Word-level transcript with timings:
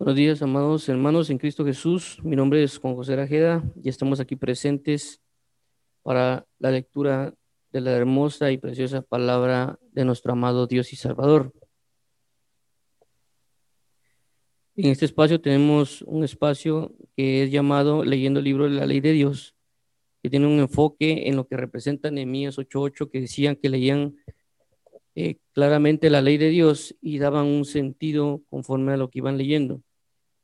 Buenos 0.00 0.16
días, 0.16 0.40
amados 0.40 0.88
hermanos 0.88 1.28
en 1.28 1.36
Cristo 1.36 1.62
Jesús. 1.62 2.20
Mi 2.22 2.34
nombre 2.34 2.62
es 2.62 2.78
Juan 2.78 2.94
José 2.94 3.16
Rajeda 3.16 3.62
y 3.82 3.90
estamos 3.90 4.18
aquí 4.18 4.34
presentes 4.34 5.20
para 6.02 6.46
la 6.58 6.70
lectura 6.70 7.34
de 7.70 7.82
la 7.82 7.90
hermosa 7.90 8.50
y 8.50 8.56
preciosa 8.56 9.02
palabra 9.02 9.78
de 9.92 10.06
nuestro 10.06 10.32
amado 10.32 10.66
Dios 10.66 10.94
y 10.94 10.96
Salvador. 10.96 11.52
En 14.74 14.86
este 14.86 15.04
espacio 15.04 15.38
tenemos 15.38 16.00
un 16.06 16.24
espacio 16.24 16.94
que 17.14 17.42
es 17.42 17.50
llamado 17.50 18.02
Leyendo 18.02 18.38
el 18.40 18.46
libro 18.46 18.64
de 18.64 18.76
la 18.76 18.86
ley 18.86 19.00
de 19.00 19.12
Dios, 19.12 19.54
que 20.22 20.30
tiene 20.30 20.46
un 20.46 20.60
enfoque 20.60 21.28
en 21.28 21.36
lo 21.36 21.46
que 21.46 21.58
representa 21.58 22.10
Nehemías 22.10 22.56
8:8, 22.56 23.10
que 23.10 23.20
decían 23.20 23.54
que 23.54 23.68
leían 23.68 24.16
eh, 25.14 25.36
claramente 25.52 26.08
la 26.08 26.22
ley 26.22 26.38
de 26.38 26.48
Dios 26.48 26.96
y 27.02 27.18
daban 27.18 27.44
un 27.44 27.66
sentido 27.66 28.40
conforme 28.48 28.94
a 28.94 28.96
lo 28.96 29.10
que 29.10 29.18
iban 29.18 29.36
leyendo. 29.36 29.82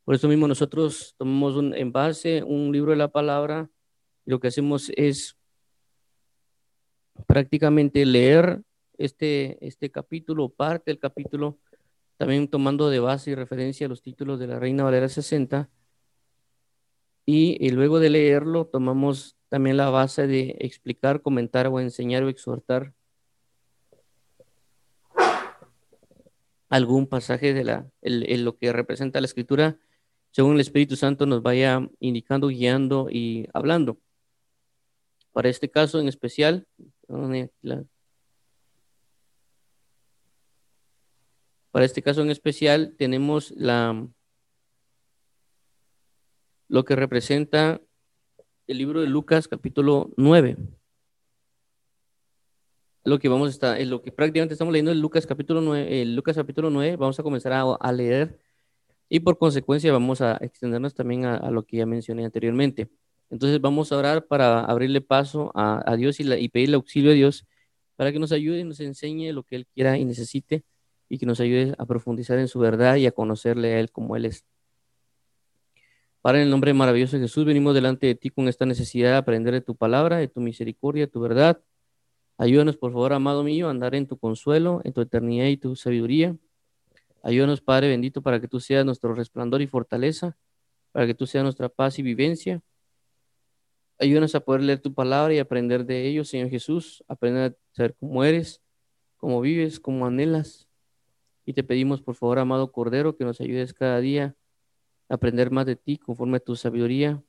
Por 0.06 0.14
eso 0.14 0.28
mismo 0.28 0.46
nosotros 0.46 1.16
tomamos 1.18 1.56
un, 1.56 1.74
en 1.74 1.90
base 1.90 2.44
un 2.44 2.70
libro 2.70 2.92
de 2.92 2.96
la 2.96 3.08
palabra 3.08 3.68
y 4.24 4.30
lo 4.30 4.38
que 4.38 4.46
hacemos 4.46 4.92
es 4.94 5.36
prácticamente 7.26 8.06
leer 8.06 8.62
este, 8.98 9.58
este 9.66 9.90
capítulo, 9.90 10.48
parte 10.48 10.92
del 10.92 11.00
capítulo, 11.00 11.58
también 12.18 12.46
tomando 12.46 12.88
de 12.88 13.00
base 13.00 13.32
y 13.32 13.34
referencia 13.34 13.88
los 13.88 14.00
títulos 14.00 14.38
de 14.38 14.46
la 14.46 14.60
Reina 14.60 14.84
Valera 14.84 15.08
60. 15.08 15.68
Y, 17.24 17.56
y 17.58 17.70
luego 17.70 17.98
de 17.98 18.10
leerlo, 18.10 18.66
tomamos 18.66 19.36
también 19.48 19.76
la 19.76 19.90
base 19.90 20.28
de 20.28 20.56
explicar, 20.60 21.20
comentar 21.20 21.66
o 21.66 21.80
enseñar 21.80 22.22
o 22.22 22.28
exhortar 22.28 22.94
algún 26.68 27.08
pasaje 27.08 27.54
de 27.54 27.64
la, 27.64 27.90
lo 28.02 28.56
que 28.56 28.72
representa 28.72 29.20
la 29.20 29.26
escritura 29.26 29.80
según 30.36 30.52
el 30.56 30.60
Espíritu 30.60 30.96
Santo 30.96 31.24
nos 31.24 31.42
vaya 31.42 31.88
indicando, 31.98 32.48
guiando 32.48 33.08
y 33.10 33.48
hablando. 33.54 33.98
Para 35.32 35.48
este 35.48 35.70
caso 35.70 35.98
en 35.98 36.08
especial, 36.08 36.66
para 41.70 41.86
este 41.86 42.02
caso 42.02 42.20
en 42.20 42.30
especial 42.30 42.96
tenemos 42.98 43.50
la 43.52 44.06
lo 46.68 46.84
que 46.84 46.96
representa 46.96 47.80
el 48.66 48.76
libro 48.76 49.00
de 49.00 49.06
Lucas 49.06 49.48
capítulo 49.48 50.10
9. 50.18 50.58
Lo 53.04 53.18
que 53.18 53.30
vamos 53.30 53.48
a 53.48 53.52
estar, 53.52 53.86
lo 53.86 54.02
que 54.02 54.12
prácticamente 54.12 54.52
estamos 54.52 54.72
leyendo 54.72 54.90
es 54.92 54.98
Lucas 54.98 55.26
capítulo 55.26 55.62
9, 55.62 56.02
el 56.02 56.14
Lucas 56.14 56.36
capítulo 56.36 56.68
9, 56.68 56.96
vamos 56.96 57.18
a 57.18 57.22
comenzar 57.22 57.54
a 57.54 57.92
leer 57.92 58.45
y 59.08 59.20
por 59.20 59.38
consecuencia 59.38 59.92
vamos 59.92 60.20
a 60.20 60.36
extendernos 60.40 60.94
también 60.94 61.24
a, 61.24 61.50
lo 61.50 61.64
que 61.64 61.78
ya 61.78 61.86
mencioné 61.86 62.24
anteriormente. 62.24 62.88
Entonces 63.30 63.60
vamos 63.60 63.92
a 63.92 63.96
orar 63.96 64.26
para 64.26 64.60
abrirle 64.64 65.00
paso 65.00 65.52
a, 65.54 65.96
Dios 65.96 66.20
y, 66.20 66.48
pedirle 66.48 66.76
auxilio 66.76 67.10
a 67.10 67.14
Dios 67.14 67.46
para 67.96 68.12
que 68.12 68.18
nos 68.18 68.32
ayude 68.32 68.60
y 68.60 68.64
nos 68.64 68.80
enseñe 68.80 69.32
lo 69.32 69.42
que 69.42 69.56
Él 69.56 69.66
quiera 69.66 69.96
y 69.98 70.04
necesite 70.04 70.64
y 71.08 71.18
que 71.18 71.26
nos 71.26 71.40
ayude 71.40 71.74
a 71.78 71.86
profundizar 71.86 72.38
en 72.38 72.48
su 72.48 72.58
verdad 72.58 72.96
y 72.96 73.06
a 73.06 73.12
conocerle 73.12 73.74
a 73.74 73.80
Él 73.80 73.90
como 73.90 74.16
Él 74.16 74.26
es. 74.26 74.44
Para 76.20 76.38
en 76.38 76.44
el 76.44 76.50
nombre 76.50 76.74
maravilloso 76.74 77.16
de 77.16 77.22
Jesús 77.22 77.44
venimos 77.44 77.74
delante 77.74 78.08
de 78.08 78.16
ti 78.16 78.30
con 78.30 78.48
esta 78.48 78.66
necesidad 78.66 79.10
de 79.12 79.16
aprender 79.16 79.54
de 79.54 79.60
tu 79.60 79.76
palabra, 79.76 80.16
de 80.18 80.26
tu 80.26 80.40
misericordia, 80.40 81.06
de 81.06 81.12
tu 81.12 81.20
verdad. 81.20 81.60
Ayúdanos, 82.36 82.76
por 82.76 82.92
favor, 82.92 83.12
amado 83.12 83.44
mío, 83.44 83.68
a 83.68 83.70
andar 83.70 83.94
en 83.94 84.08
tu 84.08 84.18
consuelo, 84.18 84.80
en 84.82 84.92
tu 84.92 85.00
eternidad 85.00 85.46
y 85.46 85.56
tu 85.56 85.76
sabiduría. 85.76 86.36
Ayúdanos, 87.26 87.60
Padre 87.60 87.88
bendito, 87.88 88.22
para 88.22 88.40
que 88.40 88.46
tú 88.46 88.60
seas 88.60 88.86
nuestro 88.86 89.12
resplandor 89.12 89.60
y 89.60 89.66
fortaleza, 89.66 90.38
para 90.92 91.08
que 91.08 91.14
tú 91.14 91.26
seas 91.26 91.42
nuestra 91.42 91.68
paz 91.68 91.98
y 91.98 92.02
vivencia. 92.02 92.62
Ayúdanos 93.98 94.36
a 94.36 94.40
poder 94.40 94.62
leer 94.62 94.78
tu 94.78 94.94
palabra 94.94 95.34
y 95.34 95.40
aprender 95.40 95.84
de 95.84 96.06
ello, 96.06 96.24
Señor 96.24 96.50
Jesús, 96.50 97.02
aprender 97.08 97.50
a 97.50 97.74
saber 97.74 97.96
cómo 97.98 98.22
eres, 98.22 98.62
cómo 99.16 99.40
vives, 99.40 99.80
cómo 99.80 100.06
anhelas. 100.06 100.68
Y 101.44 101.52
te 101.52 101.64
pedimos, 101.64 102.00
por 102.00 102.14
favor, 102.14 102.38
amado 102.38 102.70
Cordero, 102.70 103.16
que 103.16 103.24
nos 103.24 103.40
ayudes 103.40 103.74
cada 103.74 103.98
día 103.98 104.36
a 105.08 105.14
aprender 105.14 105.50
más 105.50 105.66
de 105.66 105.74
ti 105.74 105.98
conforme 105.98 106.36
a 106.36 106.40
tu 106.40 106.54
sabiduría, 106.54 107.20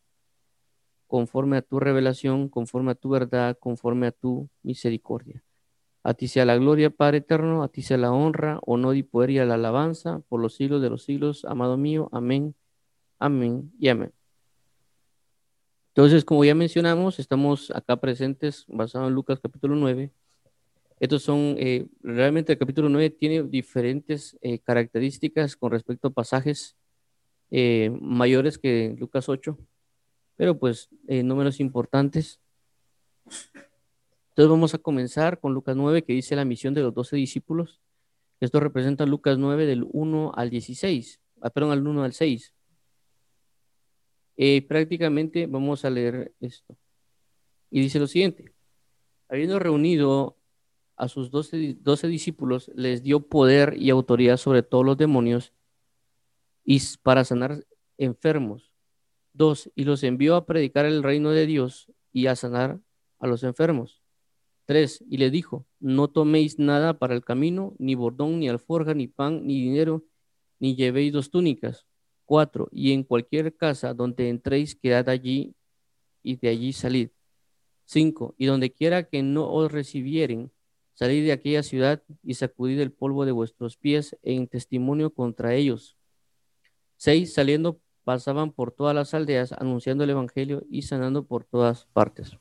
conforme 1.07 1.57
a 1.57 1.63
tu 1.63 1.79
revelación, 1.79 2.49
conforme 2.49 2.91
a 2.91 2.95
tu 2.95 3.09
verdad, 3.09 3.57
conforme 3.59 4.05
a 4.05 4.11
tu 4.11 4.47
misericordia. 4.61 5.43
A 6.07 6.13
ti 6.13 6.29
sea 6.29 6.45
la 6.45 6.55
gloria, 6.55 6.89
Padre 6.89 7.17
eterno, 7.17 7.63
a 7.63 7.67
ti 7.67 7.81
sea 7.81 7.97
la 7.97 8.13
honra, 8.13 8.61
honor 8.65 8.95
y 8.95 9.03
poder 9.03 9.29
y 9.29 9.35
la 9.39 9.55
alabanza 9.55 10.21
por 10.29 10.39
los 10.39 10.55
siglos 10.55 10.81
de 10.81 10.89
los 10.89 11.03
siglos, 11.03 11.43
amado 11.43 11.75
mío. 11.75 12.07
Amén, 12.13 12.55
amén 13.19 13.73
y 13.77 13.89
amén. 13.89 14.13
Entonces, 15.89 16.23
como 16.23 16.45
ya 16.45 16.55
mencionamos, 16.55 17.19
estamos 17.19 17.71
acá 17.71 17.97
presentes 17.97 18.63
basados 18.69 19.09
en 19.09 19.15
Lucas 19.15 19.41
capítulo 19.41 19.75
9. 19.75 20.09
Estos 21.01 21.23
son, 21.23 21.57
eh, 21.59 21.87
realmente 22.01 22.53
el 22.53 22.57
capítulo 22.57 22.87
9 22.87 23.09
tiene 23.09 23.43
diferentes 23.43 24.37
eh, 24.39 24.59
características 24.59 25.57
con 25.57 25.71
respecto 25.71 26.07
a 26.07 26.11
pasajes 26.11 26.77
eh, 27.51 27.91
mayores 27.99 28.57
que 28.57 28.95
Lucas 28.97 29.27
8, 29.27 29.57
pero 30.37 30.57
pues 30.57 30.87
no 31.05 31.35
menos 31.35 31.59
importantes. 31.59 32.39
Entonces 34.37 34.51
vamos 34.51 34.75
a 34.75 34.77
comenzar 34.77 35.39
con 35.39 35.55
Lucas 35.55 35.75
9, 35.75 36.03
que 36.03 36.13
dice 36.13 36.35
la 36.35 36.45
misión 36.45 36.75
de 36.75 36.83
los 36.83 36.93
doce 36.93 37.15
discípulos. 37.15 37.81
Esto 38.39 38.59
representa 38.59 39.07
Lucas 39.07 39.39
9 39.39 39.65
del 39.65 39.87
1 39.91 40.31
al 40.35 40.51
16, 40.51 41.19
ah, 41.41 41.49
perdón, 41.49 41.71
al 41.71 41.87
1 41.87 42.03
al 42.03 42.13
6. 42.13 42.53
Eh, 44.35 44.61
prácticamente 44.61 45.47
vamos 45.47 45.85
a 45.85 45.89
leer 45.89 46.35
esto. 46.39 46.77
Y 47.71 47.81
dice 47.81 47.97
lo 47.97 48.05
siguiente, 48.05 48.53
habiendo 49.27 49.57
reunido 49.57 50.37
a 50.97 51.07
sus 51.07 51.31
doce, 51.31 52.07
discípulos, 52.07 52.69
les 52.75 53.01
dio 53.01 53.21
poder 53.21 53.73
y 53.75 53.89
autoridad 53.89 54.37
sobre 54.37 54.61
todos 54.61 54.85
los 54.85 54.99
demonios 54.99 55.51
y 56.63 56.79
para 57.01 57.25
sanar 57.25 57.65
enfermos. 57.97 58.71
Dos, 59.33 59.71
y 59.73 59.85
los 59.85 60.03
envió 60.03 60.35
a 60.35 60.45
predicar 60.45 60.85
el 60.85 61.01
reino 61.01 61.31
de 61.31 61.47
Dios 61.47 61.91
y 62.13 62.27
a 62.27 62.35
sanar 62.35 62.79
a 63.17 63.25
los 63.25 63.41
enfermos. 63.41 64.03
3. 64.67 65.03
Y 65.09 65.17
le 65.17 65.31
dijo, 65.31 65.65
no 65.79 66.09
toméis 66.09 66.59
nada 66.59 66.99
para 66.99 67.15
el 67.15 67.23
camino, 67.23 67.73
ni 67.79 67.95
bordón, 67.95 68.39
ni 68.39 68.49
alforja, 68.49 68.93
ni 68.93 69.07
pan, 69.07 69.47
ni 69.47 69.61
dinero, 69.61 70.03
ni 70.59 70.75
llevéis 70.75 71.13
dos 71.13 71.31
túnicas. 71.31 71.87
4. 72.25 72.67
Y 72.71 72.91
en 72.91 73.03
cualquier 73.03 73.55
casa 73.55 73.93
donde 73.93 74.29
entréis, 74.29 74.75
quedad 74.75 75.07
allí 75.09 75.55
y 76.21 76.35
de 76.35 76.49
allí 76.49 76.73
salid. 76.73 77.09
5. 77.85 78.35
Y 78.37 78.45
donde 78.45 78.71
quiera 78.71 79.03
que 79.03 79.23
no 79.23 79.49
os 79.49 79.71
recibieren, 79.71 80.51
salid 80.93 81.23
de 81.23 81.31
aquella 81.31 81.63
ciudad 81.63 82.03
y 82.21 82.33
sacudid 82.33 82.79
el 82.81 82.91
polvo 82.91 83.25
de 83.25 83.31
vuestros 83.31 83.77
pies 83.77 84.17
en 84.21 84.47
testimonio 84.47 85.13
contra 85.13 85.55
ellos. 85.55 85.95
6. 86.97 87.33
Saliendo 87.33 87.79
pasaban 88.03 88.51
por 88.51 88.73
todas 88.73 88.93
las 88.93 89.13
aldeas 89.13 89.53
anunciando 89.53 90.03
el 90.03 90.09
Evangelio 90.09 90.65
y 90.69 90.81
sanando 90.81 91.25
por 91.25 91.45
todas 91.45 91.85
partes. 91.93 92.37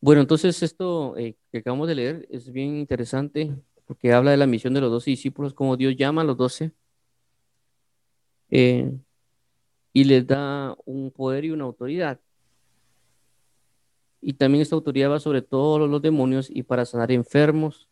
Bueno, 0.00 0.22
entonces 0.22 0.62
esto 0.62 1.16
eh, 1.18 1.36
que 1.52 1.58
acabamos 1.58 1.86
de 1.86 1.94
leer 1.94 2.26
es 2.30 2.50
bien 2.50 2.76
interesante 2.76 3.54
porque 3.84 4.12
habla 4.12 4.30
de 4.30 4.38
la 4.38 4.46
misión 4.46 4.72
de 4.72 4.80
los 4.80 4.90
doce 4.90 5.10
discípulos, 5.10 5.52
como 5.52 5.76
Dios 5.76 5.94
llama 5.96 6.22
a 6.22 6.24
los 6.24 6.36
doce 6.38 6.72
eh, 8.50 8.92
y 9.92 10.04
les 10.04 10.26
da 10.26 10.74
un 10.86 11.10
poder 11.10 11.44
y 11.44 11.50
una 11.50 11.64
autoridad. 11.64 12.18
Y 14.22 14.34
también 14.34 14.62
esta 14.62 14.74
autoridad 14.74 15.10
va 15.10 15.20
sobre 15.20 15.42
todos 15.42 15.88
los 15.88 16.00
demonios 16.00 16.48
y 16.50 16.62
para 16.62 16.84
sanar 16.86 17.10
enfermos. 17.12 17.88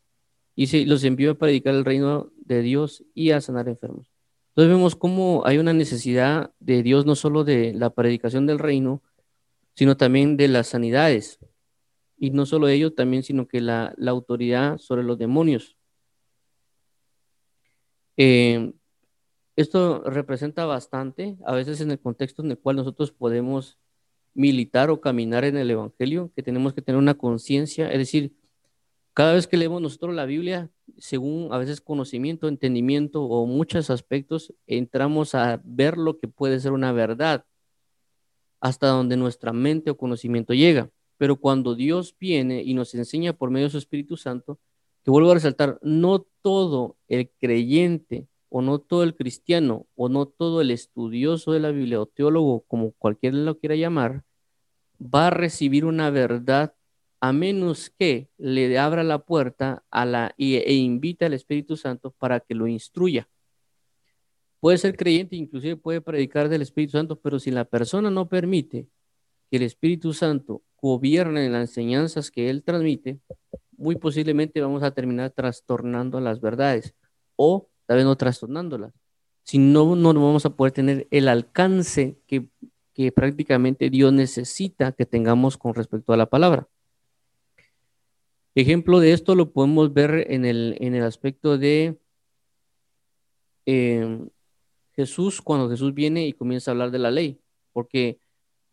Y 0.55 0.69
se 0.69 0.87
los 0.87 1.05
envió 1.05 1.33
a 1.33 1.35
predicar 1.35 1.75
el 1.75 1.85
reino 1.85 2.31
de 2.37 2.63
Dios 2.63 3.05
y 3.15 3.33
a 3.33 3.41
sanar 3.41 3.69
enfermos. 3.69 4.11
Entonces 4.51 4.75
vemos 4.75 4.97
cómo 4.97 5.43
hay 5.47 5.59
una 5.59 5.73
necesidad 5.73 6.53
de 6.59 6.83
Dios 6.83 7.07
no 7.07 7.17
solo 7.17 7.45
de 7.45 7.73
la 7.75 7.91
predicación 7.91 8.47
del 8.47 8.59
reino, 8.59 9.03
sino 9.75 9.97
también 9.97 10.37
de 10.37 10.49
las 10.49 10.69
sanidades 10.69 11.39
y 12.19 12.31
no 12.31 12.47
solo 12.47 12.69
ello 12.69 12.93
también, 12.93 13.23
sino 13.23 13.47
que 13.47 13.61
la, 13.61 13.95
autoridad 14.07 14.79
sobre 14.79 15.03
los 15.03 15.19
demonios. 15.19 15.77
Eh, 18.17 18.73
esto 19.57 20.03
representa 20.05 20.67
bastante, 20.67 21.37
a 21.45 21.55
veces 21.55 21.81
en 21.81 21.91
el 21.91 22.01
contexto 22.01 22.43
en 22.43 22.51
el 22.51 22.59
cual 22.59 22.77
nosotros 22.77 23.13
podemos 23.13 23.79
militar 24.35 24.91
o 24.91 25.01
caminar 25.01 25.45
en 25.45 25.57
el 25.57 25.71
Evangelio, 25.71 26.33
que 26.35 26.43
tenemos 26.43 26.75
que 26.75 26.83
tener 26.83 26.99
una 26.99 27.15
conciencia, 27.15 27.91
es 27.91 27.99
decir, 27.99 28.37
cada 29.15 29.33
vez 29.33 29.49
que 29.49 29.57
leemos 29.57 29.83
nosotros 29.83 30.15
la 30.15 30.27
Biblia, 30.27 30.71
según 30.97 31.53
a 31.53 31.59
veces 31.59 31.81
conocimiento, 31.81 32.47
entendimiento 32.47 33.25
o 33.25 33.47
muchos 33.47 33.91
aspectos, 33.91 34.55
entramos 34.69 35.35
a 35.35 35.61
ver 35.65 35.99
lo 35.99 36.19
que 36.19 36.29
puede 36.29 36.61
ser 36.61 36.71
una 36.71 36.93
verdad, 36.93 37.45
hasta 38.61 38.87
donde 38.87 39.17
nuestra 39.17 39.53
mente 39.53 39.91
o 39.91 39.97
conocimiento 39.97 40.55
llega. 40.55 40.91
Pero 41.19 41.37
cuando 41.37 41.75
Dios 41.75 42.17
viene 42.19 42.63
y 42.63 42.75
nos 42.75 42.95
enseña 42.95 43.35
por 43.35 43.51
medio 43.51 43.67
de 43.67 43.73
su 43.73 43.79
Espíritu 43.79 44.17
Santo, 44.17 44.59
que 45.05 45.11
vuelvo 45.11 45.33
a 45.33 45.35
resaltar, 45.35 45.79
no 45.83 46.27
todo 46.43 46.97
el 47.09 47.31
creyente 47.39 48.29
o 48.49 48.63
no 48.63 48.79
todo 48.79 49.03
el 49.03 49.15
cristiano 49.15 49.87
o 49.95 50.09
no 50.09 50.27
todo 50.27 50.61
el 50.61 50.71
estudioso 50.71 51.53
de 51.53 51.61
la 51.61 51.71
Biblia 51.71 52.01
o 52.01 52.07
teólogo, 52.07 52.65
como 52.67 52.93
cualquiera 52.93 53.37
lo 53.37 53.59
quiera 53.59 53.75
llamar, 53.75 54.25
va 55.03 55.27
a 55.29 55.31
recibir 55.31 55.85
una 55.85 56.11
verdad 56.11 56.75
a 57.21 57.33
menos 57.33 57.91
que 57.91 58.31
le 58.39 58.79
abra 58.79 59.03
la 59.03 59.19
puerta 59.19 59.85
a 59.91 60.05
la, 60.05 60.35
e, 60.39 60.73
invite 60.75 61.25
al 61.25 61.35
Espíritu 61.35 61.77
Santo 61.77 62.13
para 62.13 62.41
que 62.41 62.55
lo 62.55 62.67
instruya. 62.67 63.29
Puede 64.61 64.79
ser 64.79 64.97
creyente, 64.97 65.37
inclusive 65.37 65.77
puede 65.77 66.01
predicar 66.01 66.49
del 66.49 66.63
Espíritu 66.63 66.93
Santo, 66.93 67.17
pero 67.21 67.39
si 67.39 67.51
la 67.51 67.65
persona 67.65 68.11
no 68.11 68.29
permite 68.29 68.89
que 69.51 69.57
el 69.57 69.63
Espíritu 69.63 70.13
Santo 70.13 70.63
gobierne 70.81 71.47
en 71.47 71.53
las 71.53 71.71
enseñanzas 71.71 72.31
que 72.31 72.51
él 72.51 72.63
transmite, 72.63 73.19
muy 73.77 73.97
posiblemente 73.97 74.61
vamos 74.61 74.83
a 74.83 74.91
terminar 74.91 75.31
trastornando 75.31 76.21
las 76.21 76.41
verdades 76.41 76.95
o 77.37 77.69
tal 77.87 77.99
vez 77.99 78.07
no 78.07 78.17
trastornándolas. 78.17 78.93
Si 79.43 79.59
no, 79.59 79.97
no 79.97 80.13
vamos 80.13 80.45
a 80.45 80.51
poder 80.51 80.73
tener 80.73 81.09
el 81.11 81.29
alcance 81.29 82.19
que, 82.27 82.49
que 82.93 83.13
prácticamente 83.13 83.89
Dios 83.89 84.13
necesita 84.13 84.93
que 84.93 85.07
tengamos 85.07 85.57
con 85.57 85.75
respecto 85.75 86.13
a 86.13 86.17
la 86.17 86.27
palabra. 86.27 86.69
Ejemplo 88.55 88.99
de 88.99 89.13
esto 89.13 89.35
lo 89.35 89.53
podemos 89.53 89.95
ver 89.95 90.27
en 90.31 90.45
el, 90.45 90.77
en 90.81 90.97
el 90.97 91.05
aspecto 91.05 91.57
de 91.59 91.97
eh, 93.67 94.19
Jesús, 94.93 95.41
cuando 95.41 95.71
Jesús 95.71 95.95
viene 95.95 96.27
y 96.27 96.33
comienza 96.33 96.71
a 96.71 96.73
hablar 96.73 96.91
de 96.91 96.99
la 96.99 97.13
ley, 97.13 97.41
porque 97.73 98.19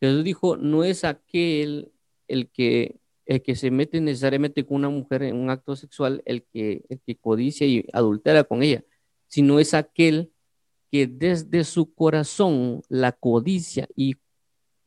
Jesús 0.06 0.24
dijo, 0.24 0.58
no 0.58 0.84
es 0.84 1.04
aquel 1.04 1.92
el 2.28 2.50
que, 2.50 3.00
el 3.26 3.42
que 3.42 3.56
se 3.56 3.72
mete 3.72 4.02
necesariamente 4.02 4.66
con 4.66 4.78
una 4.78 4.90
mujer 4.90 5.24
en 5.24 5.36
un 5.38 5.50
acto 5.50 5.76
sexual, 5.76 6.22
el 6.26 6.44
que, 6.44 6.84
el 6.90 7.00
que 7.06 7.16
codicia 7.16 7.68
y 7.68 7.86
adultera 7.94 8.44
con 8.44 8.64
ella, 8.64 8.84
sino 9.28 9.60
es 9.60 9.74
aquel 9.74 10.32
que 10.92 11.08
desde 11.08 11.64
su 11.64 11.94
corazón 11.94 12.82
la 12.90 13.12
codicia 13.12 13.88
y 13.96 14.16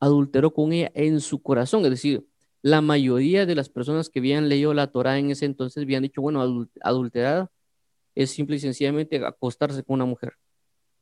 adulteró 0.00 0.52
con 0.52 0.72
ella 0.72 0.90
en 0.94 1.20
su 1.20 1.42
corazón. 1.42 1.84
Es 1.84 1.90
decir, 1.90 2.26
la 2.62 2.80
mayoría 2.80 3.46
de 3.46 3.54
las 3.54 3.68
personas 3.68 4.08
que 4.08 4.18
habían 4.18 4.48
leído 4.48 4.74
la 4.74 4.90
Torah 4.90 5.18
en 5.18 5.30
ese 5.30 5.44
entonces 5.44 5.82
habían 5.82 6.02
dicho, 6.02 6.22
bueno, 6.22 6.68
adulterada 6.80 7.50
es 8.14 8.30
simple 8.30 8.56
y 8.56 8.60
sencillamente 8.60 9.24
acostarse 9.24 9.82
con 9.84 9.94
una 9.94 10.04
mujer. 10.04 10.34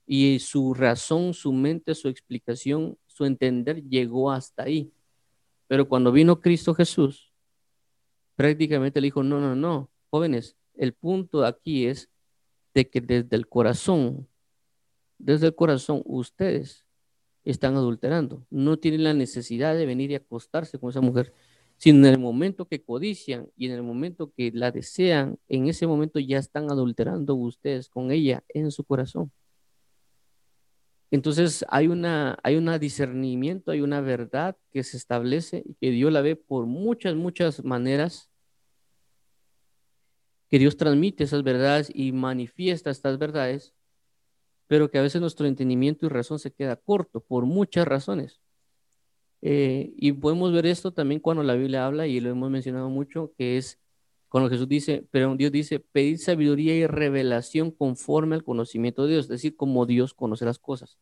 Y 0.06 0.38
su 0.38 0.74
razón, 0.74 1.34
su 1.34 1.52
mente, 1.52 1.94
su 1.94 2.08
explicación, 2.08 2.96
su 3.16 3.24
entender 3.24 3.82
llegó 3.88 4.30
hasta 4.30 4.64
ahí. 4.64 4.92
Pero 5.66 5.88
cuando 5.88 6.12
vino 6.12 6.40
Cristo 6.40 6.74
Jesús, 6.74 7.32
prácticamente 8.34 9.00
le 9.00 9.06
dijo, 9.06 9.22
no, 9.22 9.40
no, 9.40 9.56
no, 9.56 9.90
jóvenes, 10.10 10.54
el 10.74 10.92
punto 10.92 11.46
aquí 11.46 11.86
es 11.86 12.10
de 12.74 12.90
que 12.90 13.00
desde 13.00 13.34
el 13.36 13.48
corazón, 13.48 14.28
desde 15.16 15.46
el 15.46 15.54
corazón, 15.54 16.02
ustedes 16.04 16.84
están 17.42 17.74
adulterando. 17.76 18.46
No 18.50 18.76
tienen 18.76 19.04
la 19.04 19.14
necesidad 19.14 19.74
de 19.74 19.86
venir 19.86 20.10
y 20.10 20.16
acostarse 20.16 20.78
con 20.78 20.90
esa 20.90 21.00
mujer, 21.00 21.32
sino 21.78 22.06
en 22.06 22.12
el 22.12 22.18
momento 22.18 22.66
que 22.66 22.82
codician 22.82 23.48
y 23.56 23.66
en 23.66 23.72
el 23.72 23.82
momento 23.82 24.30
que 24.30 24.52
la 24.52 24.70
desean, 24.70 25.38
en 25.48 25.68
ese 25.68 25.86
momento 25.86 26.18
ya 26.18 26.36
están 26.36 26.70
adulterando 26.70 27.34
ustedes 27.34 27.88
con 27.88 28.10
ella 28.10 28.44
en 28.50 28.70
su 28.70 28.84
corazón. 28.84 29.32
Entonces 31.10 31.64
hay 31.68 31.88
una 31.88 32.38
hay 32.42 32.56
un 32.56 32.78
discernimiento, 32.78 33.70
hay 33.70 33.80
una 33.80 34.00
verdad 34.00 34.56
que 34.72 34.82
se 34.82 34.96
establece 34.96 35.62
y 35.64 35.74
que 35.74 35.90
Dios 35.90 36.12
la 36.12 36.20
ve 36.20 36.36
por 36.36 36.66
muchas 36.66 37.14
muchas 37.14 37.64
maneras 37.64 38.30
que 40.48 40.58
Dios 40.58 40.76
transmite 40.76 41.24
esas 41.24 41.42
verdades 41.42 41.90
y 41.92 42.12
manifiesta 42.12 42.90
estas 42.90 43.18
verdades, 43.18 43.74
pero 44.66 44.90
que 44.90 44.98
a 44.98 45.02
veces 45.02 45.20
nuestro 45.20 45.46
entendimiento 45.46 46.06
y 46.06 46.08
razón 46.08 46.38
se 46.38 46.52
queda 46.52 46.76
corto 46.76 47.20
por 47.20 47.46
muchas 47.46 47.86
razones. 47.86 48.40
Eh, 49.42 49.92
y 49.96 50.12
podemos 50.12 50.52
ver 50.52 50.66
esto 50.66 50.92
también 50.92 51.20
cuando 51.20 51.42
la 51.42 51.54
Biblia 51.54 51.86
habla, 51.86 52.06
y 52.06 52.20
lo 52.20 52.30
hemos 52.30 52.50
mencionado 52.50 52.88
mucho, 52.88 53.32
que 53.36 53.58
es 53.58 53.80
cuando 54.28 54.50
Jesús 54.50 54.68
dice, 54.68 55.06
pero 55.10 55.34
Dios 55.36 55.52
dice, 55.52 55.80
pedir 55.80 56.18
sabiduría 56.18 56.74
y 56.74 56.86
revelación 56.86 57.70
conforme 57.70 58.34
al 58.34 58.44
conocimiento 58.44 59.04
de 59.04 59.12
Dios, 59.12 59.26
es 59.26 59.30
decir, 59.30 59.56
como 59.56 59.86
Dios 59.86 60.14
conoce 60.14 60.44
las 60.44 60.58
cosas. 60.58 60.98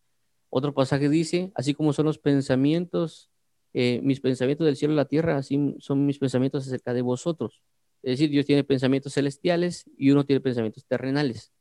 Otro 0.50 0.74
pasaje 0.74 1.08
dice, 1.08 1.50
así 1.54 1.74
como 1.74 1.92
son 1.92 2.06
los 2.06 2.18
pensamientos, 2.18 3.30
eh, 3.72 4.00
mis 4.02 4.20
pensamientos 4.20 4.66
del 4.66 4.76
cielo 4.76 4.94
y 4.94 4.96
la 4.96 5.06
tierra, 5.06 5.36
así 5.36 5.74
son 5.78 6.06
mis 6.06 6.18
pensamientos 6.18 6.66
acerca 6.66 6.94
de 6.94 7.02
vosotros. 7.02 7.62
Es 8.02 8.12
decir, 8.12 8.30
Dios 8.30 8.46
tiene 8.46 8.62
pensamientos 8.62 9.14
celestiales 9.14 9.84
y 9.96 10.10
uno 10.10 10.24
tiene 10.24 10.40
pensamientos 10.40 10.84
terrenales. 10.86 11.52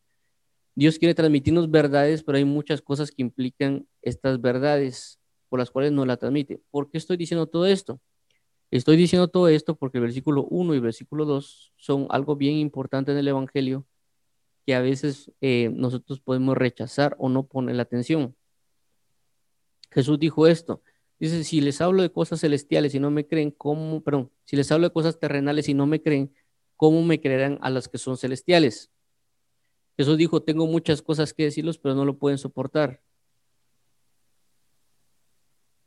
Dios 0.75 0.99
quiere 0.99 1.15
transmitirnos 1.15 1.71
verdades, 1.71 2.23
pero 2.23 2.37
hay 2.37 2.45
muchas 2.45 2.81
cosas 2.81 3.11
que 3.11 3.21
implican 3.21 3.87
estas 4.01 4.41
verdades 4.41 5.19
por 5.49 5.59
las 5.59 5.71
cuales 5.71 5.91
no 5.91 6.05
la 6.05 6.17
transmite. 6.17 6.61
¿Por 6.71 6.89
qué 6.89 6.97
estoy 6.97 7.15
diciendo 7.15 7.47
todo 7.47 7.65
esto? 7.65 8.01
Estoy 8.77 8.97
diciendo 8.97 9.27
todo 9.27 9.49
esto 9.49 9.75
porque 9.75 9.99
el 9.99 10.05
versículo 10.05 10.45
1 10.45 10.73
y 10.73 10.77
el 10.77 10.81
versículo 10.81 11.25
2 11.25 11.73
son 11.77 12.07
algo 12.09 12.35
bien 12.35 12.55
importante 12.55 13.11
en 13.11 13.19
el 13.19 13.27
Evangelio 13.27 13.85
que 14.65 14.73
a 14.73 14.81
veces 14.81 15.31
eh, 15.41 15.69
nosotros 15.71 16.21
podemos 16.21 16.57
rechazar 16.57 17.15
o 17.19 17.29
no 17.29 17.45
poner 17.45 17.75
la 17.75 17.83
atención. 17.83 18.35
Jesús 19.91 20.17
dijo 20.17 20.47
esto. 20.47 20.81
Dice, 21.19 21.43
si 21.43 21.61
les 21.61 21.81
hablo 21.81 22.01
de 22.01 22.11
cosas 22.11 22.39
celestiales 22.39 22.95
y 22.95 22.99
no 22.99 23.11
me 23.11 23.27
creen, 23.27 23.51
¿cómo? 23.51 24.01
Perdón, 24.01 24.31
si 24.43 24.55
les 24.55 24.71
hablo 24.71 24.87
de 24.87 24.93
cosas 24.93 25.19
terrenales 25.19 25.69
y 25.69 25.75
no 25.75 25.85
me 25.85 26.01
creen, 26.01 26.33
¿cómo 26.75 27.03
me 27.03 27.21
creerán 27.21 27.59
a 27.61 27.69
las 27.69 27.87
que 27.87 27.99
son 27.99 28.17
celestiales? 28.17 28.89
Jesús 29.97 30.17
dijo, 30.17 30.41
tengo 30.41 30.65
muchas 30.65 31.03
cosas 31.03 31.31
que 31.31 31.43
decirlos, 31.43 31.77
pero 31.77 31.93
no 31.93 32.05
lo 32.05 32.17
pueden 32.17 32.39
soportar. 32.39 33.03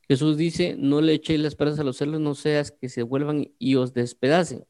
Jesús 0.08 0.37
dice, 0.37 0.76
no 0.79 1.00
le 1.00 1.14
echéis 1.14 1.41
las 1.41 1.56
perlas 1.56 1.79
a 1.81 1.85
los 1.85 1.97
celos, 1.97 2.20
no 2.20 2.35
seas 2.35 2.70
que 2.70 2.88
se 2.88 3.03
vuelvan 3.03 3.53
y 3.58 3.75
os 3.75 3.93
despedacen. 3.93 4.64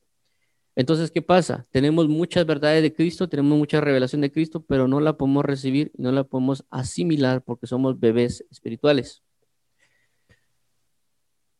Entonces, 0.76 1.10
¿qué 1.10 1.22
pasa? 1.22 1.66
Tenemos 1.70 2.08
muchas 2.08 2.46
verdades 2.46 2.82
de 2.82 2.92
Cristo, 2.92 3.28
tenemos 3.28 3.58
mucha 3.58 3.80
revelación 3.80 4.20
de 4.20 4.30
Cristo, 4.30 4.64
pero 4.66 4.88
no 4.88 5.00
la 5.00 5.16
podemos 5.16 5.44
recibir, 5.44 5.90
no 5.96 6.12
la 6.12 6.24
podemos 6.24 6.64
asimilar 6.70 7.42
porque 7.42 7.66
somos 7.66 7.98
bebés 7.98 8.44
espirituales. 8.50 9.22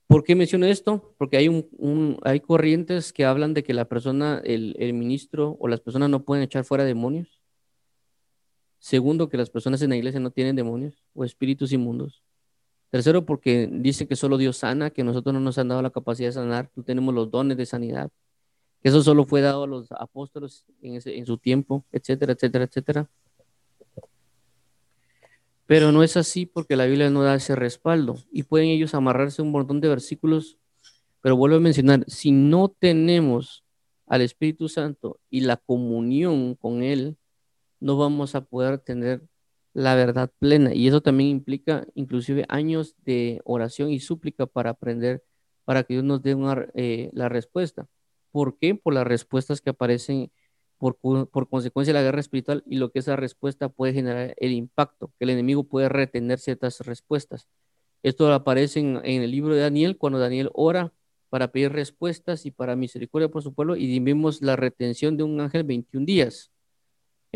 ¿Por 0.06 0.22
qué 0.22 0.34
menciono 0.34 0.66
esto? 0.66 1.14
Porque 1.18 1.36
hay, 1.38 2.40
corrientes 2.40 3.12
que 3.12 3.24
hablan 3.24 3.54
de 3.54 3.62
que 3.62 3.74
la 3.74 3.86
persona, 3.86 4.40
el 4.44 4.92
ministro 4.94 5.56
o 5.58 5.68
las 5.68 5.80
personas 5.80 6.10
no 6.10 6.24
pueden 6.24 6.44
echar 6.44 6.64
fuera 6.64 6.84
demonios. 6.84 7.42
Segundo, 8.78 9.28
que 9.28 9.36
las 9.36 9.50
personas 9.50 9.82
en 9.82 9.90
la 9.90 9.96
iglesia 9.96 10.20
no 10.20 10.30
tienen 10.30 10.54
demonios 10.54 11.02
o 11.12 11.24
espíritus 11.24 11.72
inmundos. 11.72 12.22
Tercero, 12.90 13.26
porque 13.26 13.68
dice 13.70 14.06
que 14.06 14.16
solo 14.16 14.38
Dios 14.38 14.58
sana, 14.58 14.90
que 14.90 15.02
nosotros 15.02 15.34
no 15.34 15.40
nos 15.40 15.58
han 15.58 15.68
dado 15.68 15.82
la 15.82 15.90
capacidad 15.90 16.28
de 16.28 16.32
sanar, 16.32 16.70
no 16.76 16.84
tenemos 16.84 17.14
los 17.14 17.30
dones 17.30 17.56
de 17.56 17.66
sanidad, 17.66 18.10
que 18.80 18.88
eso 18.88 19.02
solo 19.02 19.24
fue 19.24 19.40
dado 19.40 19.64
a 19.64 19.66
los 19.66 19.90
apóstoles 19.92 20.64
en, 20.80 21.26
su 21.26 21.36
tiempo, 21.38 21.84
etcétera, 21.90 22.34
etcétera, 22.34 22.64
etcétera. 22.64 23.10
Pero 25.66 25.90
no 25.90 26.04
es 26.04 26.16
así 26.16 26.46
porque 26.46 26.76
la 26.76 26.86
Biblia 26.86 27.10
no 27.10 27.24
da 27.24 27.34
ese 27.34 27.56
respaldo 27.56 28.16
y 28.30 28.44
pueden 28.44 28.68
ellos 28.68 28.94
amarrarse 28.94 29.42
un 29.42 29.50
montón 29.50 29.80
de 29.80 29.88
versículos, 29.88 30.56
pero 31.22 31.36
vuelvo 31.36 31.56
a 31.56 31.60
mencionar, 31.60 32.04
si 32.06 32.30
no 32.30 32.68
tenemos 32.68 33.64
al 34.06 34.20
Espíritu 34.20 34.68
Santo 34.68 35.18
y 35.28 35.40
la 35.40 35.56
comunión 35.56 36.54
con 36.54 36.84
Él, 36.84 37.16
no 37.80 37.96
vamos 37.96 38.36
a 38.36 38.42
poder 38.42 38.78
tener 38.78 39.22
la 39.76 39.94
verdad 39.94 40.32
plena. 40.38 40.74
Y 40.74 40.88
eso 40.88 41.02
también 41.02 41.28
implica 41.30 41.86
inclusive 41.94 42.46
años 42.48 42.96
de 43.04 43.42
oración 43.44 43.90
y 43.90 44.00
súplica 44.00 44.46
para 44.46 44.70
aprender, 44.70 45.22
para 45.64 45.82
que 45.84 45.94
Dios 45.94 46.04
nos 46.04 46.22
dé 46.22 46.34
una, 46.34 46.66
eh, 46.74 47.10
la 47.12 47.28
respuesta. 47.28 47.86
¿Por 48.30 48.58
qué? 48.58 48.74
Por 48.74 48.94
las 48.94 49.06
respuestas 49.06 49.60
que 49.60 49.70
aparecen 49.70 50.32
por, 50.78 50.96
por, 50.96 51.48
consecuencia 51.50 51.92
de 51.92 52.00
la 52.00 52.04
guerra 52.04 52.20
espiritual 52.20 52.62
y 52.66 52.76
lo 52.76 52.90
que 52.90 53.00
esa 53.00 53.16
respuesta 53.16 53.68
puede 53.68 53.92
generar 53.92 54.34
el 54.38 54.52
impacto, 54.52 55.12
que 55.18 55.24
el 55.24 55.30
enemigo 55.30 55.64
puede 55.64 55.90
retener 55.90 56.38
ciertas 56.38 56.80
respuestas. 56.80 57.46
Esto 58.02 58.32
aparece 58.32 58.80
en, 58.80 59.00
en 59.04 59.22
el 59.22 59.30
libro 59.30 59.54
de 59.54 59.60
Daniel, 59.60 59.98
cuando 59.98 60.18
Daniel 60.18 60.50
ora 60.54 60.94
para 61.28 61.52
pedir 61.52 61.72
respuestas 61.72 62.46
y 62.46 62.50
para 62.50 62.76
misericordia 62.76 63.28
por 63.28 63.42
su 63.42 63.52
pueblo, 63.54 63.76
y 63.76 63.98
vimos 64.00 64.40
la 64.40 64.56
retención 64.56 65.18
de 65.18 65.24
un 65.24 65.40
ángel 65.40 65.64
21 65.64 66.06
días. 66.06 66.50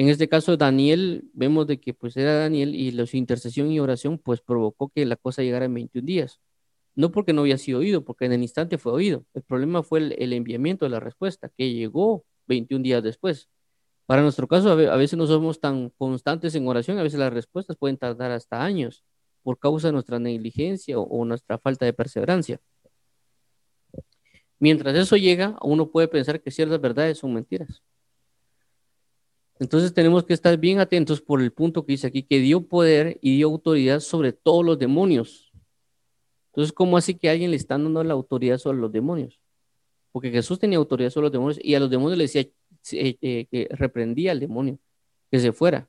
En 0.00 0.08
este 0.08 0.30
caso, 0.30 0.56
Daniel, 0.56 1.28
vemos 1.34 1.66
de 1.66 1.78
que 1.78 1.92
pues 1.92 2.16
era 2.16 2.32
Daniel 2.32 2.74
y 2.74 2.90
su 3.06 3.18
intercesión 3.18 3.70
y 3.70 3.80
oración 3.80 4.16
pues 4.16 4.40
provocó 4.40 4.88
que 4.88 5.04
la 5.04 5.16
cosa 5.16 5.42
llegara 5.42 5.66
en 5.66 5.74
21 5.74 6.06
días. 6.06 6.40
No 6.94 7.10
porque 7.10 7.34
no 7.34 7.42
había 7.42 7.58
sido 7.58 7.80
oído, 7.80 8.02
porque 8.02 8.24
en 8.24 8.32
el 8.32 8.40
instante 8.40 8.78
fue 8.78 8.92
oído. 8.92 9.26
El 9.34 9.42
problema 9.42 9.82
fue 9.82 9.98
el, 10.18 10.32
enviamiento 10.32 10.86
de 10.86 10.90
la 10.90 11.00
respuesta, 11.00 11.50
que 11.54 11.74
llegó 11.74 12.24
21 12.46 12.82
días 12.82 13.02
después. 13.02 13.50
Para 14.06 14.22
nuestro 14.22 14.48
caso, 14.48 14.70
a 14.70 14.96
veces 14.96 15.18
no 15.18 15.26
somos 15.26 15.60
tan 15.60 15.90
constantes 15.90 16.54
en 16.54 16.66
oración, 16.66 16.98
a 16.98 17.02
veces 17.02 17.20
las 17.20 17.34
respuestas 17.34 17.76
pueden 17.76 17.98
tardar 17.98 18.30
hasta 18.30 18.64
años 18.64 19.04
por 19.42 19.58
causa 19.58 19.88
de 19.88 19.92
nuestra 19.92 20.18
negligencia 20.18 20.98
o, 20.98 21.02
o 21.02 21.26
nuestra 21.26 21.58
falta 21.58 21.84
de 21.84 21.92
perseverancia. 21.92 22.58
Mientras 24.58 24.96
eso 24.96 25.18
llega, 25.18 25.58
uno 25.60 25.90
puede 25.90 26.08
pensar 26.08 26.40
que 26.40 26.50
ciertas 26.50 26.80
verdades 26.80 27.18
son 27.18 27.34
mentiras. 27.34 27.82
Entonces 29.60 29.92
tenemos 29.92 30.24
que 30.24 30.32
estar 30.32 30.56
bien 30.56 30.80
atentos 30.80 31.20
por 31.20 31.42
el 31.42 31.52
punto 31.52 31.84
que 31.84 31.92
dice 31.92 32.06
aquí, 32.06 32.22
que 32.22 32.38
dio 32.40 32.66
poder 32.66 33.18
y 33.20 33.36
dio 33.36 33.48
autoridad 33.48 34.00
sobre 34.00 34.32
todos 34.32 34.64
los 34.64 34.78
demonios. 34.78 35.52
Entonces, 36.46 36.72
¿cómo 36.72 36.96
así 36.96 37.14
que 37.14 37.28
alguien 37.28 37.50
le 37.50 37.58
está 37.58 37.74
dando 37.74 38.02
la 38.02 38.14
autoridad 38.14 38.56
sobre 38.56 38.78
los 38.78 38.90
demonios? 38.90 39.38
Porque 40.12 40.30
Jesús 40.30 40.58
tenía 40.58 40.78
autoridad 40.78 41.10
sobre 41.10 41.24
los 41.24 41.32
demonios 41.32 41.60
y 41.62 41.74
a 41.74 41.80
los 41.80 41.90
demonios 41.90 42.16
le 42.16 42.24
decía 42.24 42.46
eh, 42.92 43.46
que 43.50 43.68
reprendía 43.72 44.32
al 44.32 44.40
demonio, 44.40 44.78
que 45.30 45.38
se 45.38 45.52
fuera. 45.52 45.86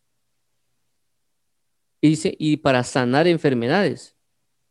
Y 2.01 2.09
dice, 2.09 2.35
y 2.37 2.57
para 2.57 2.83
sanar 2.83 3.25
enfermedades. 3.25 4.17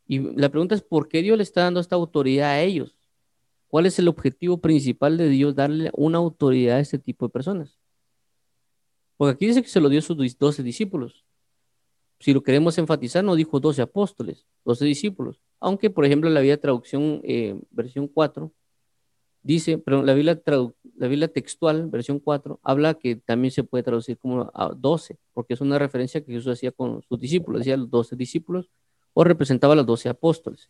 Y 0.05 0.19
la 0.19 0.49
pregunta 0.49 0.75
es, 0.75 0.83
¿por 0.83 1.07
qué 1.07 1.23
Dios 1.23 1.37
le 1.37 1.43
está 1.43 1.63
dando 1.63 1.79
esta 1.79 1.95
autoridad 1.95 2.51
a 2.51 2.61
ellos? 2.61 2.95
¿Cuál 3.67 3.87
es 3.87 3.97
el 3.97 4.07
objetivo 4.07 4.61
principal 4.61 5.17
de 5.17 5.27
Dios 5.27 5.55
darle 5.55 5.89
una 5.93 6.19
autoridad 6.19 6.77
a 6.77 6.81
este 6.81 6.99
tipo 6.99 7.25
de 7.25 7.31
personas? 7.31 7.80
Porque 9.21 9.35
aquí 9.35 9.45
dice 9.45 9.61
que 9.61 9.69
se 9.69 9.79
lo 9.79 9.87
dio 9.87 9.99
a 9.99 10.01
sus 10.01 10.17
doce 10.39 10.63
discípulos. 10.63 11.23
Si 12.19 12.33
lo 12.33 12.41
queremos 12.41 12.79
enfatizar, 12.79 13.23
no 13.23 13.35
dijo 13.35 13.59
doce 13.59 13.83
apóstoles, 13.83 14.47
doce 14.65 14.83
discípulos. 14.83 15.39
Aunque, 15.59 15.91
por 15.91 16.05
ejemplo, 16.05 16.27
la 16.31 16.39
Biblia 16.39 16.59
traducción, 16.59 17.21
eh, 17.23 17.55
versión 17.69 18.07
4, 18.07 18.51
dice, 19.43 19.77
pero 19.77 20.01
la 20.01 20.15
Biblia, 20.15 20.41
la 20.97 21.07
Biblia 21.07 21.27
textual, 21.27 21.87
versión 21.91 22.17
4, 22.17 22.59
habla 22.63 22.95
que 22.95 23.15
también 23.15 23.51
se 23.51 23.63
puede 23.63 23.83
traducir 23.83 24.17
como 24.17 24.49
a 24.55 24.73
12, 24.75 25.19
porque 25.33 25.53
es 25.53 25.61
una 25.61 25.77
referencia 25.77 26.25
que 26.25 26.33
Jesús 26.33 26.53
hacía 26.53 26.71
con 26.71 27.03
sus 27.03 27.19
discípulos, 27.19 27.59
decía 27.59 27.77
los 27.77 27.91
12 27.91 28.15
discípulos, 28.15 28.71
o 29.13 29.23
representaba 29.23 29.73
a 29.73 29.75
los 29.75 29.85
12 29.85 30.09
apóstoles. 30.09 30.67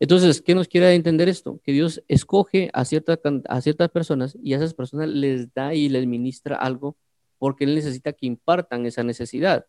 Entonces, 0.00 0.42
¿qué 0.42 0.56
nos 0.56 0.66
quiere 0.66 0.92
entender 0.96 1.28
esto? 1.28 1.60
Que 1.62 1.70
Dios 1.70 2.02
escoge 2.08 2.68
a, 2.72 2.84
cierta, 2.84 3.16
a 3.48 3.60
ciertas 3.60 3.90
personas 3.90 4.36
y 4.42 4.54
a 4.54 4.56
esas 4.56 4.74
personas 4.74 5.08
les 5.08 5.54
da 5.54 5.72
y 5.72 5.88
les 5.88 6.04
ministra 6.08 6.56
algo 6.56 6.96
porque 7.40 7.64
Él 7.64 7.74
necesita 7.74 8.12
que 8.12 8.26
impartan 8.26 8.86
esa 8.86 9.02
necesidad. 9.02 9.66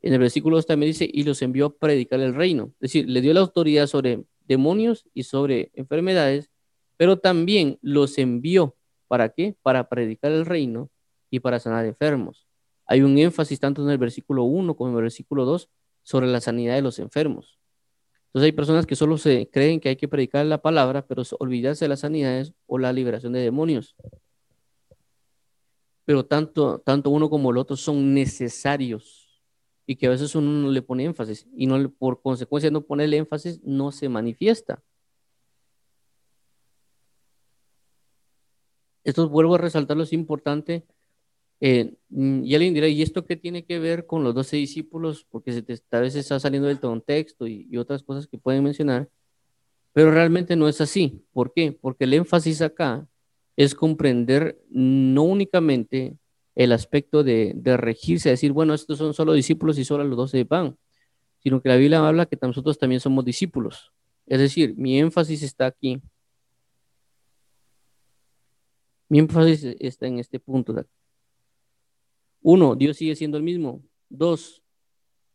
En 0.00 0.12
el 0.12 0.18
versículo 0.18 0.56
2 0.56 0.66
también 0.66 0.90
dice, 0.90 1.08
y 1.08 1.22
los 1.22 1.40
envió 1.42 1.66
a 1.66 1.76
predicar 1.76 2.18
el 2.18 2.34
reino. 2.34 2.72
Es 2.80 2.90
decir, 2.90 3.08
le 3.08 3.20
dio 3.20 3.32
la 3.32 3.40
autoridad 3.40 3.86
sobre 3.86 4.24
demonios 4.48 5.06
y 5.14 5.22
sobre 5.22 5.70
enfermedades 5.74 6.50
pero 7.02 7.18
también 7.18 7.80
los 7.82 8.16
envió. 8.16 8.76
¿Para 9.08 9.30
qué? 9.30 9.56
Para 9.62 9.88
predicar 9.88 10.30
el 10.30 10.46
reino 10.46 10.88
y 11.30 11.40
para 11.40 11.58
sanar 11.58 11.84
enfermos. 11.84 12.46
Hay 12.86 13.02
un 13.02 13.18
énfasis 13.18 13.58
tanto 13.58 13.82
en 13.82 13.90
el 13.90 13.98
versículo 13.98 14.44
1 14.44 14.76
como 14.76 14.90
en 14.90 14.96
el 14.96 15.02
versículo 15.02 15.44
2 15.44 15.68
sobre 16.04 16.28
la 16.28 16.40
sanidad 16.40 16.76
de 16.76 16.82
los 16.82 17.00
enfermos. 17.00 17.58
Entonces 18.26 18.46
hay 18.46 18.52
personas 18.52 18.86
que 18.86 18.94
solo 18.94 19.18
se 19.18 19.50
creen 19.50 19.80
que 19.80 19.88
hay 19.88 19.96
que 19.96 20.06
predicar 20.06 20.46
la 20.46 20.62
palabra, 20.62 21.04
pero 21.04 21.24
olvidarse 21.40 21.86
de 21.86 21.88
las 21.88 22.00
sanidades 22.00 22.52
o 22.66 22.78
la 22.78 22.92
liberación 22.92 23.32
de 23.32 23.40
demonios. 23.40 23.96
Pero 26.04 26.24
tanto, 26.24 26.80
tanto 26.80 27.10
uno 27.10 27.30
como 27.30 27.50
el 27.50 27.58
otro 27.58 27.76
son 27.76 28.14
necesarios 28.14 29.42
y 29.86 29.96
que 29.96 30.06
a 30.06 30.10
veces 30.10 30.34
uno 30.34 30.50
no 30.50 30.70
le 30.70 30.82
pone 30.82 31.04
énfasis 31.04 31.46
y 31.56 31.66
no 31.66 31.90
por 31.90 32.20
consecuencia 32.22 32.70
no 32.70 32.82
ponerle 32.82 33.18
énfasis 33.18 33.60
no 33.62 33.92
se 33.92 34.08
manifiesta. 34.08 34.82
Esto 39.04 39.28
vuelvo 39.28 39.56
a 39.56 39.58
resaltar 39.58 39.96
lo 39.96 40.04
importante. 40.12 40.84
Eh, 41.60 41.94
mm, 42.08 42.44
y 42.44 42.54
alguien 42.54 42.74
dirá, 42.74 42.88
¿y 42.88 43.02
esto 43.02 43.26
qué 43.26 43.36
tiene 43.36 43.64
que 43.64 43.78
ver 43.78 44.06
con 44.06 44.24
los 44.24 44.34
doce 44.34 44.56
discípulos? 44.56 45.26
Porque 45.30 45.52
se 45.52 45.62
te, 45.62 45.80
a 45.90 46.00
veces 46.00 46.20
está 46.20 46.40
saliendo 46.40 46.68
del 46.68 46.80
contexto 46.80 47.46
y, 47.46 47.66
y 47.70 47.76
otras 47.76 48.02
cosas 48.02 48.26
que 48.26 48.38
pueden 48.38 48.64
mencionar, 48.64 49.08
pero 49.92 50.10
realmente 50.10 50.56
no 50.56 50.68
es 50.68 50.80
así. 50.80 51.24
¿Por 51.32 51.52
qué? 51.52 51.72
Porque 51.72 52.04
el 52.04 52.14
énfasis 52.14 52.62
acá 52.62 53.08
es 53.56 53.74
comprender 53.74 54.60
no 54.70 55.22
únicamente 55.24 56.16
el 56.54 56.72
aspecto 56.72 57.22
de, 57.24 57.54
regirse, 57.64 58.30
decir, 58.30 58.52
bueno, 58.52 58.74
estos 58.74 58.98
son 58.98 59.14
solo 59.14 59.32
discípulos 59.32 59.78
y 59.78 59.84
solo 59.84 60.04
los 60.04 60.16
doce 60.16 60.44
pan, 60.44 60.76
sino 61.38 61.60
que 61.60 61.68
la 61.68 61.76
Biblia 61.76 62.06
habla 62.06 62.26
que 62.26 62.38
nosotros 62.40 62.78
también 62.78 63.00
somos 63.00 63.24
discípulos. 63.24 63.92
Es 64.26 64.38
decir, 64.38 64.74
mi 64.76 64.98
énfasis 64.98 65.42
está 65.42 65.66
aquí 65.66 66.00
mi 69.12 69.18
énfasis 69.18 69.76
está 69.78 70.06
en 70.06 70.20
este 70.20 70.40
punto. 70.40 70.86
Uno, 72.40 72.74
Dios 72.74 72.96
sigue 72.96 73.14
siendo 73.14 73.36
el 73.36 73.42
mismo. 73.42 73.82
Dos, 74.08 74.62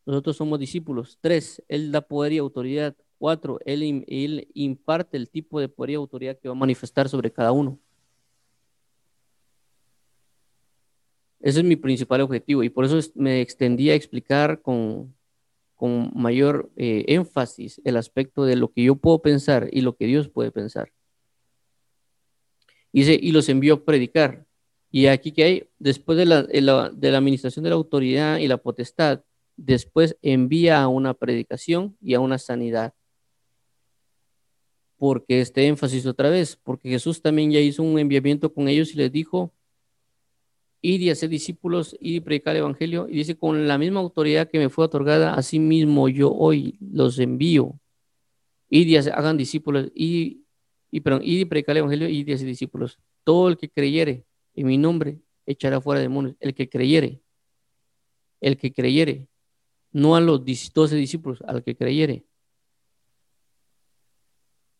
nosotros 0.03 0.35
somos 0.35 0.57
discípulos. 0.57 1.19
Tres, 1.21 1.63
Él 1.67 1.91
da 1.91 2.01
poder 2.01 2.33
y 2.33 2.39
autoridad. 2.39 2.95
Cuatro, 3.19 3.59
él 3.65 4.47
imparte 4.55 5.15
el 5.15 5.29
tipo 5.29 5.59
de 5.59 5.69
poder 5.69 5.91
y 5.91 5.93
autoridad 5.93 6.39
que 6.39 6.47
va 6.47 6.55
a 6.55 6.57
manifestar 6.57 7.07
sobre 7.07 7.31
cada 7.31 7.51
uno. 7.51 7.79
Ese 11.39 11.59
es 11.59 11.65
mi 11.65 11.75
principal 11.75 12.21
objetivo 12.21 12.63
y 12.63 12.69
por 12.69 12.85
eso 12.85 12.99
me 13.15 13.41
extendí 13.41 13.89
a 13.89 13.95
explicar 13.95 14.61
con, 14.61 15.15
con 15.75 16.11
mayor 16.15 16.71
eh, 16.75 17.05
énfasis 17.07 17.79
el 17.85 17.97
aspecto 17.97 18.45
de 18.45 18.55
lo 18.55 18.71
que 18.71 18.83
yo 18.83 18.95
puedo 18.95 19.21
pensar 19.21 19.69
y 19.71 19.81
lo 19.81 19.95
que 19.95 20.07
Dios 20.07 20.27
puede 20.27 20.51
pensar. 20.51 20.91
Dice, 22.91 23.17
y 23.21 23.31
los 23.31 23.47
envió 23.47 23.75
a 23.75 23.85
predicar. 23.85 24.47
Y 24.89 25.05
aquí 25.05 25.31
que 25.31 25.43
hay, 25.43 25.69
después 25.77 26.17
de 26.17 26.25
la, 26.25 26.41
de 26.41 26.61
la, 26.61 27.17
administración 27.17 27.63
de 27.63 27.69
la 27.69 27.75
autoridad 27.75 28.37
y 28.39 28.47
la 28.47 28.57
potestad, 28.57 29.21
después 29.55 30.17
envía 30.23 30.81
a 30.81 30.87
una 30.87 31.13
predicación 31.13 31.95
y 32.01 32.15
a 32.15 32.19
una 32.19 32.39
sanidad. 32.39 32.93
Porque 34.97 35.41
este 35.41 35.67
énfasis 35.67 36.07
otra 36.07 36.31
vez, 36.31 36.55
porque 36.55 36.89
Jesús 36.89 37.21
también 37.21 37.51
ya 37.51 37.59
hizo 37.59 37.83
un 37.83 37.99
enviamiento 37.99 38.51
con 38.51 38.67
ellos 38.67 38.91
y 38.93 38.97
les 38.97 39.11
dijo, 39.11 39.53
ir 40.81 41.01
y 41.01 41.09
hacer 41.09 41.29
discípulos, 41.29 41.95
ir 41.99 42.15
y 42.15 42.19
predicar 42.19 42.55
el 42.55 42.61
evangelio. 42.61 43.07
Y 43.09 43.13
dice, 43.13 43.37
con 43.37 43.67
la 43.67 43.77
misma 43.77 43.99
autoridad 43.99 44.49
que 44.49 44.59
me 44.59 44.69
fue 44.69 44.85
otorgada, 44.85 45.33
así 45.33 45.59
mismo 45.59 46.09
yo 46.09 46.33
hoy 46.33 46.77
los 46.79 47.19
envío. 47.19 47.79
Ir 48.69 48.87
y 48.87 48.97
hagan 48.97 49.37
discípulos 49.37 49.91
y 49.95 50.47
y, 50.91 51.01
perdón, 51.01 51.21
y 51.23 51.45
predicar 51.45 51.73
el 51.73 51.79
evangelio 51.79 52.09
y 52.09 52.23
dice 52.23 52.45
discípulos. 52.45 52.99
Todo 53.23 53.49
el 53.49 53.57
que 53.57 53.69
creyere 53.69 54.25
en 54.55 54.67
mi 54.67 54.77
nombre 54.77 55.19
echará 55.45 55.81
fuera 55.81 56.01
demonios. 56.01 56.35
El 56.39 56.53
que 56.53 56.69
creyere, 56.69 57.21
el 58.39 58.57
que 58.57 58.73
creyere, 58.73 59.27
no 59.91 60.15
a 60.15 60.21
los 60.21 60.43
doce 60.73 60.95
discípulos, 60.95 61.41
al 61.41 61.63
que 61.63 61.75
creyere. 61.75 62.25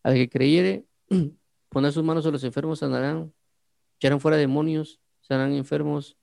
Al 0.02 0.14
que 0.14 0.28
creyere, 0.28 0.86
poner 1.68 1.92
sus 1.92 2.04
manos 2.04 2.24
a 2.26 2.30
los 2.30 2.42
enfermos, 2.44 2.78
sanarán, 2.78 3.32
echarán 3.98 4.20
fuera 4.20 4.36
demonios, 4.36 5.00
serán 5.28 5.52
enfermos, 5.52 6.16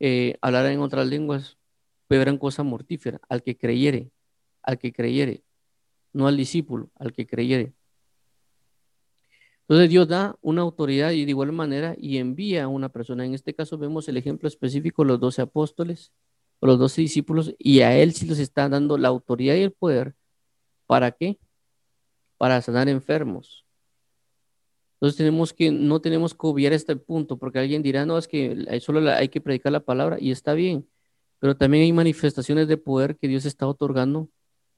eh, 0.00 0.36
hablarán 0.40 0.72
en 0.72 0.80
otras 0.80 1.06
lenguas, 1.06 1.56
beberán 2.08 2.38
cosa 2.38 2.62
mortífera. 2.64 3.20
Al 3.28 3.42
que 3.42 3.56
creyere, 3.56 4.10
al 4.62 4.78
que 4.78 4.92
creyere, 4.92 5.44
no 6.12 6.26
al 6.26 6.36
discípulo, 6.36 6.90
al 6.96 7.12
que 7.12 7.26
creyere. 7.26 7.74
Entonces 9.62 9.88
Dios 9.88 10.08
da 10.08 10.36
una 10.42 10.60
autoridad 10.62 11.12
y 11.12 11.24
de 11.24 11.30
igual 11.30 11.52
manera 11.52 11.94
y 11.96 12.18
envía 12.18 12.64
a 12.64 12.68
una 12.68 12.90
persona. 12.90 13.24
En 13.24 13.32
este 13.32 13.54
caso 13.54 13.78
vemos 13.78 14.08
el 14.08 14.16
ejemplo 14.18 14.46
específico, 14.46 15.04
los 15.04 15.20
doce 15.20 15.40
apóstoles 15.40 16.12
o 16.60 16.66
los 16.66 16.78
doce 16.78 17.00
discípulos, 17.00 17.54
y 17.58 17.80
a 17.80 17.96
él 17.96 18.12
sí 18.12 18.26
les 18.26 18.38
está 18.38 18.68
dando 18.68 18.98
la 18.98 19.08
autoridad 19.08 19.54
y 19.54 19.62
el 19.62 19.72
poder. 19.72 20.14
¿Para 20.86 21.12
qué? 21.12 21.38
Para 22.36 22.60
sanar 22.60 22.88
enfermos. 22.88 23.63
Entonces 24.94 25.16
tenemos 25.16 25.52
que, 25.52 25.70
no 25.70 26.00
tenemos 26.00 26.34
que 26.34 26.46
obviar 26.46 26.72
este 26.72 26.96
punto, 26.96 27.38
porque 27.38 27.58
alguien 27.58 27.82
dirá, 27.82 28.06
no, 28.06 28.18
es 28.18 28.28
que 28.28 28.80
solo 28.80 29.10
hay 29.10 29.28
que 29.28 29.40
predicar 29.40 29.72
la 29.72 29.80
palabra 29.80 30.16
y 30.20 30.30
está 30.30 30.54
bien, 30.54 30.88
pero 31.38 31.56
también 31.56 31.84
hay 31.84 31.92
manifestaciones 31.92 32.68
de 32.68 32.76
poder 32.78 33.16
que 33.16 33.28
Dios 33.28 33.44
está 33.44 33.66
otorgando 33.66 34.30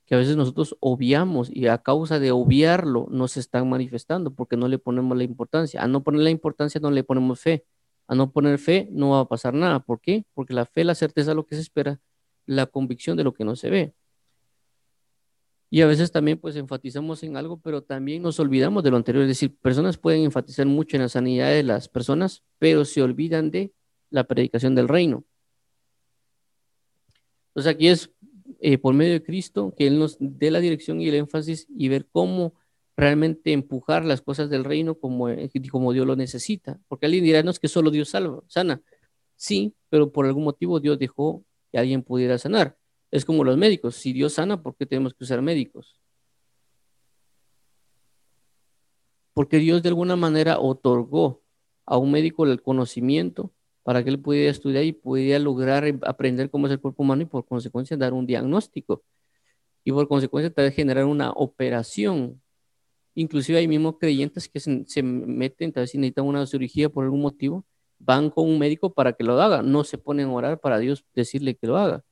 que 0.07 0.15
a 0.15 0.19
veces 0.19 0.37
nosotros 0.37 0.77
obviamos 0.81 1.51
y 1.53 1.67
a 1.67 1.79
causa 1.79 2.21
de 2.21 2.31
obviarlo 2.31 3.09
nos 3.11 3.37
están 3.37 3.69
manifestando 3.69 4.33
porque 4.33 4.57
no 4.57 4.69
le 4.69 4.79
ponemos 4.79 5.17
la 5.17 5.25
importancia. 5.25 5.83
A 5.83 5.89
no 5.89 6.03
poner 6.05 6.23
la 6.23 6.31
importancia 6.31 6.81
no 6.81 6.93
le 6.93 7.03
ponemos 7.03 7.41
fe. 7.41 7.67
A 8.07 8.15
no 8.15 8.31
poner 8.31 8.59
fe 8.59 8.89
no 8.93 9.11
va 9.11 9.21
a 9.21 9.29
pasar 9.29 9.53
nada. 9.55 9.81
¿Por 9.81 10.01
qué? 10.01 10.25
Porque 10.33 10.55
la 10.55 10.65
fe, 10.65 10.85
la 10.85 10.95
certeza 10.95 11.33
de 11.33 11.35
lo 11.35 11.45
que 11.45 11.57
se 11.57 11.63
espera, 11.63 12.01
la 12.47 12.67
convicción 12.67 13.17
de 13.17 13.25
lo 13.25 13.35
que 13.35 13.45
no 13.45 13.57
se 13.57 13.69
ve. 13.69 13.95
Y 15.77 15.83
a 15.83 15.87
veces 15.87 16.11
también 16.11 16.39
pues 16.39 16.57
enfatizamos 16.57 17.23
en 17.23 17.37
algo, 17.37 17.61
pero 17.61 17.83
también 17.83 18.23
nos 18.23 18.41
olvidamos 18.41 18.83
de 18.83 18.91
lo 18.91 18.97
anterior. 18.97 19.25
Es 19.25 19.29
decir, 19.29 19.55
personas 19.59 19.99
pueden 19.99 20.23
enfatizar 20.25 20.65
mucho 20.65 20.97
en 20.97 21.03
la 21.03 21.11
sanidad 21.11 21.51
de 21.51 21.63
las 21.63 21.91
personas, 21.91 22.43
pero 22.59 22.87
se 22.87 23.03
olvidan 23.03 23.51
de 23.51 23.75
la 24.09 24.25
predicación 24.25 24.75
del 24.75 24.89
reino. 24.89 25.27
Entonces 27.49 27.75
aquí 27.75 27.89
es 27.89 28.11
eh, 28.61 28.79
por 28.79 28.95
medio 28.95 29.13
de 29.13 29.23
Cristo, 29.23 29.75
que 29.77 29.87
Él 29.87 29.99
nos 29.99 30.17
dé 30.19 30.51
la 30.51 30.61
dirección 30.61 31.03
y 31.03 31.09
el 31.09 31.15
énfasis 31.17 31.67
y 31.69 31.91
ver 31.91 32.07
cómo 32.11 32.55
realmente 32.97 33.53
empujar 33.53 34.03
las 34.03 34.23
cosas 34.23 34.49
del 34.49 34.65
reino 34.65 34.95
como, 34.95 35.29
eh, 35.29 35.51
como 35.71 35.93
Dios 35.93 36.07
lo 36.07 36.17
necesita. 36.17 36.81
Porque 36.89 37.05
alguien 37.05 37.23
dirá, 37.23 37.43
no 37.43 37.51
es 37.51 37.59
que 37.59 37.69
solo 37.69 37.91
Dios 37.91 38.09
salva, 38.09 38.43
sana. 38.47 38.81
Sí, 39.35 39.75
pero 39.91 40.11
por 40.11 40.25
algún 40.25 40.45
motivo 40.45 40.81
Dios 40.81 40.99
dejó 40.99 41.45
que 41.71 41.77
alguien 41.77 42.03
pudiera 42.03 42.39
sanar. 42.39 42.79
Es 43.11 43.25
como 43.25 43.45
los 43.45 43.57
médicos. 43.57 43.97
Si 43.97 44.13
Dios 44.13 44.35
sana, 44.35 44.63
¿por 44.63 44.77
qué 44.77 44.87
tenemos 44.87 45.15
que 45.15 45.25
usar 45.25 45.43
médicos? 45.43 46.01
Porque 49.33 49.59
Dios 49.59 49.83
de 49.83 49.91
alguna 49.91 50.17
manera 50.17 50.59
otorgó 50.59 51.43
a 51.85 51.99
un 51.99 52.11
médico 52.11 52.45
el 52.45 52.63
conocimiento 52.63 53.53
para 53.83 54.03
que 54.03 54.11
él 54.11 54.19
pudiera 54.19 54.51
estudiar 54.51 54.83
y 54.85 54.93
pudiera 54.93 55.39
lograr 55.39 55.85
aprender 56.03 56.51
cómo 56.51 56.67
es 56.67 56.73
el 56.73 56.81
cuerpo 56.81 57.05
humano 57.05 57.23
y 57.23 57.27
por 57.27 57.47
consecuencia 57.47 57.97
dar 57.97 58.13
un 58.13 58.27
diagnóstico 58.27 59.05
y 59.85 59.93
por 59.93 60.09
consecuencia 60.09 60.53
tal 60.53 60.65
vez 60.65 60.75
generar 60.75 61.05
una 61.05 61.31
operación. 61.31 62.43
Inclusive 63.15 63.59
hay 63.59 63.69
mismos 63.69 63.97
creyentes 64.01 64.49
que 64.49 64.59
se, 64.59 65.03
meten, 65.05 65.73
tal 65.73 65.85
vez 65.85 65.93
si 65.93 65.99
necesitan 65.99 66.25
una 66.25 66.45
cirugía 66.47 66.89
por 66.89 67.05
algún 67.05 67.23
motivo, 67.23 67.65
van 68.01 68.31
con 68.31 68.49
un 68.49 68.59
médico 68.59 68.93
para 68.93 69.13
que 69.13 69.23
lo 69.23 69.41
haga, 69.41 69.63
no 69.63 69.85
se 69.85 69.99
ponen 69.99 70.27
a 70.27 70.33
orar 70.33 70.61
para 70.61 70.79
Dios 70.79 71.05
decirle 71.15 71.55
que 71.55 71.69
lo 71.69 71.77
haga. 71.77 72.05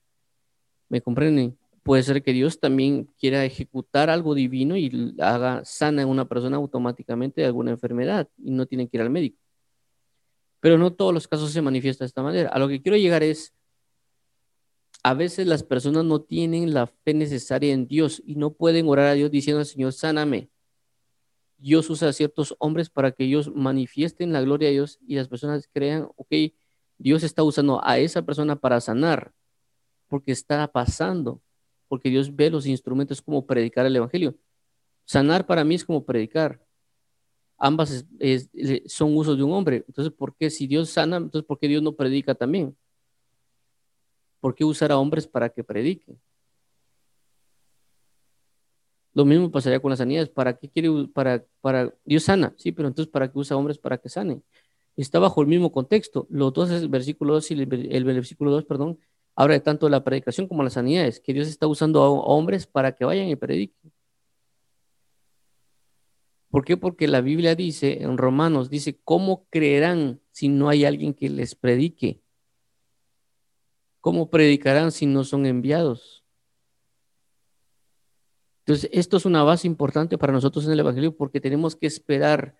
¿Me 0.89 1.01
comprenden? 1.01 1.59
Puede 1.83 2.03
ser 2.03 2.23
que 2.23 2.33
Dios 2.33 2.61
también 2.61 3.11
quiera 3.19 3.45
ejecutar 3.45 4.09
algo 4.09 4.35
divino 4.35 4.77
y 4.77 5.15
haga 5.19 5.65
sana 5.65 6.03
a 6.03 6.07
una 6.07 6.27
persona 6.27 6.57
automáticamente 6.57 7.43
de 7.43 7.47
alguna 7.47 7.73
enfermedad 7.73 8.29
y 8.39 8.51
no 8.53 8.67
tienen 8.67 8.89
que 8.89 8.97
ir 8.97 9.03
al 9.03 9.11
médico. 9.11 9.39
Pero 10.61 10.79
no 10.79 10.95
todos 10.95 11.13
los 11.13 11.29
casos 11.29 11.53
se 11.53 11.61
manifiesta 11.61 12.05
de 12.05 12.07
esta 12.07 12.23
manera. 12.23 12.49
A 12.49 12.59
lo 12.59 12.69
que 12.69 12.81
quiero 12.81 12.97
llegar 12.97 13.23
es, 13.23 13.53
a 15.03 15.13
veces 15.13 15.47
las 15.47 15.63
personas 15.63 16.07
no 16.07 16.23
tienen 16.23 16.73
la 16.73 16.87
fe 16.87 17.13
necesaria 17.13 17.75
en 17.75 17.87
Dios 17.87 18.23
y 18.25 18.37
no 18.37 18.55
pueden 18.55 18.89
orar 18.89 19.09
a 19.09 19.13
Dios 19.13 19.31
diciendo, 19.31 19.63
Señor, 19.67 19.93
sáname. 19.93 20.49
Dios 21.59 21.91
usa 21.91 22.09
a 22.09 22.13
ciertos 22.15 22.57
hombres 22.59 22.89
para 22.89 23.13
que 23.13 23.25
ellos 23.25 23.55
manifiesten 23.55 24.33
la 24.33 24.41
gloria 24.41 24.69
de 24.69 24.75
Dios 24.75 24.99
y 25.07 25.17
las 25.17 25.29
personas 25.29 25.69
crean, 25.71 26.09
ok, 26.17 26.33
Dios 26.97 27.23
está 27.23 27.43
usando 27.43 27.85
a 27.85 27.99
esa 27.99 28.23
persona 28.23 28.57
para 28.57 28.81
sanar, 28.81 29.35
porque 30.09 30.33
está 30.33 30.67
pasando, 30.71 31.41
porque 31.89 32.11
Dios 32.11 32.35
ve 32.35 32.51
los 32.51 32.67
instrumentos 32.67 33.23
como 33.23 33.47
predicar 33.47 33.87
el 33.87 33.97
Evangelio. 33.97 34.35
Sanar 35.05 35.47
para 35.47 35.65
mí 35.65 35.75
es 35.75 35.85
como 35.85 36.05
predicar. 36.05 36.61
Ambas 37.59 38.05
son 38.87 39.17
usos 39.17 39.37
de 39.37 39.43
un 39.43 39.53
hombre. 39.53 39.85
Entonces, 39.87 40.13
¿por 40.13 40.35
qué 40.37 40.51
si 40.51 40.67
Dios 40.67 40.91
sana, 40.91 41.17
entonces 41.17 41.47
por 41.47 41.59
qué 41.59 41.69
Dios 41.69 41.83
no 41.83 41.93
predica 41.93 42.35
también? 42.35 42.77
¿Por 44.41 44.55
qué 44.55 44.65
usar 44.65 44.93
a 44.93 44.99
hombres 44.99 45.27
para 45.27 45.49
que 45.49 45.65
prediquen? 45.65 46.21
Lo 49.15 49.25
mismo 49.25 49.51
pasaría 49.51 49.81
con 49.81 49.91
las 49.91 49.99
sanidades. 49.99 50.29
¿Para 50.29 50.59
qué 50.59 50.69
quiere, 50.69 50.91
para, 51.15 51.45
para, 51.61 51.95
Dios 52.05 52.25
sana? 52.25 52.53
Sí, 52.57 52.73
pero 52.73 52.89
entonces 52.89 53.11
¿para 53.11 53.31
qué 53.31 53.39
usa 53.39 53.57
hombres 53.57 53.79
para 53.79 53.97
que 53.97 54.09
sanen? 54.09 54.43
Está 54.97 55.19
bajo 55.19 55.41
el 55.41 55.47
mismo 55.47 55.73
contexto. 55.73 56.27
Los 56.31 56.53
dos, 56.53 56.71
el 56.71 56.89
versículo 56.89 57.35
2 57.35 57.51
y 57.53 57.55
el, 57.55 58.05
versículo 58.05 58.51
2, 58.51 58.65
perdón, 58.65 58.99
habla 59.37 59.55
de 59.55 59.61
tanto 59.61 59.89
la 59.89 60.05
predicación 60.05 60.47
como 60.47 60.63
las 60.63 60.75
sanidades, 60.75 61.21
que 61.21 61.33
Dios 61.33 61.49
está 61.49 61.67
usando 61.67 62.03
a 62.03 62.11
hombres 62.11 62.67
para 62.67 62.93
que 62.93 63.05
vayan 63.05 63.29
y 63.29 63.37
prediquen. 63.37 63.93
¿Por 66.51 66.65
qué? 66.65 66.77
Porque 66.77 67.09
la 67.09 67.21
Biblia 67.21 67.57
dice, 67.57 68.03
en 68.03 68.17
Romanos, 68.17 68.71
dice, 68.71 68.97
¿cómo 69.03 69.47
creerán 69.51 70.21
si 70.31 70.47
no 70.47 70.69
hay 70.69 70.85
alguien 70.85 71.13
que 71.13 71.29
les 71.29 71.57
predique? 71.57 72.21
¿Cómo 74.01 74.31
predicarán 74.31 74.93
si 74.93 75.07
no 75.07 75.25
son 75.25 75.47
enviados? 75.47 76.25
Entonces, 78.61 78.89
esto 78.93 79.17
es 79.17 79.27
una 79.27 79.43
base 79.43 79.67
importante 79.67 80.17
para 80.17 80.33
nosotros 80.33 80.65
en 80.65 80.73
el 80.73 80.81
Evangelio 80.81 81.17
porque 81.17 81.41
tenemos 81.41 81.75
que 81.75 81.87
esperar, 81.87 82.57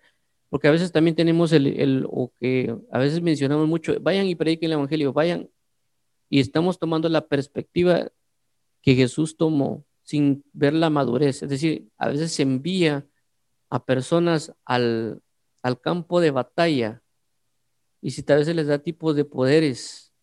porque 0.49 0.67
a 0.67 0.71
veces 0.71 0.91
también 0.91 1.15
tenemos 1.15 1.51
el, 1.53 2.05
o 2.09 2.33
que 2.37 2.75
a 2.91 2.99
veces 2.99 3.21
mencionamos 3.21 3.67
mucho, 3.67 3.95
vayan 4.01 4.27
y 4.27 4.35
prediquen 4.35 4.67
el 4.67 4.73
Evangelio, 4.73 5.13
vayan, 5.13 5.49
y 6.29 6.39
estamos 6.39 6.79
tomando 6.79 7.09
la 7.09 7.27
perspectiva 7.27 8.11
que 8.81 8.95
Jesús 8.95 9.37
tomó 9.37 9.85
sin 10.03 10.43
ver 10.53 10.73
la 10.73 10.89
madurez. 10.89 11.43
Es 11.43 11.49
decir, 11.49 11.89
a 11.97 12.09
veces 12.09 12.31
se 12.31 12.43
envía 12.43 13.07
a 13.69 13.83
personas 13.83 14.53
al, 14.63 15.21
al 15.61 15.81
campo 15.81 16.21
de 16.21 16.31
batalla 16.31 17.01
y 18.01 18.11
si 18.11 18.21
tal 18.21 18.37
vez 18.37 18.47
se 18.47 18.53
les 18.53 18.67
da 18.67 18.79
tipos 18.79 19.15
de 19.15 19.25
poderes 19.25 20.13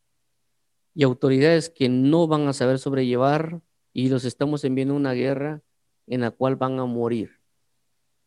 y 0.95 1.03
autoridades 1.03 1.69
que 1.69 1.89
no 1.89 2.29
van 2.29 2.47
a 2.47 2.53
saber 2.53 2.79
sobrellevar 2.79 3.61
y 3.93 4.09
los 4.09 4.25
estamos 4.25 4.65
enviando 4.65 4.95
a 4.95 4.99
una 4.99 5.13
guerra 5.15 5.63
en 6.07 6.21
la 6.21 6.31
cual 6.31 6.57
van 6.57 6.79
a 6.79 6.87
morir. 6.87 7.41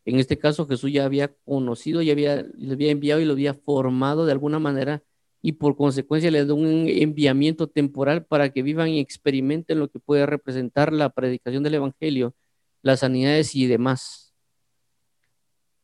En 0.04 0.18
este 0.18 0.38
caso 0.38 0.66
Jesús 0.66 0.92
ya 0.92 1.04
había 1.04 1.34
conocido, 1.44 2.02
ya 2.02 2.12
había, 2.12 2.44
había 2.70 2.90
enviado 2.90 3.20
y 3.20 3.24
lo 3.24 3.32
había 3.32 3.54
formado 3.54 4.26
de 4.26 4.32
alguna 4.32 4.58
manera 4.58 5.02
y 5.42 5.52
por 5.52 5.76
consecuencia 5.76 6.30
le 6.30 6.44
da 6.44 6.54
un 6.54 6.88
enviamiento 6.88 7.68
temporal 7.68 8.24
para 8.24 8.50
que 8.50 8.62
vivan 8.62 8.88
y 8.88 9.00
experimenten 9.00 9.78
lo 9.78 9.88
que 9.88 10.00
puede 10.00 10.26
representar 10.26 10.92
la 10.92 11.10
predicación 11.10 11.62
del 11.62 11.74
Evangelio, 11.74 12.34
las 12.82 13.00
sanidades 13.00 13.54
y 13.54 13.66
demás. 13.66 14.34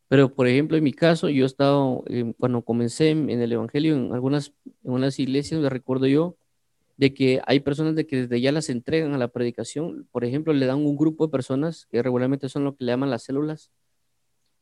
Pero, 0.08 0.34
por 0.34 0.46
ejemplo, 0.46 0.76
en 0.76 0.84
mi 0.84 0.92
caso, 0.92 1.28
yo 1.30 1.44
he 1.44 1.46
estado, 1.46 2.04
eh, 2.08 2.34
cuando 2.38 2.62
comencé 2.62 3.10
en, 3.10 3.30
el 3.30 3.50
Evangelio, 3.50 3.96
en 3.96 4.12
algunas 4.12 4.52
en 4.84 4.92
unas 4.92 5.18
iglesias, 5.18 5.62
recuerdo 5.70 6.06
yo, 6.06 6.36
de 6.98 7.14
que 7.14 7.40
hay 7.46 7.60
personas 7.60 7.94
de 7.94 8.06
que 8.06 8.22
desde 8.22 8.40
ya 8.40 8.52
las 8.52 8.68
entregan 8.68 9.14
a 9.14 9.18
la 9.18 9.28
predicación, 9.28 10.06
por 10.12 10.24
ejemplo, 10.24 10.52
le 10.52 10.66
dan 10.66 10.78
un 10.78 10.96
grupo 10.96 11.26
de 11.26 11.32
personas 11.32 11.86
que 11.86 12.02
regularmente 12.02 12.48
son 12.48 12.64
lo 12.64 12.76
que 12.76 12.84
le 12.84 12.92
llaman 12.92 13.10
las 13.10 13.22
células, 13.22 13.70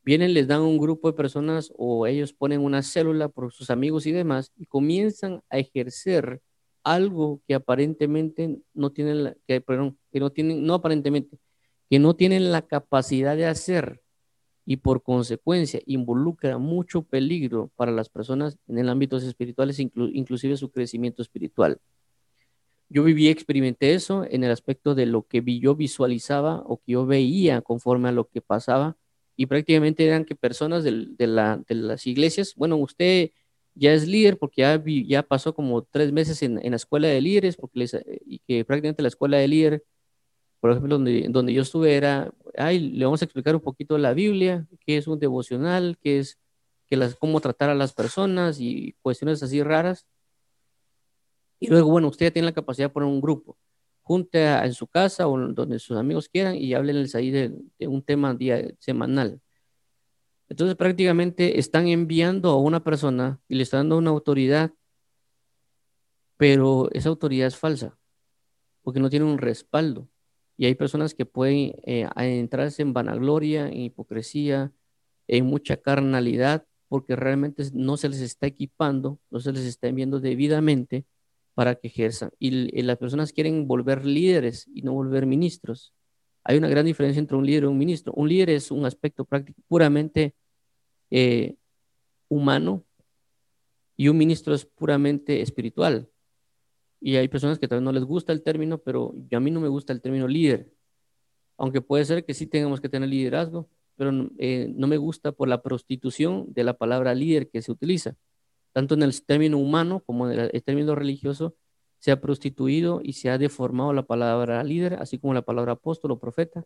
vienen, 0.05 0.35
les 0.35 0.47
dan 0.49 0.63
un 0.63 0.79
grupo 0.79 1.11
de 1.11 1.17
personas 1.17 1.73
o 1.77 2.07
ellos 2.07 2.33
ponen 2.33 2.61
una 2.61 2.83
célula 2.83 3.29
por 3.29 3.53
sus 3.53 3.71
amigos 3.71 4.07
y 4.07 4.13
demás 4.13 4.53
y 4.57 4.67
comienzan 4.67 5.43
a 5.51 5.59
ejercer 5.59 6.41
algo 6.83 7.43
que 7.47 7.55
aparentemente 7.55 8.59
no 8.73 8.91
tienen, 8.91 9.25
la, 9.25 9.37
que, 9.47 9.61
perdón, 9.61 9.99
que 10.13 10.21
no 10.21 10.31
tienen, 10.31 10.65
no 10.65 10.75
aparentemente, 10.75 11.39
que 11.89 11.99
no 11.99 12.15
tienen 12.15 12.53
la 12.53 12.63
capacidad 12.63 13.37
de 13.37 13.47
hacer 13.47 14.01
y 14.65 14.77
por 14.77 15.03
consecuencia 15.03 15.81
involucra 15.87 16.59
mucho 16.59 17.03
peligro 17.03 17.71
para 17.77 17.93
las 17.93 18.09
personas 18.09 18.57
en 18.69 18.79
el 18.79 18.89
ámbito 18.89 19.17
espirituales, 19.17 19.79
inclusive 19.81 20.57
su 20.57 20.71
crecimiento 20.71 21.23
espiritual. 21.23 21.79
Yo 22.89 23.05
viví, 23.05 23.29
experimenté 23.29 23.95
eso 23.95 24.25
en 24.29 24.45
el 24.45 24.51
aspecto 24.51 24.95
de 24.95 25.07
lo 25.07 25.23
que 25.23 25.43
yo 25.61 25.75
visualizaba 25.77 26.63
o 26.67 26.79
que 26.79 26.93
yo 26.93 27.07
veía 27.07 27.63
conforme 27.63 28.09
a 28.09 28.13
lo 28.13 28.29
que 28.29 28.41
pasaba 28.41 28.97
y 29.41 29.47
prácticamente 29.47 30.05
eran 30.05 30.27
que 30.27 30.35
personas 30.35 30.85
de, 30.85 31.17
la, 31.27 31.65
de 31.67 31.75
las 31.75 32.07
iglesias, 32.07 32.53
bueno, 32.57 32.77
usted 32.77 33.31
ya 33.75 33.95
es 33.95 34.07
líder 34.07 34.37
porque 34.37 34.61
ya, 35.09 35.23
pasó 35.23 35.55
como 35.55 35.83
tres 35.83 36.13
meses 36.13 36.43
en, 36.43 36.63
en 36.63 36.73
la 36.73 36.77
escuela 36.77 37.09
de 37.09 37.23
líderes 37.23 37.57
porque 37.57 37.79
les, 37.79 37.97
y 38.27 38.41
que 38.41 38.67
prácticamente 38.67 39.01
la 39.01 39.09
escuela 39.09 39.39
de 39.39 39.49
líder, 39.49 39.83
por 40.61 40.73
ejemplo, 40.73 40.97
donde, 40.97 41.27
donde 41.31 41.55
yo 41.55 41.63
estuve 41.63 41.97
era, 41.97 42.31
ay, 42.55 42.81
le 42.81 43.07
vamos 43.07 43.23
a 43.23 43.25
explicar 43.25 43.55
un 43.55 43.63
poquito 43.63 43.97
la 43.97 44.13
Biblia, 44.13 44.67
qué 44.85 44.99
es 44.99 45.07
un 45.07 45.19
devocional, 45.19 45.97
qué 46.03 46.19
es 46.19 46.39
que 46.87 46.99
las, 46.99 47.15
cómo 47.15 47.41
tratar 47.41 47.71
a 47.71 47.75
las 47.75 47.95
personas 47.95 48.61
y 48.61 48.95
cuestiones 49.01 49.43
así 49.43 49.63
raras. 49.63 50.07
Y 51.59 51.69
luego, 51.69 51.91
bueno, 51.91 52.09
usted 52.09 52.27
ya 52.27 52.31
tiene 52.31 52.45
la 52.45 52.53
capacidad 52.53 52.89
de 52.89 52.93
poner 52.93 53.09
un 53.09 53.23
grupo. 53.23 53.57
Junte 54.11 54.45
en 54.45 54.75
su 54.75 54.89
casa 54.89 55.29
o 55.29 55.39
donde 55.39 55.79
sus 55.79 55.97
amigos 55.97 56.29
quieran 56.29 56.57
y 56.57 56.75
háblenles 56.75 57.15
ahí 57.15 57.31
de, 57.31 57.53
un 57.87 58.03
tema 58.03 58.35
día, 58.35 58.61
semanal. 58.81 59.41
Entonces 60.49 60.75
prácticamente 60.75 61.61
están 61.61 61.87
enviando 61.87 62.51
a 62.51 62.57
una 62.57 62.83
persona 62.83 63.41
y 63.47 63.55
le 63.55 63.63
están 63.63 63.83
dando 63.83 63.99
una 63.99 64.11
autoridad, 64.11 64.73
pero 66.37 66.91
esa 66.91 67.09
autoridad 67.09 67.47
es 67.47 67.57
falsa, 67.57 67.97
porque 68.83 68.99
no 68.99 69.11
tiene 69.11 69.27
un 69.27 69.39
respaldo. 69.39 70.09
Y 70.57 70.67
hay 70.67 70.75
personas 70.75 71.15
que 71.15 71.25
pueden 71.25 71.77
eh, 71.85 72.09
entrarse 72.17 72.83
en 72.83 72.93
vanagloria, 72.93 73.69
en 73.69 73.83
hipocresía, 73.83 74.73
en 75.29 75.47
mucha 75.47 75.77
carnalidad, 75.77 76.67
porque 76.89 77.15
realmente 77.15 77.63
no 77.75 77.97
se 77.97 78.09
les 78.09 78.23
está 78.23 78.49
equipando, 78.49 79.21
no 79.31 79.39
se 79.39 79.53
les 79.53 79.67
está 79.67 79.87
enviando 79.87 80.19
debidamente 80.19 81.05
para 81.55 81.75
que 81.75 81.89
ejerzan. 81.89 82.31
Y, 82.39 82.83
las 82.83 82.99
personas 82.99 83.33
quieren 83.33 83.67
volver 83.67 84.05
líderes 84.05 84.69
y 84.75 84.83
no 84.83 84.93
volver 84.93 85.27
ministros. 85.27 85.95
Hay 86.45 86.57
una 86.57 86.69
gran 86.69 86.87
diferencia 86.87 87.21
entre 87.21 87.37
un 87.37 87.47
líder 87.47 87.65
y 87.65 87.67
un 87.67 87.79
ministro. 87.79 88.13
Un 88.15 88.29
líder 88.29 88.51
es 88.51 88.71
un 88.71 88.85
aspecto 88.87 89.25
práctico 89.25 89.61
puramente 89.69 90.35
eh, 91.11 91.57
humano 92.29 92.85
y 93.97 94.09
un 94.09 94.17
ministro 94.17 94.55
es 94.55 94.65
puramente 94.65 95.43
espiritual. 95.43 96.09
Y 97.01 97.17
hay 97.17 97.29
personas 97.29 97.59
que 97.59 97.69
tal 97.69 97.79
vez 97.79 97.85
no 97.85 97.93
les 97.93 98.05
gusta 98.05 98.33
el 98.33 98.43
término, 98.43 98.79
pero 98.79 99.15
a 99.31 99.41
mí 99.41 99.51
no 99.51 99.61
me 99.61 99.69
gusta 99.69 99.93
el 99.93 100.01
término 100.01 100.29
líder. 100.29 100.73
Aunque 101.59 101.83
puede 101.83 102.05
ser 102.05 102.25
que 102.25 102.35
sí 102.35 102.47
tengamos 102.47 102.81
que 102.81 102.89
tener 102.89 103.09
liderazgo, 103.09 103.69
pero 103.97 104.31
eh, 104.39 104.73
no 104.75 104.87
me 104.87 104.97
gusta 104.97 105.33
por 105.33 105.49
la 105.49 105.63
prostitución 105.63 106.47
de 106.49 106.65
la 106.65 106.75
palabra 106.75 107.15
líder 107.15 107.51
que 107.51 107.61
se 107.61 107.73
utiliza 107.73 108.17
tanto 108.73 108.95
en 108.95 109.03
el 109.03 109.23
término 109.25 109.59
humano 109.59 110.03
como 110.05 110.31
en 110.31 110.39
el 110.53 110.63
término 110.63 110.95
religioso, 110.95 111.57
se 111.99 112.11
ha 112.11 112.21
prostituido 112.21 113.01
y 113.03 113.13
se 113.13 113.31
ha 113.31 113.39
deformado 113.39 113.93
la 113.93 114.03
palabra 114.03 114.65
líder, 114.65 114.95
así 114.95 115.19
como 115.19 115.35
la 115.35 115.43
palabra 115.43 115.73
apóstol 115.73 116.13
o 116.13 116.19
profeta. 116.19 116.65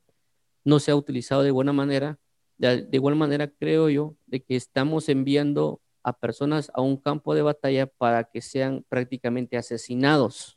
No 0.64 0.78
se 0.78 0.92
ha 0.92 0.96
utilizado 0.96 1.42
de 1.42 1.50
buena 1.50 1.72
manera. 1.72 2.18
De, 2.56 2.88
igual 2.92 3.16
manera, 3.16 3.48
creo 3.48 3.90
yo, 3.90 4.16
de 4.26 4.42
que 4.42 4.54
estamos 4.54 5.08
enviando 5.08 5.80
a 6.04 6.16
personas 6.16 6.70
a 6.72 6.82
un 6.82 6.96
campo 6.96 7.34
de 7.34 7.42
batalla 7.42 7.86
para 7.86 8.24
que 8.24 8.40
sean 8.40 8.84
prácticamente 8.88 9.56
asesinados. 9.56 10.56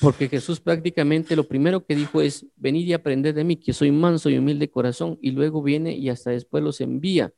Porque 0.00 0.28
Jesús 0.28 0.58
prácticamente 0.58 1.36
lo 1.36 1.46
primero 1.46 1.84
que 1.84 1.94
dijo 1.94 2.20
es, 2.20 2.44
venid 2.56 2.88
y 2.88 2.94
aprended 2.94 3.36
de 3.36 3.44
mí, 3.44 3.56
que 3.56 3.72
soy 3.72 3.92
manso 3.92 4.28
y 4.28 4.38
humilde 4.38 4.66
de 4.66 4.72
corazón, 4.72 5.18
y 5.22 5.30
luego 5.30 5.62
viene 5.62 5.94
y 5.94 6.08
hasta 6.08 6.30
después 6.30 6.64
los 6.64 6.80
envía 6.80 7.32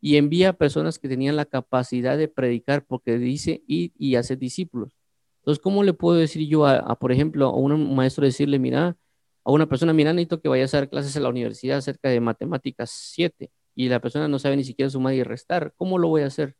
y 0.00 0.16
envía 0.16 0.50
a 0.50 0.52
personas 0.54 0.98
que 0.98 1.08
tenían 1.08 1.36
la 1.36 1.44
capacidad 1.44 2.16
de 2.16 2.28
predicar 2.28 2.84
porque 2.86 3.18
dice 3.18 3.62
ir 3.66 3.92
y 3.98 4.14
hacer 4.16 4.38
discípulos. 4.38 4.96
Entonces, 5.40 5.62
¿cómo 5.62 5.82
le 5.82 5.92
puedo 5.94 6.18
decir 6.18 6.46
yo 6.48 6.66
a, 6.66 6.98
por 6.98 7.12
ejemplo, 7.12 7.46
a 7.46 7.54
un 7.56 7.94
maestro 7.94 8.24
decirle, 8.24 8.58
mira, 8.58 8.96
a 9.44 9.52
una 9.52 9.66
persona, 9.68 9.92
mira, 9.92 10.12
necesito 10.12 10.40
que 10.40 10.48
vayas 10.48 10.74
a 10.74 10.78
dar 10.78 10.90
clases 10.90 11.16
en 11.16 11.22
la 11.22 11.28
universidad 11.30 11.78
acerca 11.78 12.08
de 12.08 12.20
matemáticas 12.20 12.90
7 12.90 13.50
y 13.74 13.88
la 13.88 14.00
persona 14.00 14.28
no 14.28 14.38
sabe 14.38 14.56
ni 14.56 14.64
siquiera 14.64 14.90
sumar 14.90 15.14
y 15.14 15.22
restar? 15.22 15.74
¿Cómo 15.76 15.98
lo 15.98 16.08
voy 16.08 16.22
a 16.22 16.26
hacer? 16.26 16.56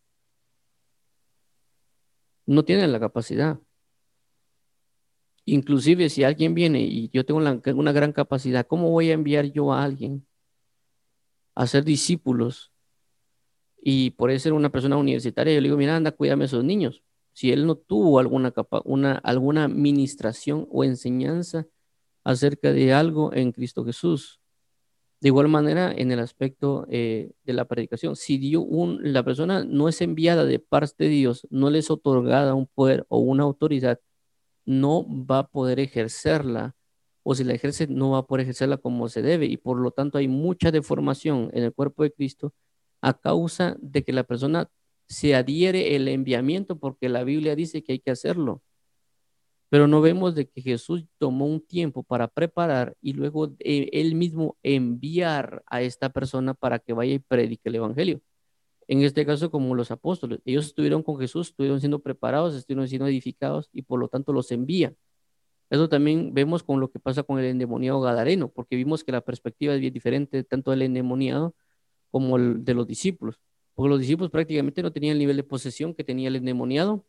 No 2.46 2.64
tienen 2.64 2.92
la 2.92 3.00
capacidad. 3.00 3.58
Inclusive 5.44 6.08
si 6.10 6.24
alguien 6.24 6.54
viene 6.54 6.80
y 6.82 7.10
yo 7.10 7.24
tengo 7.24 7.38
una 7.38 7.92
gran 7.92 8.12
capacidad, 8.12 8.66
¿cómo 8.66 8.90
voy 8.90 9.10
a 9.10 9.14
enviar 9.14 9.46
yo 9.46 9.72
a 9.72 9.82
alguien 9.82 10.26
a 11.54 11.66
ser 11.66 11.84
discípulos? 11.84 12.69
Y 13.82 14.10
por 14.10 14.38
ser 14.38 14.52
una 14.52 14.70
persona 14.70 14.96
universitaria, 14.96 15.54
yo 15.54 15.60
le 15.60 15.68
digo, 15.68 15.76
mira, 15.76 15.96
anda, 15.96 16.12
cuídame 16.12 16.44
esos 16.44 16.64
niños. 16.64 17.02
Si 17.32 17.52
él 17.52 17.66
no 17.66 17.76
tuvo 17.76 18.18
alguna, 18.18 18.50
capa, 18.50 18.82
una, 18.84 19.14
alguna 19.14 19.64
administración 19.64 20.66
o 20.70 20.84
enseñanza 20.84 21.66
acerca 22.24 22.72
de 22.72 22.92
algo 22.92 23.32
en 23.32 23.52
Cristo 23.52 23.84
Jesús. 23.84 24.40
De 25.20 25.28
igual 25.28 25.48
manera, 25.48 25.92
en 25.92 26.12
el 26.12 26.18
aspecto 26.18 26.86
eh, 26.90 27.32
de 27.44 27.52
la 27.52 27.66
predicación, 27.66 28.16
si 28.16 28.38
dio 28.38 28.62
un, 28.62 29.00
la 29.12 29.22
persona 29.22 29.64
no 29.64 29.88
es 29.88 30.00
enviada 30.00 30.44
de 30.44 30.58
parte 30.58 31.04
de 31.04 31.10
Dios, 31.10 31.46
no 31.50 31.70
le 31.70 31.78
es 31.78 31.90
otorgada 31.90 32.54
un 32.54 32.66
poder 32.66 33.04
o 33.08 33.18
una 33.18 33.42
autoridad, 33.44 34.00
no 34.64 35.06
va 35.26 35.40
a 35.40 35.48
poder 35.48 35.78
ejercerla, 35.80 36.74
o 37.22 37.34
si 37.34 37.44
la 37.44 37.52
ejerce, 37.52 37.86
no 37.86 38.12
va 38.12 38.18
a 38.18 38.26
poder 38.26 38.42
ejercerla 38.44 38.78
como 38.78 39.08
se 39.08 39.20
debe, 39.22 39.46
y 39.46 39.58
por 39.58 39.78
lo 39.78 39.90
tanto 39.90 40.16
hay 40.18 40.28
mucha 40.28 40.70
deformación 40.70 41.50
en 41.52 41.64
el 41.64 41.72
cuerpo 41.74 42.02
de 42.02 42.12
Cristo 42.12 42.54
a 43.00 43.14
causa 43.18 43.76
de 43.80 44.04
que 44.04 44.12
la 44.12 44.24
persona 44.24 44.70
se 45.08 45.34
adhiere 45.34 45.96
el 45.96 46.08
enviamiento, 46.08 46.78
porque 46.78 47.08
la 47.08 47.24
Biblia 47.24 47.56
dice 47.56 47.82
que 47.82 47.92
hay 47.92 47.98
que 48.00 48.10
hacerlo. 48.12 48.62
Pero 49.68 49.86
no 49.86 50.00
vemos 50.00 50.34
de 50.34 50.48
que 50.48 50.62
Jesús 50.62 51.06
tomó 51.18 51.46
un 51.46 51.60
tiempo 51.60 52.02
para 52.02 52.28
preparar 52.28 52.96
y 53.00 53.12
luego 53.12 53.54
él 53.60 54.14
mismo 54.16 54.56
enviar 54.62 55.62
a 55.66 55.82
esta 55.82 56.10
persona 56.10 56.54
para 56.54 56.80
que 56.80 56.92
vaya 56.92 57.14
y 57.14 57.18
predique 57.20 57.68
el 57.68 57.76
Evangelio 57.76 58.20
en 58.90 59.02
este 59.02 59.24
caso 59.24 59.52
como 59.52 59.76
los 59.76 59.92
apóstoles. 59.92 60.40
Ellos 60.44 60.66
estuvieron 60.66 61.04
con 61.04 61.16
Jesús, 61.16 61.50
estuvieron 61.50 61.78
siendo 61.78 62.00
preparados, 62.00 62.56
estuvieron 62.56 62.88
siendo 62.88 63.06
edificados 63.06 63.70
y 63.72 63.82
por 63.82 64.00
lo 64.00 64.08
tanto 64.08 64.32
los 64.32 64.50
envía. 64.50 64.94
Eso 65.70 65.88
también 65.88 66.34
vemos 66.34 66.64
con 66.64 66.80
lo 66.80 66.90
que 66.90 66.98
pasa 66.98 67.22
con 67.22 67.38
el 67.38 67.44
endemoniado 67.44 68.00
gadareno, 68.00 68.48
porque 68.48 68.74
vimos 68.74 69.04
que 69.04 69.12
la 69.12 69.20
perspectiva 69.20 69.74
es 69.74 69.80
bien 69.80 69.94
diferente 69.94 70.42
tanto 70.42 70.72
del 70.72 70.82
endemoniado 70.82 71.54
como 72.10 72.36
el 72.36 72.64
de 72.64 72.74
los 72.74 72.86
discípulos. 72.86 73.40
Porque 73.74 73.88
los 73.88 74.00
discípulos 74.00 74.30
prácticamente 74.30 74.82
no 74.82 74.92
tenían 74.92 75.12
el 75.12 75.18
nivel 75.18 75.36
de 75.36 75.44
posesión 75.44 75.94
que 75.94 76.04
tenía 76.04 76.28
el 76.28 76.36
endemoniado, 76.36 77.04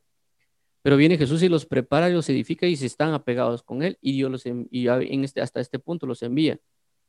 pero 0.82 0.98
viene 0.98 1.18
Jesús 1.18 1.44
y 1.44 1.50
los 1.50 1.66
prepara 1.66 2.10
y 2.10 2.14
los 2.14 2.30
edifica 2.30 2.66
y 2.68 2.76
se 2.76 2.88
están 2.88 3.14
apegados 3.14 3.64
con 3.64 3.84
él 3.84 3.98
y 4.02 4.14
Dios 4.14 4.32
los 4.32 4.44
y 4.46 4.88
este, 5.24 5.42
hasta 5.42 5.60
este 5.60 5.80
punto 5.80 6.08
los 6.08 6.22
envía. 6.24 6.60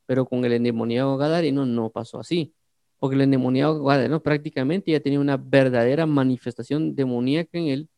Pero 0.07 0.27
con 0.27 0.45
el 0.45 0.53
endemoniado 0.53 1.17
gadareno 1.17 1.65
no 1.65 1.91
pasó 1.91 2.19
así 2.21 2.55
porque 3.03 3.17
el 3.17 3.23
endemoniado 3.23 3.83
¿no? 4.09 4.23
prácticamente 4.23 4.93
ya 4.93 5.01
tenía 5.01 5.19
una 5.19 5.37
verdadera 5.37 6.07
manifestación 6.07 6.95
demoníaca 6.95 7.59
en 7.59 7.67
él. 7.67 7.89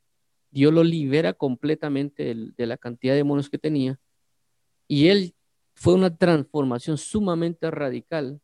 Dios 0.51 0.73
lo 0.73 0.83
libera 0.83 1.35
completamente 1.35 2.35
de, 2.57 2.67
la 2.67 2.79
cantidad 2.79 3.13
de 3.13 3.19
demonios 3.19 3.51
que 3.51 3.59
tenía. 3.59 4.01
Y 4.89 5.09
él 5.09 5.35
fue 5.75 5.93
una 5.93 6.17
transformación 6.17 6.97
sumamente 6.97 7.71
radical. 7.71 8.41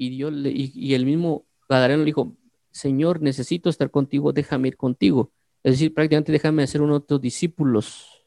Y, 0.00 0.08
Dios 0.08 0.32
le, 0.32 0.50
y, 0.50 0.94
el 0.94 1.04
mismo 1.04 1.44
Gadareno 1.68 1.98
le 1.98 2.06
dijo, 2.06 2.34
Señor, 2.70 3.20
necesito 3.20 3.68
estar 3.68 3.90
contigo, 3.90 4.32
déjame 4.32 4.68
ir 4.68 4.78
contigo. 4.78 5.30
Es 5.62 5.74
decir, 5.74 5.92
prácticamente 5.92 6.32
déjame 6.32 6.62
hacer 6.62 6.80
uno 6.80 7.00
de 7.00 7.06
tus 7.06 7.20
discípulos, 7.20 8.24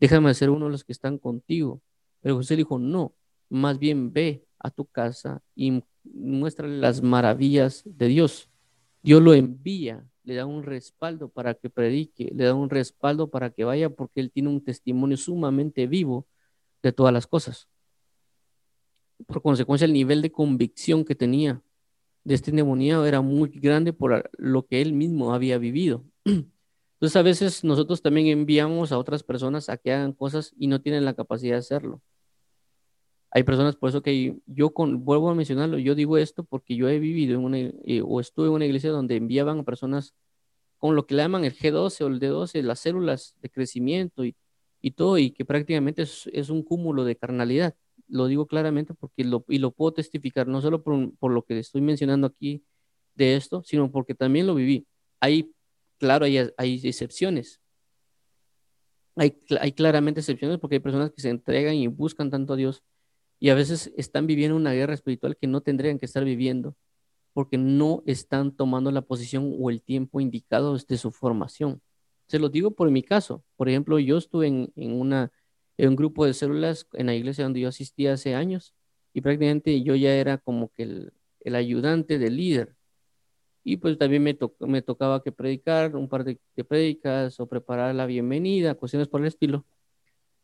déjame 0.00 0.30
hacer 0.30 0.50
uno 0.50 0.66
de 0.66 0.72
los 0.72 0.82
que 0.82 0.90
están 0.90 1.18
contigo. 1.18 1.80
Pero 2.20 2.34
José 2.34 2.56
dijo, 2.56 2.80
no, 2.80 3.14
más 3.48 3.78
bien 3.78 4.12
ve 4.12 4.48
a 4.58 4.70
tu 4.70 4.84
casa 4.84 5.44
y 5.54 5.84
muéstrale 6.02 6.76
las 6.78 7.02
maravillas 7.02 7.84
de 7.84 8.08
Dios. 8.08 8.50
Dios 9.00 9.22
lo 9.22 9.32
envía, 9.32 10.04
le 10.24 10.34
da 10.34 10.44
un 10.44 10.64
respaldo 10.64 11.28
para 11.28 11.54
que 11.54 11.70
predique, 11.70 12.32
le 12.34 12.46
da 12.46 12.54
un 12.54 12.68
respaldo 12.68 13.30
para 13.30 13.50
que 13.50 13.62
vaya 13.62 13.90
porque 13.90 14.18
él 14.18 14.32
tiene 14.32 14.48
un 14.48 14.64
testimonio 14.64 15.16
sumamente 15.16 15.86
vivo 15.86 16.26
de 16.82 16.90
todas 16.90 17.12
las 17.12 17.28
cosas. 17.28 17.68
Por 19.26 19.42
consecuencia, 19.42 19.86
el 19.86 19.92
nivel 19.92 20.22
de 20.22 20.32
convicción 20.32 21.04
que 21.04 21.14
tenía 21.14 21.62
de 22.24 22.34
este 22.34 22.50
endemoniado 22.50 23.06
era 23.06 23.20
muy 23.20 23.48
grande 23.50 23.92
por 23.92 24.30
lo 24.36 24.66
que 24.66 24.82
él 24.82 24.92
mismo 24.92 25.32
había 25.32 25.58
vivido. 25.58 26.04
Entonces, 26.24 27.16
a 27.16 27.22
veces 27.22 27.64
nosotros 27.64 28.02
también 28.02 28.26
enviamos 28.26 28.90
a 28.90 28.98
otras 28.98 29.22
personas 29.22 29.68
a 29.68 29.76
que 29.76 29.92
hagan 29.92 30.12
cosas 30.12 30.52
y 30.58 30.66
no 30.66 30.80
tienen 30.80 31.04
la 31.04 31.14
capacidad 31.14 31.54
de 31.54 31.58
hacerlo. 31.58 32.02
Hay 33.30 33.42
personas, 33.42 33.76
por 33.76 33.90
eso 33.90 34.02
que 34.02 34.38
yo 34.46 34.70
con, 34.70 35.04
vuelvo 35.04 35.28
a 35.28 35.34
mencionarlo, 35.34 35.78
yo 35.78 35.94
digo 35.94 36.16
esto 36.16 36.42
porque 36.42 36.74
yo 36.74 36.88
he 36.88 36.98
vivido 36.98 37.38
en 37.38 37.44
una, 37.44 37.58
eh, 37.58 38.02
o 38.02 38.18
estuve 38.18 38.46
en 38.46 38.54
una 38.54 38.64
iglesia 38.64 38.90
donde 38.90 39.16
enviaban 39.16 39.58
a 39.58 39.62
personas 39.62 40.14
con 40.78 40.94
lo 40.96 41.06
que 41.06 41.14
le 41.14 41.22
llaman 41.22 41.44
el 41.44 41.54
G12 41.54 42.00
o 42.02 42.06
el 42.08 42.20
D12, 42.20 42.62
las 42.62 42.80
células 42.80 43.36
de 43.42 43.50
crecimiento 43.50 44.24
y, 44.24 44.36
y 44.80 44.92
todo, 44.92 45.18
y 45.18 45.30
que 45.32 45.44
prácticamente 45.44 46.02
es, 46.02 46.28
es, 46.32 46.48
un 46.50 46.62
cúmulo 46.62 47.04
de 47.04 47.16
carnalidad. 47.16 47.74
Lo 48.08 48.26
digo 48.26 48.46
claramente 48.46 48.94
porque 48.94 49.24
lo, 49.24 49.44
y 49.48 49.58
lo 49.58 49.72
puedo 49.72 49.92
testificar, 49.94 50.46
no 50.46 50.60
solo 50.60 50.82
por, 50.82 51.16
por 51.18 51.32
lo 51.32 51.42
que 51.42 51.58
estoy 51.58 51.80
mencionando 51.80 52.26
aquí 52.26 52.64
de 53.14 53.36
esto, 53.36 53.62
sino 53.64 53.90
porque 53.90 54.14
también 54.14 54.46
lo 54.46 54.54
viví. 54.54 54.86
Hay, 55.20 55.52
claro, 55.98 56.24
hay, 56.24 56.38
hay 56.56 56.80
excepciones. 56.84 57.60
Hay, 59.16 59.38
hay 59.60 59.72
claramente 59.72 60.20
excepciones 60.20 60.58
porque 60.58 60.76
hay 60.76 60.80
personas 60.80 61.10
que 61.10 61.22
se 61.22 61.30
entregan 61.30 61.74
y 61.74 61.86
buscan 61.86 62.30
tanto 62.30 62.52
a 62.52 62.56
Dios 62.56 62.82
y 63.38 63.50
a 63.50 63.54
veces 63.54 63.92
están 63.96 64.26
viviendo 64.26 64.56
una 64.56 64.72
guerra 64.72 64.94
espiritual 64.94 65.36
que 65.36 65.46
no 65.46 65.60
tendrían 65.60 65.98
que 65.98 66.06
estar 66.06 66.24
viviendo 66.24 66.76
porque 67.32 67.58
no 67.58 68.02
están 68.06 68.56
tomando 68.56 68.90
la 68.90 69.02
posición 69.02 69.54
o 69.58 69.68
el 69.68 69.82
tiempo 69.82 70.20
indicado 70.20 70.72
desde 70.72 70.96
su 70.96 71.10
formación. 71.10 71.82
Se 72.28 72.38
lo 72.38 72.48
digo 72.48 72.70
por 72.70 72.90
mi 72.90 73.02
caso. 73.02 73.44
Por 73.56 73.68
ejemplo, 73.68 73.98
yo 73.98 74.16
estuve 74.16 74.46
en, 74.46 74.72
una, 74.74 75.30
en 75.78 75.90
un 75.90 75.96
grupo 75.96 76.26
de 76.26 76.34
células 76.34 76.86
en 76.92 77.06
la 77.06 77.14
iglesia 77.14 77.44
donde 77.44 77.60
yo 77.60 77.68
asistía 77.68 78.14
hace 78.14 78.34
años 78.34 78.74
y 79.12 79.20
prácticamente 79.20 79.82
yo 79.82 79.94
ya 79.94 80.14
era 80.14 80.38
como 80.38 80.70
que 80.72 80.82
el, 80.82 81.54
ayudante 81.54 82.18
del 82.18 82.36
líder. 82.36 82.74
Y 83.64 83.78
pues 83.78 83.98
también 83.98 84.22
me, 84.22 84.82
tocaba 84.82 85.22
que 85.22 85.32
predicar 85.32 85.96
un 85.96 86.08
par 86.08 86.24
de, 86.24 86.38
de 86.54 86.64
predicas 86.64 87.40
o 87.40 87.48
preparar 87.48 87.94
la 87.94 88.06
bienvenida, 88.06 88.74
cuestiones 88.74 89.08
por 89.08 89.20
el 89.20 89.26
estilo. 89.28 89.64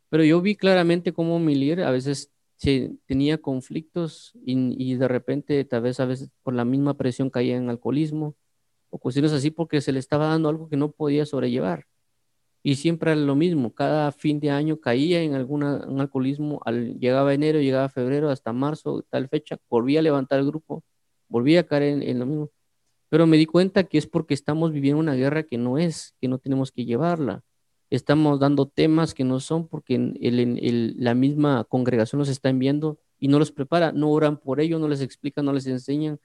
Pero 0.09 0.25
yo 0.25 0.41
vi 0.41 0.57
claramente 0.57 1.13
cómo 1.13 1.39
mi 1.39 1.55
líder 1.55 1.83
a 1.83 1.91
veces 1.91 2.33
tenía 3.07 3.39
conflictos 3.39 4.33
y, 4.45 4.95
de 4.95 5.09
repente 5.09 5.65
tal 5.65 5.83
vez 5.83 5.99
a 6.01 6.07
veces 6.07 6.31
por 6.43 6.55
la 6.55 6.65
misma 6.65 6.95
presión 6.95 7.29
caía 7.31 7.57
en 7.57 7.69
alcoholismo 7.69 8.37
o 8.91 8.99
cuestiones 8.99 9.33
así 9.33 9.51
porque 9.51 9.81
se 9.81 9.93
le 9.93 9.99
estaba 9.99 10.29
dando 10.29 10.49
algo 10.49 10.69
que 10.69 10.77
no 10.77 10.93
podía 10.93 11.27
sobrellevar. 11.27 11.87
Y 12.63 12.77
siempre 12.77 13.13
era 13.13 13.21
lo 13.21 13.35
mismo, 13.35 13.75
cada 13.75 14.13
fin 14.13 14.39
de 14.41 14.51
año 14.51 14.81
caía 14.81 15.23
en 15.23 15.35
algún 15.35 15.65
alcoholismo, 15.65 16.61
al, 16.65 16.99
llegaba 17.01 17.35
enero, 17.35 17.61
llegaba 17.61 17.89
febrero, 17.89 18.31
hasta 18.31 18.53
marzo, 18.53 19.03
tal 19.11 19.29
fecha, 19.29 19.59
volvía 19.69 20.01
a 20.01 20.03
levantar 20.03 20.39
el 20.39 20.47
grupo, 20.47 20.85
volvía 21.29 21.61
a 21.61 21.65
caer 21.65 21.83
en, 21.85 22.03
en 22.03 22.19
lo 22.21 22.27
mismo. 22.27 22.51
Pero 23.09 23.27
me 23.27 23.37
di 23.37 23.47
cuenta 23.47 23.85
que 23.85 23.99
es 23.99 24.07
porque 24.07 24.35
estamos 24.35 24.73
viviendo 24.73 25.01
una 25.01 25.15
guerra 25.15 25.43
que 25.45 25.59
no 25.59 25.79
es, 25.79 26.15
que 26.21 26.29
no 26.29 26.39
tenemos 26.39 26.73
que 26.73 26.85
llevarla 26.85 27.43
estamos 27.97 28.41
dando 28.41 28.67
temas 28.67 29.13
que 29.13 29.23
no 29.23 29.39
son 29.39 29.69
porque 29.69 29.97
el, 29.97 30.95
la 30.99 31.15
misma 31.15 31.65
congregación 31.65 32.19
los 32.19 32.31
está 32.31 32.49
enviando 32.49 32.99
y 33.19 33.29
no 33.29 33.39
los 33.39 33.53
prepara, 33.53 33.93
no 33.93 34.11
oran 34.11 34.39
por 34.39 34.61
ello, 34.61 34.79
no 34.79 34.89
les 34.89 35.03
explican, 35.03 35.45
no 35.45 35.53
les 35.53 35.67
enseñan 35.67 36.19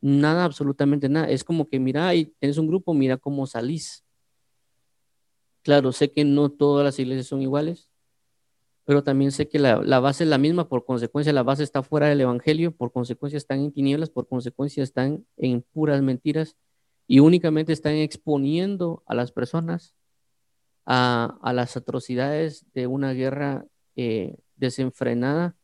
nada, 0.00 0.44
absolutamente 0.44 1.10
nada. 1.10 1.28
Es 1.28 1.44
como 1.44 1.68
que 1.68 1.78
mira, 1.78 2.08
ahí 2.08 2.32
tienes 2.38 2.56
un 2.56 2.68
grupo, 2.68 2.94
mira 2.94 3.18
cómo 3.18 3.46
salís. 3.46 4.02
Claro, 5.62 5.92
sé 5.92 6.10
que 6.12 6.24
no 6.24 6.50
todas 6.50 6.84
las 6.84 6.98
iglesias 6.98 7.26
son 7.26 7.42
iguales, 7.42 7.90
pero 8.84 9.04
también 9.04 9.30
sé 9.32 9.48
que 9.48 9.58
la, 9.58 9.82
la, 9.82 10.00
base 10.00 10.24
es 10.24 10.30
la 10.30 10.38
misma, 10.38 10.68
por 10.68 10.84
consecuencia 10.84 11.32
la 11.32 11.42
base 11.42 11.62
está 11.62 11.82
fuera 11.82 12.08
del 12.08 12.22
Evangelio, 12.22 12.72
por 12.72 12.92
consecuencia 12.92 13.36
están 13.36 13.60
en 13.60 13.72
tinieblas, 13.72 14.10
por 14.10 14.26
consecuencia 14.26 14.82
están 14.82 15.26
en 15.36 15.62
puras 15.62 16.02
mentiras 16.02 16.56
y 17.06 17.20
únicamente 17.20 17.72
están 17.72 17.94
exponiendo 17.94 19.02
a 19.06 19.14
las 19.14 19.32
personas 19.32 19.94
a, 20.86 21.52
las 21.54 21.76
atrocidades 21.76 22.64
de 22.72 22.86
una 22.86 23.12
guerra 23.12 23.66
eh, 23.96 24.36
desenfrenada 24.56 25.56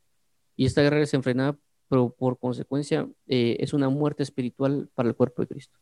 y 0.57 0.67
esta 0.67 0.83
guerra 0.83 0.99
desenfrenada 0.99 1.59
pero 1.89 2.11
por 2.11 2.39
consecuencia 2.39 3.09
eh, 3.27 3.57
es 3.61 3.73
una 3.73 3.89
muerte 3.89 4.23
espiritual 4.23 4.89
para 4.95 5.09
el 5.09 5.15
cuerpo 5.15 5.43
de 5.43 5.49
Cristo. 5.49 5.79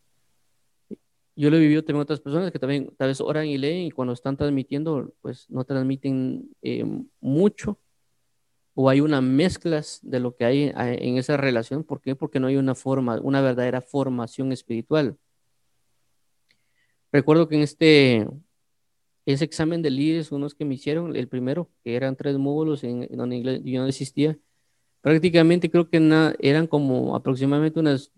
Yo 1.37 1.51
lo 1.51 1.57
he 1.57 1.61
vivido 1.61 1.83
también 1.83 2.03
otras 2.03 2.21
personas 2.21 2.53
que 2.53 2.59
también 2.59 2.93
tal 2.97 3.09
vez 3.09 3.21
oran 3.21 3.47
y 3.47 3.59
leen 3.59 3.87
y 3.87 3.91
cuando 3.91 4.13
están 4.13 4.37
transmitiendo 4.37 5.13
pues 5.21 5.51
no 5.51 5.65
transmiten 5.65 6.49
eh, 6.63 6.85
mucho 7.21 7.79
o 8.75 8.89
hay 8.89 9.01
una 9.01 9.21
mezcla 9.21 9.83
de 10.03 10.21
lo 10.21 10.37
que 10.37 10.45
hay 10.45 10.63
eh, 10.65 10.73
en 10.77 11.17
esa 11.19 11.37
relación. 11.37 11.85
¿Por 11.85 12.01
qué? 12.01 12.17
Porque 12.17 12.41
no 12.41 12.47
hay 12.49 12.57
una 12.57 12.75
forma, 12.75 13.21
una 13.21 13.41
verdadera 13.41 13.81
formación 13.81 14.53
espiritual. 14.53 15.17
Recuerdo 17.13 17.49
que 17.49 17.57
en 17.57 17.63
este 17.63 18.27
ese 19.27 19.45
examen 19.45 19.83
de 19.83 19.91
líderes, 19.91 20.33
unos 20.33 20.55
que 20.55 20.65
me 20.65 20.75
hicieron, 20.75 21.17
el 21.17 21.29
primero, 21.29 21.71
que 21.83 21.97
eran 21.97 22.17
tres 22.17 22.37
módulos 22.37 22.85
en, 22.85 23.09
donde 23.17 23.63
yo 23.65 23.81
no 23.81 23.87
existía, 23.87 24.39
prácticamente 25.01 25.71
creo 25.71 25.89
que 25.89 25.97
eran 26.41 26.67
como 26.67 27.17
aproximadamente 27.17 27.81
unas 27.81 28.13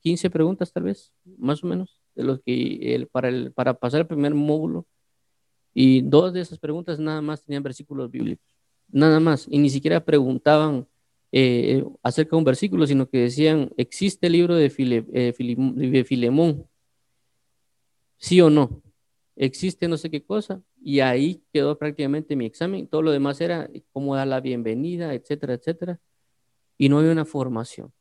15 0.00 0.30
preguntas 0.30 0.72
tal 0.72 0.84
vez, 0.84 1.12
más 1.38 1.64
o 1.64 1.66
menos, 1.66 2.01
de 2.14 2.24
los 2.24 2.40
que 2.40 2.94
el, 2.94 3.08
para, 3.08 3.28
el, 3.28 3.52
para 3.52 3.74
pasar 3.74 4.00
el 4.02 4.06
primer 4.06 4.34
módulo. 4.34 4.86
Y 5.74 6.02
dos 6.02 6.32
de 6.32 6.40
esas 6.40 6.58
preguntas 6.58 6.98
nada 6.98 7.22
más 7.22 7.44
tenían 7.44 7.62
versículos 7.62 8.10
bíblicos, 8.10 8.46
nada 8.88 9.20
más, 9.20 9.46
y 9.50 9.58
ni 9.58 9.70
siquiera 9.70 10.04
preguntaban 10.04 10.86
eh, 11.32 11.82
acerca 12.02 12.36
de 12.36 12.38
un 12.38 12.44
versículo, 12.44 12.86
sino 12.86 13.08
que 13.08 13.18
decían, 13.18 13.70
¿existe 13.78 14.26
el 14.26 14.34
libro 14.34 14.54
de, 14.54 14.68
File, 14.68 15.06
eh, 15.14 15.32
de 15.38 16.04
Filemón? 16.04 16.66
¿Sí 18.18 18.40
o 18.40 18.50
no? 18.50 18.82
existe 19.36 19.88
no 19.88 19.96
sé 19.96 20.10
qué 20.10 20.22
cosa, 20.22 20.62
y 20.80 21.00
ahí 21.00 21.42
quedó 21.52 21.78
prácticamente 21.78 22.36
mi 22.36 22.46
examen. 22.46 22.86
Todo 22.86 23.02
lo 23.02 23.10
demás 23.10 23.40
era 23.40 23.70
cómo 23.92 24.14
dar 24.14 24.26
la 24.26 24.40
bienvenida, 24.40 25.14
etcétera, 25.14 25.54
etcétera, 25.54 26.00
y 26.78 26.88
no 26.88 26.98
había 26.98 27.12
una 27.12 27.24
formación. 27.24 27.92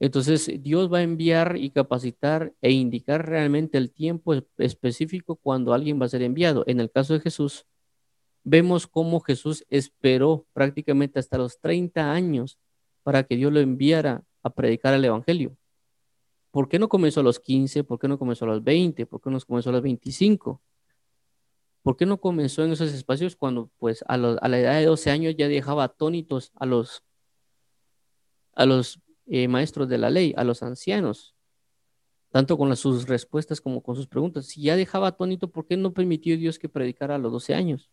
Entonces, 0.00 0.50
Dios 0.62 0.90
va 0.90 0.98
a 0.98 1.02
enviar 1.02 1.56
y 1.58 1.70
capacitar 1.70 2.54
e 2.62 2.72
indicar 2.72 3.28
realmente 3.28 3.76
el 3.76 3.92
tiempo 3.92 4.34
específico 4.56 5.36
cuando 5.36 5.74
alguien 5.74 6.00
va 6.00 6.06
a 6.06 6.08
ser 6.08 6.22
enviado. 6.22 6.64
En 6.66 6.80
el 6.80 6.90
caso 6.90 7.12
de 7.12 7.20
Jesús, 7.20 7.66
vemos 8.42 8.86
cómo 8.86 9.20
Jesús 9.20 9.66
esperó 9.68 10.46
prácticamente 10.54 11.18
hasta 11.18 11.36
los 11.36 11.60
30 11.60 12.12
años 12.12 12.58
para 13.02 13.24
que 13.24 13.36
Dios 13.36 13.52
lo 13.52 13.60
enviara 13.60 14.24
a 14.42 14.48
predicar 14.48 14.94
el 14.94 15.04
Evangelio. 15.04 15.54
¿Por 16.50 16.68
qué 16.70 16.78
no 16.78 16.88
comenzó 16.88 17.20
a 17.20 17.22
los 17.22 17.38
15? 17.38 17.84
¿Por 17.84 17.98
qué 17.98 18.08
no 18.08 18.18
comenzó 18.18 18.46
a 18.46 18.48
los 18.48 18.64
20? 18.64 19.04
¿Por 19.04 19.20
qué 19.20 19.30
no 19.30 19.38
comenzó 19.40 19.68
a 19.68 19.72
los 19.72 19.82
25? 19.82 20.62
¿Por 21.82 21.96
qué 21.98 22.06
no 22.06 22.18
comenzó 22.18 22.64
en 22.64 22.72
esos 22.72 22.92
espacios 22.92 23.36
cuando 23.36 23.70
pues 23.78 24.02
a, 24.08 24.16
la 24.16 24.58
edad 24.58 24.78
de 24.78 24.86
12 24.86 25.10
años 25.10 25.34
ya 25.36 25.46
dejaba 25.46 25.84
atónitos 25.84 26.52
a 26.54 26.64
los, 26.64 27.04
a 28.54 28.64
los 28.64 29.00
eh, 29.30 29.48
maestros 29.48 29.88
de 29.88 29.96
la 29.96 30.10
ley, 30.10 30.34
a 30.36 30.44
los 30.44 30.62
ancianos? 30.62 31.34
Tanto 32.30 32.58
con 32.58 32.76
sus 32.76 33.08
respuestas 33.08 33.60
como 33.60 33.82
con 33.82 33.96
sus 33.96 34.06
preguntas. 34.06 34.46
Si 34.46 34.62
ya 34.62 34.76
dejaba 34.76 35.08
atónito, 35.08 35.50
¿por 35.50 35.66
qué 35.66 35.76
no 35.76 35.94
permitió 35.94 36.36
Dios 36.36 36.58
que 36.58 36.68
predicara 36.68 37.14
a 37.14 37.18
los 37.18 37.32
12 37.32 37.54
años? 37.54 37.90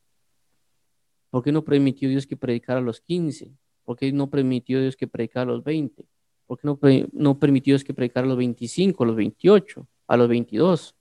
¿Por 1.29 1.43
qué 1.43 1.51
no 1.51 1.63
permitió 1.63 2.09
Dios 2.09 2.27
que 2.27 2.35
predicara 2.35 2.79
a 2.79 2.83
los 2.83 2.99
15? 2.99 3.51
¿Por 3.83 3.97
qué 3.97 4.11
no 4.11 4.29
permitió 4.29 4.81
Dios 4.81 4.95
que 4.97 5.07
predicara 5.07 5.43
a 5.43 5.53
los 5.53 5.63
20? 5.63 6.05
¿Por 6.45 6.59
qué 6.59 6.67
no, 6.67 6.79
no 7.13 7.39
permitió 7.39 7.71
Dios 7.73 7.83
que 7.83 7.93
predicara 7.93 8.25
a 8.25 8.29
los 8.29 8.37
25, 8.37 9.03
a 9.03 9.07
los 9.07 9.15
28, 9.15 9.87
a 10.07 10.17
los 10.17 10.27
22? 10.27 10.95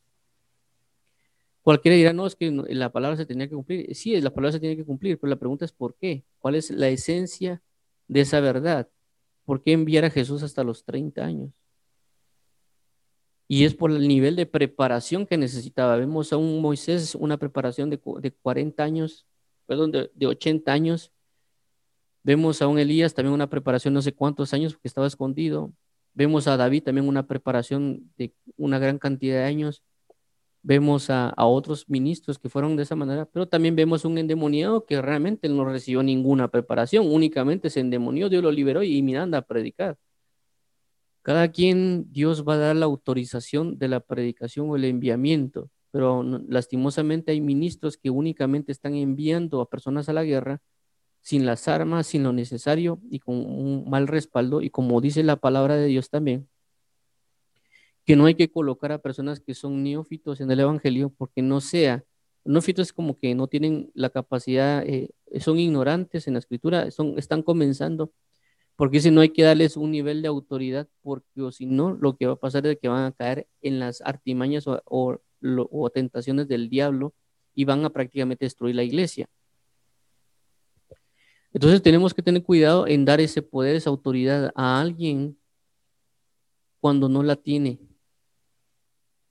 Cualquiera 1.66 1.96
dirá, 1.96 2.12
no, 2.12 2.26
es 2.26 2.36
que 2.36 2.50
la 2.50 2.92
palabra 2.92 3.16
se 3.16 3.26
tenía 3.26 3.48
que 3.48 3.54
cumplir. 3.56 3.92
Sí, 3.94 4.20
la 4.20 4.30
palabra 4.30 4.52
se 4.52 4.60
tiene 4.60 4.76
que 4.76 4.84
cumplir, 4.84 5.18
pero 5.18 5.30
la 5.30 5.36
pregunta 5.36 5.64
es 5.64 5.72
¿por 5.72 5.96
qué? 5.96 6.24
¿Cuál 6.38 6.54
es 6.54 6.70
la 6.70 6.88
esencia 6.88 7.60
de 8.06 8.20
esa 8.20 8.38
verdad? 8.38 8.88
¿Por 9.46 9.62
qué 9.62 9.72
enviar 9.72 10.04
a 10.04 10.10
Jesús 10.10 10.42
hasta 10.42 10.62
los 10.64 10.84
30 10.84 11.24
años? 11.24 11.50
Y 13.48 13.64
es 13.64 13.74
por 13.74 13.92
el 13.92 14.06
nivel 14.08 14.36
de 14.36 14.44
preparación 14.44 15.24
que 15.24 15.38
necesitaba. 15.38 15.96
Vemos 15.96 16.32
a 16.32 16.36
un 16.36 16.60
Moisés, 16.60 17.14
una 17.14 17.38
preparación 17.38 17.88
de, 17.88 17.98
40 17.98 18.82
años, 18.82 19.24
perdón, 19.64 19.92
de, 19.92 20.10
de 20.14 20.26
80 20.26 20.70
años. 20.72 21.12
Vemos 22.24 22.60
a 22.60 22.66
un 22.66 22.78
Elías 22.78 23.14
también 23.14 23.32
una 23.32 23.48
preparación 23.48 23.94
no 23.94 24.02
sé 24.02 24.12
cuántos 24.12 24.52
años 24.52 24.74
porque 24.74 24.88
estaba 24.88 25.06
escondido. 25.06 25.72
Vemos 26.12 26.48
a 26.48 26.56
David 26.56 26.82
también 26.82 27.06
una 27.08 27.26
preparación 27.28 28.12
de 28.18 28.34
una 28.56 28.80
gran 28.80 28.98
cantidad 28.98 29.36
de 29.36 29.44
años 29.44 29.82
vemos 30.66 31.10
a, 31.10 31.32
otros 31.36 31.88
ministros 31.88 32.40
que 32.40 32.48
fueron 32.48 32.76
de 32.76 32.82
esa 32.82 32.96
manera, 32.96 33.24
pero 33.26 33.46
también 33.46 33.76
vemos 33.76 34.04
un 34.04 34.18
endemoniado 34.18 34.84
que 34.84 35.00
realmente 35.00 35.48
no 35.48 35.64
recibió 35.64 36.02
ninguna 36.02 36.48
preparación, 36.48 37.06
únicamente 37.08 37.70
se 37.70 37.80
endemonió, 37.80 38.28
Dios 38.28 38.42
lo 38.42 38.50
liberó 38.50 38.82
y 38.82 39.00
Miranda 39.00 39.38
a 39.38 39.42
predicar. 39.42 39.96
Cada 41.22 41.52
quien, 41.52 42.10
Dios 42.12 42.44
va 42.44 42.54
a 42.54 42.58
dar 42.58 42.76
la 42.76 42.86
autorización 42.86 43.78
de 43.78 43.88
la 43.88 44.00
predicación 44.00 44.68
o 44.68 44.74
el 44.76 44.84
enviamiento, 44.84 45.70
pero 45.92 46.24
lastimosamente 46.48 47.30
hay 47.30 47.40
ministros 47.40 47.96
que 47.96 48.10
únicamente 48.10 48.72
están 48.72 48.94
enviando 48.96 49.60
a 49.60 49.70
personas 49.70 50.08
a 50.08 50.12
la 50.14 50.24
guerra 50.24 50.60
sin 51.22 51.46
las 51.46 51.68
armas, 51.68 52.08
sin 52.08 52.24
lo 52.24 52.32
necesario 52.32 53.00
y 53.08 53.20
con 53.20 53.36
un 53.36 53.88
mal 53.88 54.08
respaldo, 54.08 54.62
y 54.62 54.70
como 54.70 55.00
dice 55.00 55.22
la 55.22 55.36
palabra 55.36 55.76
de 55.76 55.86
Dios 55.86 56.10
también, 56.10 56.48
que 58.06 58.14
no 58.14 58.26
hay 58.26 58.36
que 58.36 58.48
colocar 58.48 58.92
a 58.92 58.98
personas 58.98 59.40
que 59.40 59.52
son 59.52 59.82
neófitos 59.82 60.40
en 60.40 60.50
el 60.50 60.60
Evangelio 60.60 61.12
porque 61.18 61.42
no 61.42 61.60
sea, 61.60 62.04
neófitos 62.44 62.92
como 62.92 63.18
que 63.18 63.34
no 63.34 63.48
tienen 63.48 63.90
la 63.94 64.10
capacidad, 64.10 64.86
eh, 64.86 65.10
son 65.40 65.58
ignorantes 65.58 66.28
en 66.28 66.34
la 66.34 66.38
escritura, 66.38 66.90
son, 66.92 67.18
están 67.18 67.42
comenzando, 67.42 68.12
porque 68.76 69.00
si 69.00 69.10
no 69.10 69.22
hay 69.22 69.30
que 69.30 69.42
darles 69.42 69.76
un 69.76 69.90
nivel 69.90 70.22
de 70.22 70.28
autoridad, 70.28 70.88
porque 71.02 71.50
si 71.50 71.66
no, 71.66 71.94
lo 71.94 72.16
que 72.16 72.26
va 72.26 72.34
a 72.34 72.36
pasar 72.36 72.64
es 72.68 72.78
que 72.78 72.86
van 72.86 73.06
a 73.06 73.12
caer 73.12 73.48
en 73.60 73.80
las 73.80 74.00
artimañas 74.02 74.68
o, 74.68 74.80
o 74.84 75.90
tentaciones 75.90 76.46
del 76.46 76.68
diablo 76.68 77.12
y 77.54 77.64
van 77.64 77.84
a 77.84 77.90
prácticamente 77.90 78.44
destruir 78.44 78.76
la 78.76 78.84
iglesia. 78.84 79.28
Entonces 81.52 81.82
tenemos 81.82 82.14
que 82.14 82.22
tener 82.22 82.44
cuidado 82.44 82.86
en 82.86 83.04
dar 83.04 83.20
ese 83.20 83.42
poder, 83.42 83.74
esa 83.74 83.90
autoridad 83.90 84.52
a 84.54 84.80
alguien 84.80 85.36
cuando 86.80 87.08
no 87.08 87.24
la 87.24 87.34
tiene 87.34 87.80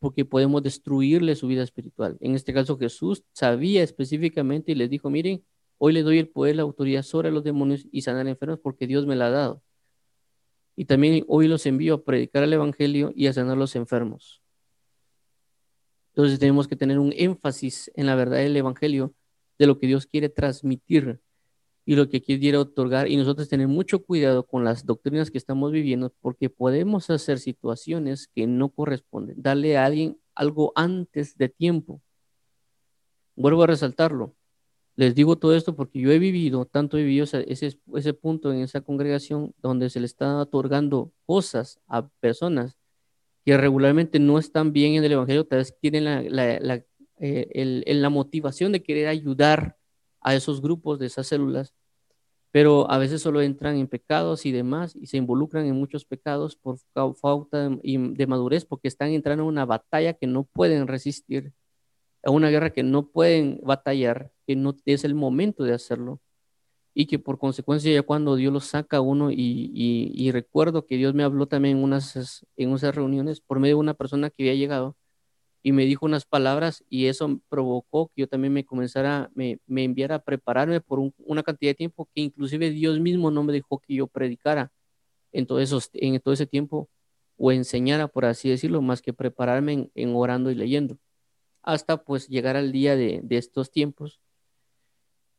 porque 0.05 0.23
podemos 0.23 0.61
destruirle 0.61 1.35
su 1.35 1.47
vida 1.47 1.63
espiritual. 1.63 2.15
En 2.19 2.35
este 2.35 2.53
caso 2.53 2.77
Jesús 2.77 3.23
sabía 3.33 3.81
específicamente 3.81 4.71
y 4.71 4.75
les 4.75 4.87
dijo, 4.87 5.09
miren, 5.09 5.43
hoy 5.79 5.93
le 5.93 6.03
doy 6.03 6.19
el 6.19 6.29
poder, 6.29 6.57
la 6.57 6.61
autoridad 6.61 7.01
sobre 7.01 7.31
los 7.31 7.43
demonios 7.43 7.87
y 7.91 8.03
sanar 8.03 8.27
enfermos 8.27 8.59
porque 8.59 8.85
Dios 8.85 9.07
me 9.07 9.15
la 9.15 9.25
ha 9.25 9.29
dado. 9.31 9.63
Y 10.75 10.85
también 10.85 11.25
hoy 11.27 11.47
los 11.47 11.65
envío 11.65 11.95
a 11.95 12.03
predicar 12.03 12.43
el 12.43 12.53
Evangelio 12.53 13.13
y 13.15 13.25
a 13.25 13.33
sanar 13.33 13.57
los 13.57 13.75
enfermos. 13.75 14.43
Entonces 16.13 16.37
tenemos 16.37 16.67
que 16.67 16.75
tener 16.75 16.99
un 16.99 17.11
énfasis 17.11 17.91
en 17.95 18.05
la 18.05 18.13
verdad 18.13 18.37
del 18.37 18.55
Evangelio, 18.55 19.15
de 19.57 19.65
lo 19.65 19.79
que 19.79 19.87
Dios 19.87 20.05
quiere 20.05 20.29
transmitir 20.29 21.19
y 21.85 21.95
lo 21.95 22.09
que 22.09 22.21
quiere 22.21 22.57
otorgar. 22.57 23.07
Y 23.07 23.17
nosotros 23.17 23.47
tener 23.47 23.67
mucho 23.67 24.03
cuidado 24.03 24.43
con 24.45 24.63
las 24.63 24.85
doctrinas 24.85 25.29
que 25.29 25.37
estamos 25.37 25.71
viviendo 25.71 26.11
porque 26.21 26.49
podemos 26.49 27.09
hacer 27.09 27.39
situaciones 27.39 28.27
que 28.27 28.47
no 28.47 28.69
corresponden. 28.69 29.41
Darle 29.41 29.77
a 29.77 29.85
alguien 29.85 30.17
algo 30.33 30.73
antes 30.75 31.37
de 31.37 31.49
tiempo. 31.49 32.01
Vuelvo 33.35 33.63
a 33.63 33.67
resaltarlo. 33.67 34.35
Les 34.95 35.13
digo 35.13 35.35
todo 35.35 35.55
esto 35.55 35.75
porque 35.75 35.99
yo 35.99 36.11
he 36.11 36.19
vivido, 36.19 36.65
tanto 36.65 36.97
he 36.97 37.03
vivido 37.03 37.25
ese, 37.25 37.77
ese 37.93 38.13
punto 38.13 38.53
en 38.53 38.61
esa 38.61 38.79
congregación 38.79 39.53
donde 39.61 39.89
se 39.89 39.99
le 39.99 40.05
está 40.05 40.37
otorgando 40.37 41.11
cosas 41.25 41.79
a 41.87 42.07
personas 42.21 42.77
que 43.43 43.57
regularmente 43.57 44.19
no 44.19 44.39
están 44.39 44.71
bien 44.71 44.95
en 44.95 45.03
el 45.03 45.11
Evangelio, 45.11 45.45
tal 45.45 45.59
vez 45.59 45.75
tienen 45.79 46.05
la, 46.05 46.21
la, 46.59 46.83
eh, 47.19 47.83
la 47.85 48.09
motivación 48.09 48.71
de 48.71 48.81
querer 48.81 49.07
ayudar 49.07 49.77
a 50.25 50.35
esos 50.35 50.61
grupos 50.61 50.99
de 50.99 51.05
esas 51.05 51.27
células, 51.27 51.73
pero 52.51 52.89
a 52.91 52.97
veces 52.97 53.21
solo 53.21 53.41
entran 53.41 53.77
en 53.77 53.87
pecados 53.87 54.45
y 54.45 54.51
demás 54.51 54.95
y 54.95 55.07
se 55.07 55.17
involucran 55.17 55.65
en 55.67 55.75
muchos 55.75 56.05
pecados 56.05 56.55
por 56.55 56.79
falta 57.15 57.69
de, 57.69 58.27
madurez 58.27 58.65
porque 58.65 58.87
están 58.87 59.09
entrando 59.11 59.43
en 59.43 59.49
una 59.49 59.65
batalla 59.65 60.13
que 60.13 60.27
no 60.27 60.43
pueden 60.45 60.87
resistir, 60.87 61.53
a 62.23 62.31
una 62.31 62.49
guerra 62.49 62.71
que 62.71 62.83
no 62.83 63.07
pueden 63.07 63.59
batallar, 63.63 64.31
que 64.47 64.55
no 64.55 64.75
es 64.85 65.03
el 65.03 65.15
momento 65.15 65.63
de 65.63 65.73
hacerlo 65.73 66.19
y 66.95 67.07
que 67.07 67.19
por 67.19 67.37
consecuencia 67.39 67.93
ya 67.93 68.01
cuando 68.03 68.35
Dios 68.35 68.53
los 68.53 68.65
saca 68.65 69.01
uno 69.01 69.31
y, 69.31 69.71
y, 69.75 70.31
recuerdo 70.31 70.85
que 70.87 70.97
Dios 70.97 71.13
me 71.13 71.23
habló 71.23 71.47
también 71.47 71.77
en 71.77 71.83
unas, 71.83 72.45
en 72.57 72.69
unas 72.69 72.95
reuniones 72.95 73.41
por 73.41 73.59
medio 73.59 73.75
de 73.75 73.81
una 73.81 73.93
persona 73.95 74.29
que 74.29 74.43
había 74.43 74.55
llegado 74.55 74.97
y 75.65 75.71
me 75.71 75.85
dijo 75.85 76.05
unas 76.05 76.25
palabras 76.25 76.83
y 76.91 77.07
eso 77.07 77.41
provocó 77.49 78.09
que 78.09 78.21
yo 78.21 78.27
también 78.27 78.53
me 78.53 78.63
comenzara, 78.63 79.31
me, 79.33 79.57
me 79.65 79.83
enviara 79.83 80.17
a 80.17 80.19
prepararme 80.19 80.79
por 80.79 80.99
una 81.17 81.41
cantidad 81.41 81.71
de 81.71 81.73
tiempo 81.73 82.07
que 82.13 82.21
inclusive 82.21 82.69
Dios 82.69 82.99
mismo 82.99 83.31
no 83.31 83.43
me 83.43 83.51
dejó 83.51 83.79
que 83.79 83.95
yo 83.95 84.05
predicara 84.05 84.71
en 85.31 85.47
todo, 85.47 85.59
en 85.93 86.19
todo 86.19 86.33
ese 86.35 86.45
tiempo 86.45 86.87
o 87.35 87.51
enseñara, 87.51 88.07
por 88.07 88.25
así 88.25 88.47
decirlo, 88.47 88.83
más 88.83 89.01
que 89.01 89.11
prepararme 89.11 89.89
en, 89.95 90.15
orando 90.15 90.51
y 90.51 90.55
leyendo, 90.55 90.99
hasta 91.63 91.97
pues 91.97 92.27
llegar 92.27 92.57
al 92.57 92.71
día 92.71 92.95
de, 92.95 93.21
de 93.23 93.37
estos 93.37 93.71
tiempos. 93.71 94.19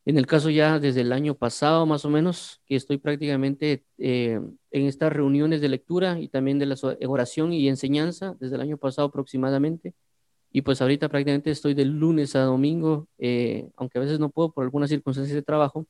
En 0.07 0.19
el 0.19 0.27
caso 0.27 0.51
ya 0.51 0.81
desde 0.81 1.03
el 1.03 1.13
año 1.13 1.37
pasado 1.37 1.87
más 1.87 2.05
o 2.05 2.11
menos, 2.11 2.61
que 2.67 2.75
estoy 2.75 2.99
prácticamente 2.99 3.85
eh, 3.99 4.41
en 4.73 4.87
estas 4.87 5.13
reuniones 5.13 5.61
de 5.61 5.69
lectura 5.69 6.19
y 6.19 6.27
también 6.27 6.59
de 6.59 6.67
la 6.67 6.77
oración 7.07 7.53
y 7.53 7.69
enseñanza, 7.69 8.35
desde 8.41 8.57
el 8.57 8.63
año 8.63 8.77
pasado 8.77 9.07
aproximadamente, 9.07 9.95
y 10.57 10.63
pues 10.63 10.81
ahorita 10.81 11.11
prácticamente 11.11 11.51
estoy 11.51 11.75
de 11.75 11.85
lunes 11.85 12.35
a 12.35 12.41
domingo, 12.41 13.09
eh, 13.19 13.69
aunque 13.77 13.99
a 13.99 14.01
veces 14.01 14.19
no 14.19 14.31
puedo 14.31 14.53
por 14.53 14.65
algunas 14.65 14.89
circunstancias 14.89 15.35
de 15.35 15.43
trabajo. 15.43 15.87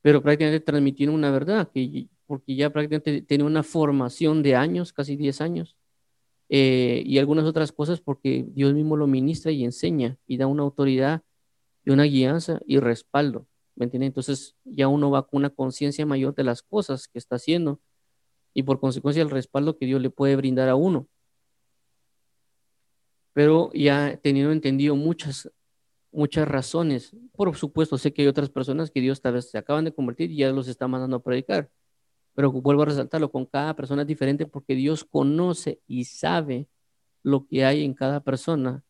pero 0.00 0.22
prácticamente 0.22 0.64
transmitiendo 0.64 1.12
una 1.12 1.32
verdad, 1.32 1.68
que, 1.74 2.06
porque 2.26 2.54
ya 2.54 2.70
prácticamente 2.70 3.22
tiene 3.22 3.42
una 3.42 3.64
formación 3.64 4.44
de 4.44 4.54
años, 4.54 4.92
casi 4.92 5.16
10 5.16 5.40
años, 5.40 5.76
eh, 6.48 7.02
y 7.04 7.18
algunas 7.18 7.46
otras 7.46 7.72
cosas 7.72 8.00
porque 8.00 8.46
Dios 8.50 8.74
mismo 8.74 8.96
lo 8.96 9.08
ministra 9.08 9.50
y 9.50 9.64
enseña 9.64 10.16
y 10.28 10.36
da 10.36 10.46
una 10.46 10.62
autoridad 10.62 11.22
y 11.84 11.90
una 11.90 12.04
guianza 12.04 12.60
y 12.64 12.78
respaldo, 12.78 13.48
¿me 13.74 13.86
entiendes? 13.86 14.08
Entonces 14.08 14.54
ya 14.64 14.86
uno 14.86 15.10
va 15.10 15.26
con 15.26 15.38
una 15.38 15.50
conciencia 15.50 16.06
mayor 16.06 16.36
de 16.36 16.44
las 16.44 16.62
cosas 16.62 17.08
que 17.08 17.18
está 17.18 17.36
haciendo 17.36 17.80
y 18.54 18.62
por 18.62 18.78
consecuencia 18.78 19.22
el 19.22 19.30
respaldo 19.30 19.78
que 19.78 19.86
Dios 19.86 20.00
le 20.00 20.10
puede 20.10 20.36
brindar 20.36 20.68
a 20.68 20.76
uno. 20.76 21.08
Pero 23.34 23.70
ya 23.74 24.18
teniendo 24.22 24.52
entendido 24.52 24.96
muchas, 24.96 25.50
muchas 26.12 26.48
razones, 26.48 27.14
por 27.32 27.54
supuesto 27.56 27.98
sé 27.98 28.14
que 28.14 28.22
hay 28.22 28.28
otras 28.28 28.48
personas 28.48 28.90
que 28.90 29.02
Dios 29.02 29.20
tal 29.20 29.34
vez 29.34 29.50
se 29.50 29.58
acaban 29.58 29.84
de 29.84 29.92
convertir 29.92 30.30
y 30.30 30.38
ya 30.38 30.50
los 30.50 30.68
está 30.68 30.88
mandando 30.88 31.18
a 31.18 31.22
predicar 31.22 31.70
pero 32.34 32.50
vuelvo 32.52 32.82
a 32.82 32.86
resaltarlo, 32.86 33.30
con 33.30 33.46
cada 33.46 33.74
persona 33.76 34.02
es 34.02 34.08
diferente 34.08 34.46
porque 34.46 34.74
Dios 34.74 35.04
conoce 35.04 35.80
y 35.86 36.04
sabe 36.04 36.68
lo 37.22 37.46
que 37.46 37.64
hay 37.64 37.84
en 37.84 37.94
cada 37.94 38.20
persona 38.20 38.84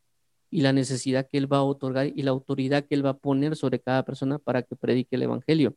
y 0.51 0.63
la 0.63 0.73
necesidad 0.73 1.29
que 1.31 1.39
Él 1.39 1.53
va 1.53 1.59
a 1.59 1.63
otorgar 1.63 2.07
y 2.07 2.23
la 2.23 2.31
autoridad 2.31 2.85
que 2.85 2.95
Él 2.95 3.05
va 3.05 3.11
a 3.11 3.19
poner 3.19 3.57
sobre 3.57 3.81
cada 3.81 4.05
persona 4.05 4.39
para 4.39 4.63
que 4.63 4.77
predique 4.77 5.17
el 5.17 5.23
Evangelio. 5.23 5.77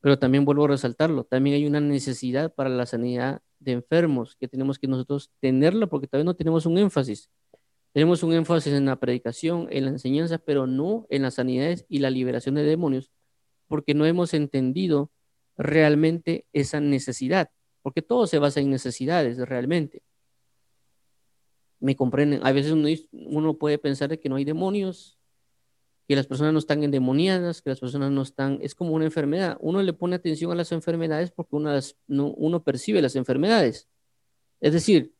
Pero 0.00 0.18
también 0.18 0.44
vuelvo 0.44 0.64
a 0.64 0.68
resaltarlo, 0.68 1.24
también 1.24 1.56
hay 1.56 1.66
una 1.66 1.80
necesidad 1.80 2.52
para 2.54 2.68
la 2.68 2.86
sanidad 2.86 3.42
de 3.60 3.72
enfermos 3.72 4.36
que 4.36 4.48
tenemos 4.48 4.78
que 4.78 4.88
nosotros 4.88 5.30
tenerla 5.40 5.86
porque 5.86 6.06
todavía 6.06 6.24
no 6.24 6.36
tenemos 6.36 6.66
un 6.66 6.78
énfasis. 6.78 7.30
Tenemos 7.92 8.22
un 8.22 8.32
énfasis 8.32 8.72
en 8.74 8.86
la 8.86 8.96
predicación, 8.96 9.66
en 9.70 9.86
la 9.86 9.90
enseñanza, 9.90 10.38
pero 10.38 10.66
no 10.66 11.06
en 11.10 11.22
las 11.22 11.34
sanidades 11.34 11.86
y 11.88 12.00
la 12.00 12.10
liberación 12.10 12.54
de 12.54 12.62
demonios, 12.62 13.10
porque 13.66 13.94
no 13.94 14.06
hemos 14.06 14.34
entendido 14.34 15.10
realmente 15.56 16.46
esa 16.52 16.80
necesidad, 16.80 17.50
porque 17.82 18.02
todo 18.02 18.26
se 18.26 18.38
basa 18.38 18.60
en 18.60 18.70
necesidades 18.70 19.38
realmente. 19.38 20.02
Me 21.80 21.96
comprenden, 21.96 22.40
a 22.44 22.52
veces 22.52 22.72
uno, 23.12 23.54
puede 23.54 23.78
pensar 23.78 24.08
de 24.08 24.20
que 24.20 24.28
no 24.28 24.36
hay 24.36 24.44
demonios, 24.44 25.18
que 26.06 26.16
las 26.16 26.26
personas 26.26 26.52
no 26.52 26.58
están 26.58 26.82
endemoniadas, 26.82 27.60
que 27.62 27.70
las 27.70 27.80
personas 27.80 28.10
no 28.10 28.22
están, 28.22 28.58
es 28.62 28.74
como 28.74 28.92
una 28.92 29.04
enfermedad. 29.04 29.58
Uno 29.60 29.82
le 29.82 29.92
pone 29.92 30.16
atención 30.16 30.50
a 30.50 30.54
las 30.54 30.72
enfermedades 30.72 31.30
porque 31.30 31.56
uno, 31.56 31.78
uno 32.08 32.62
percibe 32.62 33.02
las 33.02 33.14
enfermedades. 33.14 33.88
Es 34.60 34.72
decir, 34.72 35.12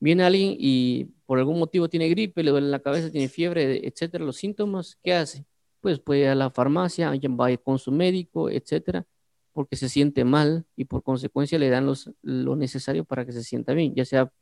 viene 0.00 0.24
alguien 0.24 0.56
y 0.58 1.06
por 1.26 1.38
algún 1.38 1.58
motivo 1.58 1.88
tiene 1.88 2.08
gripe, 2.08 2.42
le 2.42 2.50
duele 2.50 2.68
la 2.68 2.80
cabeza, 2.80 3.10
tiene 3.10 3.28
fiebre, 3.28 3.86
etcétera, 3.86 4.24
los 4.24 4.36
síntomas, 4.36 4.98
¿qué 5.02 5.14
hace? 5.14 5.46
Pues 5.80 6.00
puede 6.00 6.22
ir 6.22 6.28
a 6.28 6.34
la 6.34 6.50
farmacia, 6.50 7.10
va 7.10 7.56
con 7.58 7.78
su 7.78 7.92
médico, 7.92 8.50
etcétera, 8.50 9.06
porque 9.52 9.76
se 9.76 9.88
siente 9.88 10.24
mal 10.24 10.66
y 10.76 10.86
por 10.86 11.02
consecuencia 11.02 11.58
le 11.58 11.70
dan 11.70 11.86
los, 11.86 12.10
lo 12.22 12.56
necesario 12.56 13.04
para 13.04 13.24
que 13.26 13.32
se 13.32 13.44
sienta 13.44 13.74
bien, 13.74 13.94
ya 13.94 14.04
sea 14.04 14.32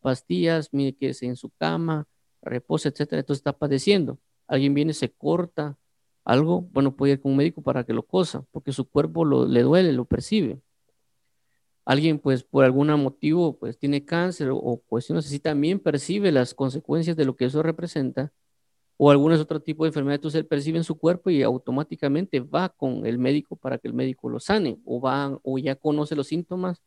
pastillas, 0.00 0.72
mire 0.72 0.94
que 0.94 1.08
es 1.10 1.22
en 1.22 1.36
su 1.36 1.50
cama, 1.50 2.06
reposa, 2.42 2.90
etcétera, 2.90 3.20
entonces 3.20 3.40
está 3.40 3.52
padeciendo. 3.58 4.18
Alguien 4.46 4.74
viene, 4.74 4.94
se 4.94 5.10
corta 5.10 5.78
algo, 6.24 6.62
bueno, 6.72 6.94
puede 6.96 7.14
ir 7.14 7.20
con 7.20 7.32
un 7.32 7.38
médico 7.38 7.62
para 7.62 7.84
que 7.84 7.92
lo 7.92 8.04
cosa, 8.04 8.44
porque 8.52 8.72
su 8.72 8.88
cuerpo 8.88 9.24
lo, 9.24 9.46
le 9.46 9.62
duele, 9.62 9.92
lo 9.92 10.04
percibe. 10.04 10.60
Alguien, 11.86 12.18
pues, 12.18 12.42
por 12.42 12.64
algún 12.64 12.88
motivo, 13.00 13.56
pues, 13.58 13.78
tiene 13.78 14.04
cáncer 14.04 14.50
o, 14.52 14.82
cuestiones 14.88 15.26
así, 15.26 15.38
también 15.38 15.78
percibe 15.78 16.32
las 16.32 16.52
consecuencias 16.52 17.16
de 17.16 17.24
lo 17.24 17.36
que 17.36 17.44
eso 17.46 17.62
representa 17.62 18.32
o 18.96 19.10
algún 19.10 19.32
otro 19.32 19.60
tipo 19.60 19.84
de 19.84 19.90
enfermedad, 19.90 20.16
entonces 20.16 20.40
él 20.40 20.46
percibe 20.46 20.78
en 20.78 20.84
su 20.84 20.98
cuerpo 20.98 21.30
y 21.30 21.42
automáticamente 21.42 22.40
va 22.40 22.70
con 22.70 23.06
el 23.06 23.18
médico 23.18 23.56
para 23.56 23.78
que 23.78 23.88
el 23.88 23.94
médico 23.94 24.28
lo 24.28 24.40
sane, 24.40 24.80
o 24.84 25.00
va, 25.00 25.38
o 25.44 25.58
ya 25.58 25.76
conoce 25.76 26.16
los 26.16 26.28
síntomas, 26.28 26.82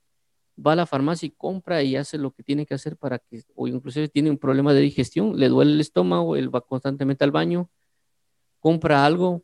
va 0.58 0.74
a 0.74 0.76
la 0.76 0.86
farmacia 0.86 1.28
y 1.28 1.32
compra 1.32 1.84
y 1.84 1.96
hace 1.96 2.18
lo 2.18 2.32
que 2.32 2.44
tiene 2.44 2.66
que 2.66 2.74
hacer 2.74 2.98
para 2.98 3.20
que, 3.20 3.44
o 3.56 3.68
inclusive 3.68 4.10
tiene 4.10 4.30
un 4.32 4.38
problema 4.38 4.74
de 4.74 4.82
digestión, 4.82 5.40
le 5.40 5.50
duele 5.50 5.74
el 5.74 5.82
estómago, 5.82 6.36
él 6.36 6.54
va 6.54 6.62
constantemente 6.62 7.24
al 7.24 7.32
baño, 7.32 7.70
compra 8.60 9.06
algo 9.06 9.44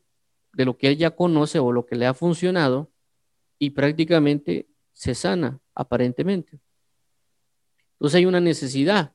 de 0.54 0.65
lo 0.65 0.78
que 0.78 0.89
él 0.89 0.98
ya 0.98 1.12
conoce 1.12 1.60
o 1.60 1.72
lo 1.72 1.86
que 1.86 1.96
le 1.96 2.08
ha 2.08 2.13
funcionado 2.13 2.91
y 3.60 3.72
prácticamente 3.72 4.68
se 4.95 5.13
sana, 5.13 5.60
aparentemente. 5.75 6.60
Entonces 7.93 8.15
hay 8.15 8.25
una 8.25 8.39
necesidad 8.39 9.13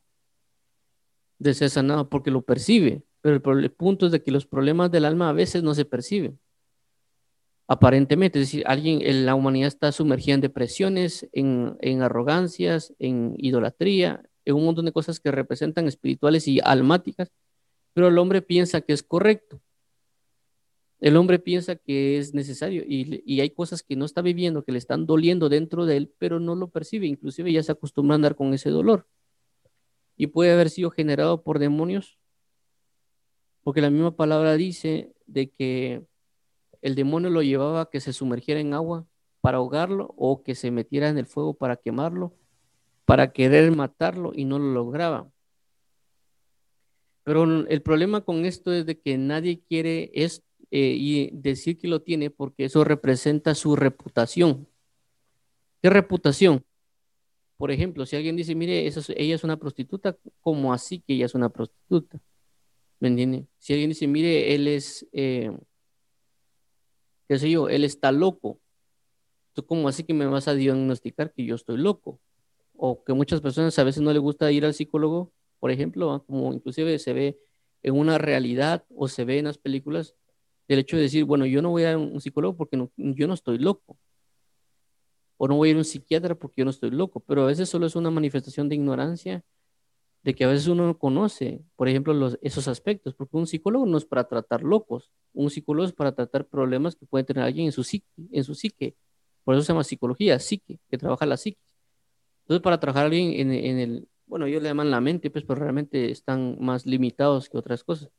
de 1.38 1.54
ser 1.54 1.70
sanado 1.70 2.08
porque 2.08 2.30
lo 2.30 2.42
percibe, 2.42 3.02
pero 3.22 3.58
el, 3.58 3.72
punto 3.72 4.06
es 4.06 4.12
de 4.12 4.22
que 4.22 4.30
los 4.30 4.46
problemas 4.46 4.90
del 4.90 5.06
alma 5.06 5.30
a 5.30 5.32
veces 5.32 5.62
no 5.62 5.74
se 5.74 5.84
perciben. 5.84 6.38
Aparentemente, 7.66 8.38
es 8.40 8.48
decir, 8.48 8.64
alguien, 8.66 9.00
en 9.02 9.26
la 9.26 9.34
humanidad 9.34 9.68
está 9.68 9.90
sumergida 9.92 10.34
en 10.34 10.40
depresiones, 10.40 11.28
en, 11.32 11.76
en 11.80 12.02
arrogancias, 12.02 12.94
en 12.98 13.34
idolatría, 13.38 14.22
en 14.44 14.56
un 14.56 14.64
montón 14.64 14.84
de 14.84 14.92
cosas 14.92 15.18
que 15.18 15.30
representan 15.30 15.86
espirituales 15.86 16.46
y 16.48 16.60
almáticas, 16.62 17.30
pero 17.94 18.08
el 18.08 18.18
hombre 18.18 18.42
piensa 18.42 18.80
que 18.80 18.92
es 18.92 19.02
correcto. 19.02 19.60
El 21.00 21.16
hombre 21.16 21.38
piensa 21.38 21.76
que 21.76 22.18
es 22.18 22.34
necesario 22.34 22.84
y, 22.86 23.40
hay 23.40 23.50
cosas 23.50 23.82
que 23.82 23.96
no 23.96 24.04
está 24.04 24.20
viviendo, 24.20 24.64
que 24.64 24.72
le 24.72 24.78
están 24.78 25.06
doliendo 25.06 25.48
dentro 25.48 25.86
de 25.86 25.96
él, 25.96 26.12
pero 26.18 26.40
no 26.40 26.54
lo 26.54 26.68
percibe. 26.68 27.06
Inclusive 27.06 27.52
ya 27.52 27.62
se 27.62 27.72
acostumbra 27.72 28.14
a 28.14 28.16
andar 28.16 28.36
con 28.36 28.52
ese 28.52 28.70
dolor. 28.70 29.06
Y 30.16 30.26
puede 30.26 30.52
haber 30.52 30.68
sido 30.68 30.90
generado 30.90 31.42
por 31.42 31.58
demonios 31.58 32.20
porque 33.62 33.80
la 33.80 33.90
misma 33.90 34.16
palabra 34.16 34.54
dice 34.54 35.12
de 35.26 35.50
que 35.50 36.02
el 36.82 36.94
demonio 36.94 37.30
lo 37.30 37.42
llevaba 37.42 37.82
a 37.82 37.90
que 37.90 38.00
se 38.00 38.12
sumergiera 38.12 38.60
en 38.60 38.74
agua 38.74 39.06
para 39.40 39.58
ahogarlo 39.58 40.14
o 40.16 40.42
que 40.42 40.54
se 40.54 40.70
metiera 40.70 41.08
en 41.08 41.18
el 41.18 41.26
fuego 41.26 41.54
para 41.54 41.76
quemarlo, 41.76 42.34
para 43.04 43.32
querer 43.32 43.70
matarlo 43.74 44.32
y 44.34 44.44
no 44.44 44.58
lo 44.58 44.72
lograba. 44.72 45.30
Pero 47.22 47.44
el 47.44 47.82
problema 47.82 48.22
con 48.22 48.46
esto 48.46 48.72
es 48.72 48.86
de 48.86 48.98
que 48.98 49.18
nadie 49.18 49.60
quiere 49.60 50.10
es, 50.14 50.42
eh, 50.70 50.94
y 50.96 51.30
decir 51.32 51.78
que 51.78 51.88
lo 51.88 52.02
tiene 52.02 52.30
porque 52.30 52.66
eso 52.66 52.84
representa 52.84 53.54
su 53.54 53.76
reputación. 53.76 54.68
¿Qué 55.82 55.90
reputación? 55.90 56.64
Por 57.56 57.70
ejemplo, 57.70 58.06
si 58.06 58.16
alguien 58.16 58.36
dice, 58.36 58.54
mire, 58.54 58.86
ella 58.86 59.34
es 59.34 59.44
una 59.44 59.58
prostituta, 59.58 60.16
¿cómo 60.40 60.72
así 60.72 61.00
que 61.00 61.14
ella 61.14 61.26
es 61.26 61.34
una 61.34 61.50
prostituta? 61.50 62.20
¿Me 63.00 63.08
entiende? 63.08 63.46
Si 63.58 63.72
alguien 63.72 63.90
dice, 63.90 64.06
mire, 64.06 64.54
él 64.54 64.68
es, 64.68 65.06
eh, 65.12 65.50
qué 67.28 67.38
sé 67.38 67.50
yo, 67.50 67.68
él 67.68 67.84
está 67.84 68.12
loco. 68.12 68.60
¿Tú 69.52 69.66
cómo 69.66 69.88
así 69.88 70.04
que 70.04 70.14
me 70.14 70.26
vas 70.26 70.48
a 70.48 70.54
diagnosticar 70.54 71.32
que 71.32 71.44
yo 71.44 71.54
estoy 71.54 71.78
loco? 71.78 72.20
O 72.76 73.02
que 73.04 73.12
muchas 73.12 73.40
personas 73.40 73.78
a 73.78 73.84
veces 73.84 74.02
no 74.02 74.12
les 74.12 74.22
gusta 74.22 74.50
ir 74.52 74.64
al 74.64 74.74
psicólogo, 74.74 75.32
por 75.58 75.70
ejemplo, 75.70 76.24
como 76.26 76.52
inclusive 76.54 76.98
se 76.98 77.12
ve 77.12 77.38
en 77.82 77.94
una 77.94 78.18
realidad 78.18 78.84
o 78.94 79.08
se 79.08 79.24
ve 79.24 79.38
en 79.38 79.46
las 79.46 79.58
películas, 79.58 80.14
el 80.74 80.80
hecho 80.80 80.96
de 80.96 81.02
decir, 81.02 81.24
bueno, 81.24 81.46
yo 81.46 81.62
no 81.62 81.70
voy 81.70 81.84
a 81.84 81.90
ir 81.90 81.94
a 81.96 81.98
un 81.98 82.20
psicólogo 82.20 82.56
porque 82.56 82.76
yo 82.96 83.28
no 83.28 83.34
estoy 83.34 83.58
loco. 83.58 83.98
O 85.36 85.48
no 85.48 85.56
voy 85.56 85.68
a 85.68 85.70
ir 85.70 85.76
a 85.76 85.80
un 85.80 85.84
psiquiatra 85.84 86.34
porque 86.34 86.56
yo 86.58 86.64
no 86.64 86.70
estoy 86.70 86.90
loco. 86.90 87.20
Pero 87.20 87.42
a 87.42 87.46
veces 87.46 87.68
solo 87.68 87.86
es 87.86 87.96
una 87.96 88.10
manifestación 88.10 88.68
de 88.68 88.76
ignorancia 88.76 89.44
de 90.22 90.34
que 90.34 90.44
a 90.44 90.48
veces 90.48 90.68
uno 90.68 90.86
no 90.86 90.98
conoce, 90.98 91.62
por 91.76 91.88
ejemplo, 91.88 92.12
los, 92.12 92.38
esos 92.42 92.68
aspectos, 92.68 93.14
porque 93.14 93.36
un 93.36 93.46
psicólogo 93.46 93.86
no 93.86 93.96
es 93.96 94.04
para 94.04 94.24
tratar 94.24 94.62
locos, 94.62 95.10
un 95.32 95.50
psicólogo 95.50 95.86
es 95.86 95.94
para 95.94 96.12
tratar 96.12 96.46
problemas 96.46 96.94
que 96.94 97.06
puede 97.06 97.24
tener 97.24 97.42
alguien 97.42 97.66
en 97.66 97.72
su 97.72 97.84
psique, 97.84 98.06
en 98.30 98.44
su 98.44 98.54
psique. 98.54 98.94
Por 99.44 99.54
eso 99.54 99.62
se 99.64 99.72
llama 99.72 99.84
psicología, 99.84 100.38
psique, 100.38 100.78
que 100.90 100.98
trabaja 100.98 101.24
la 101.24 101.36
psique. 101.36 101.60
Entonces, 102.42 102.62
para 102.62 102.78
trabajar 102.78 103.04
a 103.04 103.06
alguien 103.06 103.32
en, 103.32 103.52
en, 103.52 103.78
el, 103.78 104.08
bueno, 104.26 104.46
ellos 104.46 104.62
le 104.62 104.68
llaman 104.68 104.90
la 104.90 105.00
mente, 105.00 105.30
pues, 105.30 105.44
pero 105.44 105.60
realmente 105.60 106.10
están 106.10 106.58
más 106.60 106.84
limitados 106.84 107.48
que 107.48 107.56
otras 107.56 107.82
cosas. 107.82 108.10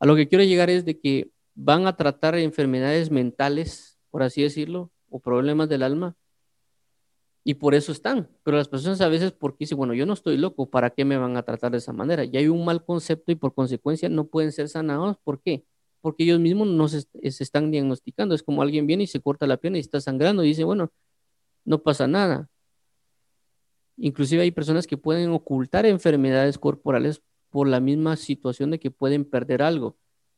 A 0.00 0.06
lo 0.06 0.16
que 0.16 0.28
quiero 0.28 0.44
llegar 0.44 0.68
es 0.68 0.84
de 0.84 0.98
que 0.98 1.30
van 1.56 1.86
a 1.86 1.96
tratar 1.96 2.36
enfermedades 2.36 3.10
mentales, 3.10 3.98
por 4.10 4.22
así 4.22 4.42
decirlo, 4.42 4.92
o 5.08 5.18
problemas 5.18 5.68
del 5.68 5.82
alma, 5.82 6.16
y 7.42 7.54
por 7.54 7.74
eso 7.74 7.92
están. 7.92 8.28
Pero 8.42 8.56
las 8.56 8.68
personas 8.68 9.00
a 9.00 9.08
veces 9.08 9.32
porque 9.32 9.58
dicen, 9.60 9.78
bueno, 9.78 9.94
yo 9.94 10.04
no 10.04 10.12
estoy 10.12 10.36
loco, 10.36 10.68
¿para 10.68 10.90
qué 10.90 11.04
me 11.04 11.16
van 11.16 11.36
a 11.36 11.42
tratar 11.44 11.72
de 11.72 11.78
esa 11.78 11.92
manera? 11.92 12.24
Y 12.24 12.36
hay 12.36 12.48
un 12.48 12.64
mal 12.64 12.84
concepto 12.84 13.32
y 13.32 13.36
por 13.36 13.54
consecuencia 13.54 14.08
no 14.08 14.26
pueden 14.26 14.52
ser 14.52 14.68
sanados. 14.68 15.16
¿Por 15.22 15.40
qué? 15.40 15.64
Porque 16.00 16.24
ellos 16.24 16.40
mismos 16.40 16.66
no 16.68 16.88
se, 16.88 17.06
están 17.22 17.70
diagnosticando. 17.70 18.34
Es 18.34 18.42
como 18.42 18.62
alguien 18.62 18.86
viene 18.86 19.04
y 19.04 19.06
se 19.06 19.20
corta 19.20 19.46
la 19.46 19.56
pierna 19.56 19.78
y 19.78 19.80
está 19.80 20.00
sangrando 20.00 20.44
y 20.44 20.48
dice, 20.48 20.64
bueno, 20.64 20.90
no 21.64 21.82
pasa 21.82 22.08
nada. 22.08 22.50
Inclusive 23.96 24.42
hay 24.42 24.50
personas 24.50 24.86
que 24.86 24.96
pueden 24.96 25.30
ocultar 25.30 25.86
enfermedades 25.86 26.58
corporales 26.58 27.22
por 27.50 27.68
la 27.68 27.78
misma 27.78 28.16
situación 28.16 28.72
de 28.72 28.80
que 28.80 28.90
pueden 28.90 29.24
perder 29.24 29.62
algo. 29.62 29.96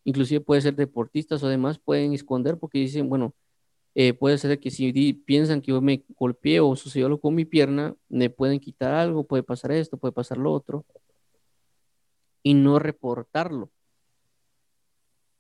Inclusive 0.09 0.40
puede 0.40 0.62
ser 0.62 0.74
deportistas 0.74 1.42
o 1.42 1.48
demás, 1.48 1.78
pueden 1.78 2.14
esconder 2.14 2.56
porque 2.56 2.78
dicen, 2.78 3.11
bueno, 3.11 3.34
eh, 3.94 4.14
puede 4.14 4.38
ser 4.38 4.59
que 4.59 4.70
si 4.70 5.12
piensan 5.12 5.61
que 5.61 5.70
yo 5.72 5.82
me 5.82 6.02
golpeé 6.16 6.61
o 6.61 6.74
sucedió 6.76 7.04
algo 7.09 7.20
con 7.20 7.34
mi 7.34 7.44
pierna, 7.44 7.94
me 8.09 8.30
pueden 8.30 8.59
quitar 8.59 8.94
algo, 8.94 9.24
puede 9.24 9.42
pasar 9.42 9.70
esto, 9.70 9.98
puede 9.98 10.12
pasar 10.12 10.38
lo 10.38 10.50
otro, 10.50 10.86
y 12.42 12.54
no 12.54 12.78
reportarlo. 12.78 13.70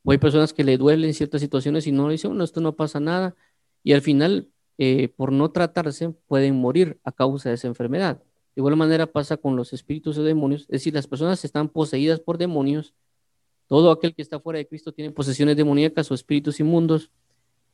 O 0.04 0.12
hay 0.12 0.18
personas 0.18 0.52
que 0.52 0.64
le 0.64 0.76
duelen 0.76 1.14
ciertas 1.14 1.40
situaciones 1.40 1.86
y 1.86 1.92
no 1.92 2.06
dicen, 2.10 2.32
bueno, 2.32 2.44
esto 2.44 2.60
no 2.60 2.76
pasa 2.76 3.00
nada, 3.00 3.34
y 3.82 3.94
al 3.94 4.02
final, 4.02 4.50
eh, 4.76 5.08
por 5.16 5.32
no 5.32 5.50
tratarse, 5.50 6.10
pueden 6.26 6.56
morir 6.56 7.00
a 7.04 7.12
causa 7.12 7.48
de 7.48 7.54
esa 7.54 7.68
enfermedad. 7.68 8.18
De 8.18 8.60
igual 8.60 8.76
manera 8.76 9.06
pasa 9.06 9.38
con 9.38 9.56
los 9.56 9.72
espíritus 9.72 10.16
de 10.16 10.24
demonios, 10.24 10.64
es 10.64 10.68
decir, 10.68 10.92
las 10.92 11.06
personas 11.06 11.42
están 11.42 11.70
poseídas 11.70 12.20
por 12.20 12.36
demonios, 12.36 12.92
todo 13.68 13.90
aquel 13.90 14.14
que 14.14 14.22
está 14.22 14.40
fuera 14.40 14.58
de 14.58 14.66
Cristo 14.66 14.92
tiene 14.92 15.12
posesiones 15.12 15.56
demoníacas 15.56 16.10
o 16.10 16.14
espíritus 16.14 16.58
inmundos, 16.58 17.10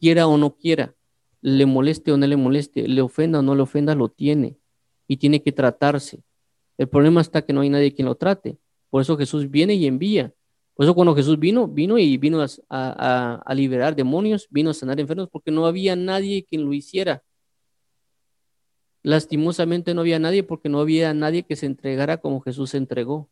quiera 0.01 0.27
o 0.27 0.37
no 0.37 0.57
quiera, 0.57 0.95
le 1.41 1.67
moleste 1.67 2.13
o 2.13 2.17
no 2.17 2.27
le 2.27 2.37
moleste, 2.37 2.87
le 2.89 3.01
ofenda 3.01 3.39
o 3.39 3.43
no 3.43 3.55
le 3.55 3.63
ofenda, 3.63 3.95
lo 3.95 4.09
tiene 4.09 4.59
y 5.07 5.17
tiene 5.17 5.43
que 5.43 5.53
tratarse. 5.53 6.23
El 6.77 6.89
problema 6.89 7.21
está 7.21 7.43
que 7.43 7.53
no 7.53 7.61
hay 7.61 7.71
nadie 7.71 7.95
quien 7.95 8.07
lo 8.07 8.17
trate. 8.17 8.59
Por 8.91 9.03
eso 9.03 9.17
Jesús 9.17 9.51
viene 9.51 9.75
y 9.75 9.87
envía. 9.87 10.35
Por 10.75 10.85
eso 10.85 10.95
cuando 10.95 11.15
Jesús 11.15 11.39
vino, 11.39 11.69
vino 11.69 11.99
y 11.99 12.17
vino 12.17 12.45
a, 12.69 13.55
liberar 13.55 13.95
demonios, 13.95 14.49
vino 14.51 14.71
a 14.71 14.75
sanar 14.75 14.99
enfermos, 14.99 15.29
porque 15.31 15.53
no 15.53 15.67
había 15.67 15.95
nadie 15.95 16.45
quien 16.45 16.65
lo 16.65 16.73
hiciera. 16.73 17.23
Lastimosamente 19.03 19.95
no 19.95 20.01
había 20.01 20.19
nadie 20.19 20.43
porque 20.43 20.69
no 20.69 20.81
había 20.81 21.15
nadie 21.15 21.45
que 21.45 21.57
se 21.57 21.67
entregara 21.67 22.17
como 22.17 22.41
Jesús 22.41 22.71
se 22.71 22.79
entregó. 22.79 23.31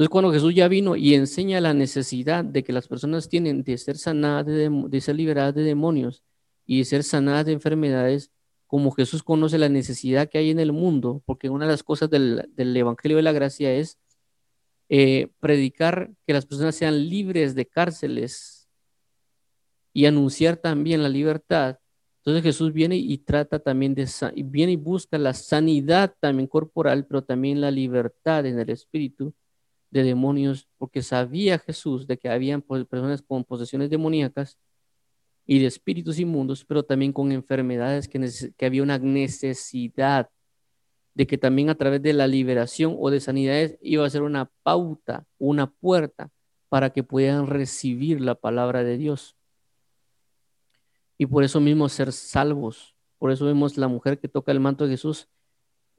Entonces 0.00 0.12
cuando 0.12 0.32
Jesús 0.32 0.54
ya 0.54 0.66
vino 0.66 0.96
y 0.96 1.12
enseña 1.12 1.60
la 1.60 1.74
necesidad 1.74 2.42
de 2.42 2.64
que 2.64 2.72
las 2.72 2.88
personas 2.88 3.28
tienen 3.28 3.62
de 3.62 3.76
ser 3.76 3.98
sanadas, 3.98 4.46
de, 4.46 5.00
ser 5.02 5.14
liberadas 5.14 5.54
de 5.54 5.62
demonios 5.62 6.24
y 6.64 6.78
de 6.78 6.86
ser 6.86 7.04
sanadas 7.04 7.44
de 7.44 7.52
enfermedades, 7.52 8.30
como 8.66 8.92
Jesús 8.92 9.22
conoce 9.22 9.58
la 9.58 9.68
necesidad 9.68 10.30
que 10.30 10.38
hay 10.38 10.48
en 10.48 10.58
el 10.58 10.72
mundo, 10.72 11.22
porque 11.26 11.50
una 11.50 11.66
de 11.66 11.72
las 11.72 11.82
cosas 11.82 12.08
del, 12.08 12.48
Evangelio 12.56 13.18
de 13.18 13.22
la 13.22 13.32
Gracia 13.32 13.74
es 13.74 13.98
eh, 14.88 15.28
predicar 15.38 16.10
que 16.26 16.32
las 16.32 16.46
personas 16.46 16.76
sean 16.76 17.10
libres 17.10 17.54
de 17.54 17.66
cárceles 17.66 18.70
y 19.92 20.06
anunciar 20.06 20.56
también 20.56 21.02
la 21.02 21.10
libertad. 21.10 21.78
Entonces 22.20 22.42
Jesús 22.42 22.72
viene 22.72 22.96
y 22.96 23.18
trata 23.18 23.58
también 23.58 23.94
de, 23.94 24.08
viene 24.46 24.72
y 24.72 24.76
busca 24.76 25.18
la 25.18 25.34
sanidad 25.34 26.14
también 26.20 26.46
corporal, 26.46 27.04
pero 27.04 27.22
también 27.22 27.60
la 27.60 27.70
libertad 27.70 28.46
en 28.46 28.58
el 28.58 28.70
espíritu 28.70 29.34
de 29.90 30.04
demonios, 30.04 30.68
porque 30.78 31.02
sabía 31.02 31.58
Jesús 31.58 32.06
de 32.06 32.18
que 32.18 32.28
habían 32.28 32.62
personas 32.62 33.22
con 33.22 33.44
posesiones 33.44 33.90
demoníacas 33.90 34.58
y 35.46 35.58
de 35.58 35.66
espíritus 35.66 36.18
inmundos, 36.18 36.64
pero 36.64 36.84
también 36.84 37.12
con 37.12 37.32
enfermedades 37.32 38.08
que, 38.08 38.52
que 38.56 38.66
había 38.66 38.82
una 38.82 38.98
necesidad 38.98 40.30
de 41.14 41.26
que 41.26 41.38
también 41.38 41.70
a 41.70 41.74
través 41.74 42.02
de 42.02 42.12
la 42.12 42.26
liberación 42.26 42.96
o 42.98 43.10
de 43.10 43.20
sanidades 43.20 43.78
iba 43.82 44.06
a 44.06 44.10
ser 44.10 44.22
una 44.22 44.50
pauta, 44.62 45.26
una 45.38 45.70
puerta 45.70 46.30
para 46.68 46.90
que 46.90 47.02
puedan 47.02 47.48
recibir 47.48 48.20
la 48.20 48.36
palabra 48.36 48.84
de 48.84 48.96
Dios. 48.96 49.36
Y 51.18 51.26
por 51.26 51.42
eso 51.42 51.60
mismo 51.60 51.88
ser 51.88 52.12
salvos. 52.12 52.94
Por 53.18 53.32
eso 53.32 53.44
vemos 53.44 53.76
la 53.76 53.88
mujer 53.88 54.18
que 54.18 54.28
toca 54.28 54.52
el 54.52 54.60
manto 54.60 54.84
de 54.84 54.92
Jesús 54.92 55.28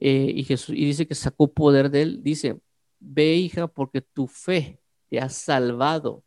eh, 0.00 0.32
y 0.34 0.42
Jesús 0.44 0.74
y 0.74 0.84
dice 0.84 1.06
que 1.06 1.14
sacó 1.14 1.52
poder 1.52 1.90
de 1.90 2.02
él. 2.02 2.22
Dice, 2.24 2.58
ve 3.02 3.34
hija 3.34 3.66
porque 3.66 4.00
tu 4.00 4.26
fe 4.26 4.80
te 5.10 5.20
ha 5.20 5.28
salvado 5.28 6.24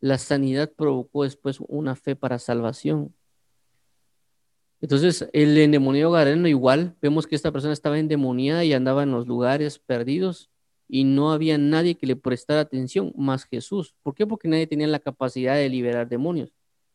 la 0.00 0.18
sanidad 0.18 0.72
provocó 0.74 1.24
después 1.24 1.58
una 1.68 1.94
fe 1.94 2.16
para 2.16 2.38
salvación. 2.38 3.14
Entonces, 4.80 5.28
el 5.34 5.56
endemoniado 5.58 6.10
Gareno 6.10 6.48
igual, 6.48 6.96
vemos 7.02 7.26
que 7.26 7.34
esta 7.34 7.52
persona 7.52 7.74
estaba 7.74 7.98
endemoniada 7.98 8.64
y 8.64 8.72
andaba 8.72 9.02
en 9.02 9.10
los 9.10 9.26
lugares 9.26 9.78
perdidos 9.78 10.50
y 10.88 11.04
no 11.04 11.32
había 11.32 11.58
nadie 11.58 11.96
que 11.96 12.06
le 12.06 12.16
prestara 12.16 12.60
atención 12.60 13.12
más 13.14 13.44
Jesús. 13.44 13.94
¿Por 14.02 14.14
qué? 14.14 14.26
Porque 14.26 14.48
nadie 14.48 14.66
tenía 14.66 14.86
la 14.86 14.98
capacidad 14.98 15.54
de 15.54 15.68
liberar 15.68 16.08
demonios. 16.08 16.54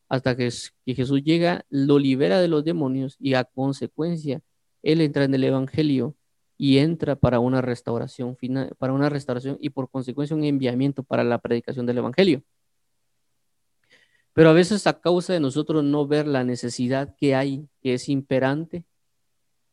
Hasta 0.09 0.35
que, 0.35 0.49
que 0.85 0.95
Jesús 0.95 1.23
llega, 1.23 1.65
lo 1.69 1.99
libera 1.99 2.41
de 2.41 2.47
los 2.47 2.65
demonios 2.65 3.15
y 3.19 3.35
a 3.35 3.43
consecuencia, 3.43 4.41
él 4.81 5.01
entra 5.01 5.25
en 5.25 5.33
el 5.35 5.43
Evangelio 5.43 6.15
y 6.57 6.77
entra 6.77 7.15
para 7.15 7.39
una 7.39 7.61
restauración 7.61 8.35
final, 8.37 8.73
para 8.77 8.93
una 8.93 9.09
restauración 9.09 9.57
y 9.59 9.69
por 9.69 9.89
consecuencia 9.89 10.35
un 10.35 10.43
enviamiento 10.43 11.03
para 11.03 11.23
la 11.23 11.39
predicación 11.39 11.85
del 11.85 11.97
Evangelio. 11.97 12.43
Pero 14.33 14.49
a 14.49 14.53
veces 14.53 14.85
a 14.87 14.99
causa 14.99 15.33
de 15.33 15.39
nosotros 15.39 15.83
no 15.83 16.07
ver 16.07 16.27
la 16.27 16.43
necesidad 16.43 17.15
que 17.17 17.35
hay, 17.35 17.67
que 17.81 17.93
es 17.93 18.09
imperante, 18.09 18.83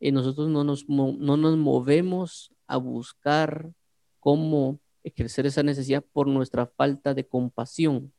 eh, 0.00 0.12
nosotros 0.12 0.48
no 0.48 0.64
nos, 0.64 0.88
no 0.88 1.36
nos 1.36 1.56
movemos 1.56 2.52
a 2.66 2.76
buscar 2.76 3.72
cómo 4.20 4.78
ejercer 5.04 5.46
esa 5.46 5.62
necesidad 5.62 6.04
por 6.12 6.26
nuestra 6.28 6.66
falta 6.66 7.14
de 7.14 7.26
compasión. 7.26 8.12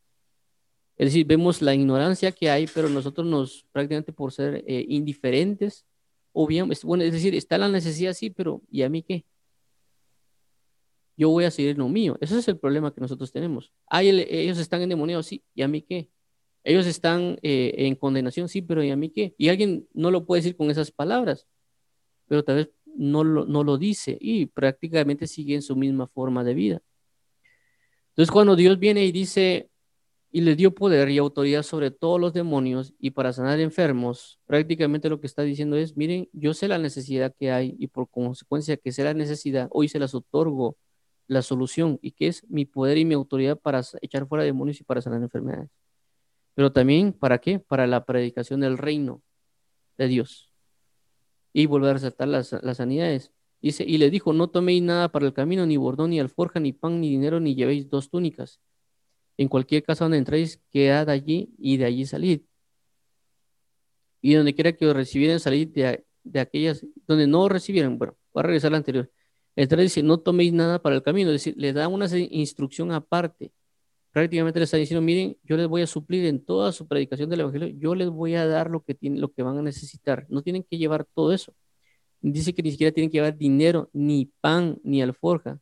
Es 0.97 1.07
decir, 1.07 1.25
vemos 1.25 1.61
la 1.61 1.73
ignorancia 1.73 2.31
que 2.31 2.49
hay, 2.49 2.67
pero 2.67 2.87
nosotros 2.89 3.25
nos, 3.25 3.65
prácticamente 3.71 4.13
por 4.13 4.31
ser 4.31 4.63
eh, 4.67 4.85
indiferentes, 4.87 5.85
o 6.33 6.47
bien, 6.47 6.69
bueno, 6.83 7.03
es 7.03 7.13
decir, 7.13 7.35
está 7.35 7.57
la 7.57 7.69
necesidad, 7.69 8.13
sí, 8.13 8.29
pero 8.29 8.61
¿y 8.69 8.81
a 8.81 8.89
mí 8.89 9.03
qué? 9.03 9.25
Yo 11.15 11.29
voy 11.29 11.45
a 11.45 11.51
seguir 11.51 11.77
lo 11.77 11.87
mío. 11.87 12.17
Ese 12.21 12.39
es 12.39 12.47
el 12.47 12.57
problema 12.57 12.93
que 12.93 12.99
nosotros 12.99 13.31
tenemos. 13.31 13.71
Ay, 13.87 14.09
ellos 14.09 14.57
están 14.57 14.81
endemoniados, 14.81 15.27
sí, 15.27 15.43
¿y 15.53 15.61
a 15.61 15.67
mí 15.67 15.83
qué? 15.83 16.09
Ellos 16.63 16.87
están 16.87 17.37
eh, 17.43 17.73
en 17.77 17.95
condenación, 17.95 18.49
sí, 18.49 18.61
pero 18.61 18.83
¿y 18.83 18.89
a 18.89 18.95
mí 18.95 19.09
qué? 19.09 19.35
Y 19.37 19.49
alguien 19.49 19.87
no 19.93 20.11
lo 20.11 20.25
puede 20.25 20.41
decir 20.41 20.55
con 20.57 20.71
esas 20.71 20.91
palabras, 20.91 21.47
pero 22.27 22.43
tal 22.43 22.55
vez 22.55 22.71
no 22.95 23.23
lo, 23.23 23.45
no 23.45 23.63
lo 23.63 23.77
dice 23.77 24.17
y 24.19 24.47
prácticamente 24.47 25.27
sigue 25.27 25.55
en 25.55 25.61
su 25.61 25.75
misma 25.75 26.07
forma 26.07 26.43
de 26.43 26.53
vida. 26.53 26.81
Entonces 28.09 28.31
cuando 28.31 28.55
Dios 28.55 28.79
viene 28.79 29.05
y 29.05 29.11
dice, 29.11 29.69
y 30.33 30.41
le 30.41 30.57
dio 30.57 30.75
poder 30.75 31.09
y 31.09 31.17
autoridad 31.19 31.63
sobre 31.63 31.91
todos 31.91 32.19
los 32.19 32.33
demonios 32.33 32.93
y 32.99 33.11
para 33.11 33.31
sanar 33.31 33.61
enfermos, 33.61 34.39
prácticamente 34.45 35.07
lo 35.09 35.21
que 35.21 35.27
está 35.27 35.43
diciendo 35.43 35.77
es, 35.77 35.95
miren, 35.95 36.27
yo 36.33 36.53
sé 36.53 36.67
la 36.67 36.77
necesidad 36.77 37.33
que 37.39 37.51
hay 37.51 37.75
y 37.79 37.87
por 37.87 38.09
consecuencia 38.09 38.75
que 38.75 38.91
sé 38.91 39.05
la 39.05 39.13
necesidad, 39.13 39.69
hoy 39.71 39.87
se 39.87 39.99
las 39.99 40.13
otorgo 40.15 40.75
la 41.27 41.41
solución 41.41 41.99
y 42.01 42.11
que 42.11 42.27
es 42.27 42.43
mi 42.49 42.65
poder 42.65 42.97
y 42.97 43.05
mi 43.05 43.13
autoridad 43.13 43.57
para 43.57 43.81
echar 44.01 44.27
fuera 44.27 44.43
demonios 44.43 44.81
y 44.81 44.83
para 44.83 45.01
sanar 45.01 45.21
enfermedades 45.21 45.69
pero 46.55 46.71
también 46.71 47.13
para 47.13 47.39
qué? 47.39 47.59
Para 47.59 47.87
la 47.87 48.05
predicación 48.05 48.59
del 48.61 48.77
reino 48.77 49.21
de 49.97 50.07
Dios. 50.07 50.51
Y 51.51 51.65
volver 51.65 51.91
a 51.91 51.93
resaltar 51.93 52.27
las, 52.27 52.53
las 52.63 52.77
sanidades. 52.77 53.31
Dice, 53.61 53.83
y 53.87 53.97
le 53.97 54.09
dijo, 54.09 54.33
no 54.33 54.49
toméis 54.49 54.83
nada 54.83 55.09
para 55.09 55.25
el 55.25 55.33
camino, 55.33 55.65
ni 55.65 55.77
bordón, 55.77 56.11
ni 56.11 56.19
alforja, 56.19 56.59
ni 56.59 56.73
pan, 56.73 56.99
ni 56.99 57.09
dinero, 57.09 57.39
ni 57.39 57.55
llevéis 57.55 57.89
dos 57.89 58.09
túnicas. 58.09 58.59
En 59.37 59.47
cualquier 59.47 59.83
casa 59.83 60.05
donde 60.05 60.17
entréis, 60.17 60.61
quedad 60.71 61.09
allí 61.09 61.53
y 61.57 61.77
de 61.77 61.85
allí 61.85 62.05
salid. 62.05 62.41
Y 64.21 64.33
donde 64.35 64.53
quiera 64.53 64.73
que 64.73 64.87
os 64.87 64.95
recibieran, 64.95 65.39
salid 65.39 65.69
de, 65.69 66.05
de 66.23 66.39
aquellas, 66.39 66.85
donde 67.07 67.27
no 67.27 67.41
os 67.41 67.51
recibieran, 67.51 67.97
bueno, 67.97 68.15
voy 68.33 68.41
a 68.41 68.43
regresar 68.43 68.69
a 68.69 68.71
la 68.71 68.77
anterior. 68.77 69.11
El 69.55 69.67
dice, 69.67 70.01
no 70.01 70.19
toméis 70.19 70.53
nada 70.53 70.81
para 70.81 70.95
el 70.95 71.03
camino, 71.03 71.29
es 71.29 71.35
decir, 71.35 71.55
le 71.57 71.73
da 71.73 71.87
una 71.87 72.07
instrucción 72.17 72.91
aparte 72.91 73.51
prácticamente 74.13 74.59
le 74.59 74.65
está 74.65 74.77
diciendo, 74.77 75.01
miren, 75.01 75.37
yo 75.43 75.57
les 75.57 75.67
voy 75.67 75.81
a 75.81 75.87
suplir 75.87 76.25
en 76.25 76.45
toda 76.45 76.71
su 76.71 76.87
predicación 76.87 77.29
del 77.29 77.41
Evangelio, 77.41 77.67
yo 77.79 77.95
les 77.95 78.09
voy 78.09 78.35
a 78.35 78.45
dar 78.45 78.69
lo 78.69 78.83
que, 78.83 78.93
tienen, 78.93 79.19
lo 79.19 79.33
que 79.33 79.41
van 79.41 79.57
a 79.57 79.61
necesitar. 79.63 80.27
No 80.29 80.43
tienen 80.43 80.63
que 80.63 80.77
llevar 80.77 81.05
todo 81.15 81.33
eso. 81.33 81.53
Dice 82.21 82.53
que 82.53 82.61
ni 82.61 82.71
siquiera 82.71 82.93
tienen 82.93 83.09
que 83.09 83.17
llevar 83.17 83.35
dinero, 83.35 83.89
ni 83.91 84.31
pan, 84.39 84.79
ni 84.83 85.01
alforja, 85.01 85.59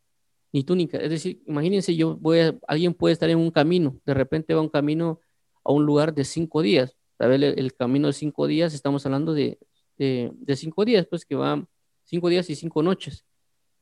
ni 0.52 0.64
túnica. 0.64 0.98
Es 0.98 1.10
decir, 1.10 1.42
imagínense, 1.48 1.96
yo 1.96 2.18
voy 2.18 2.40
a, 2.40 2.60
alguien 2.68 2.94
puede 2.94 3.14
estar 3.14 3.30
en 3.30 3.38
un 3.38 3.52
camino, 3.52 3.98
de 4.06 4.14
repente 4.14 4.54
va 4.54 4.62
un 4.62 4.70
camino 4.70 5.20
a 5.64 5.72
un 5.72 5.86
lugar 5.86 6.14
de 6.14 6.24
cinco 6.24 6.62
días. 6.62 6.96
¿Sabe? 7.18 7.36
El, 7.36 7.74
camino 7.76 8.08
de 8.08 8.14
cinco 8.14 8.48
días, 8.48 8.74
estamos 8.74 9.06
hablando 9.06 9.34
de, 9.34 9.60
de, 9.98 10.56
cinco 10.56 10.86
días, 10.86 11.06
pues 11.08 11.24
que 11.24 11.36
va 11.36 11.64
cinco 12.04 12.30
días 12.30 12.50
y 12.50 12.56
cinco 12.56 12.82
noches. 12.82 13.26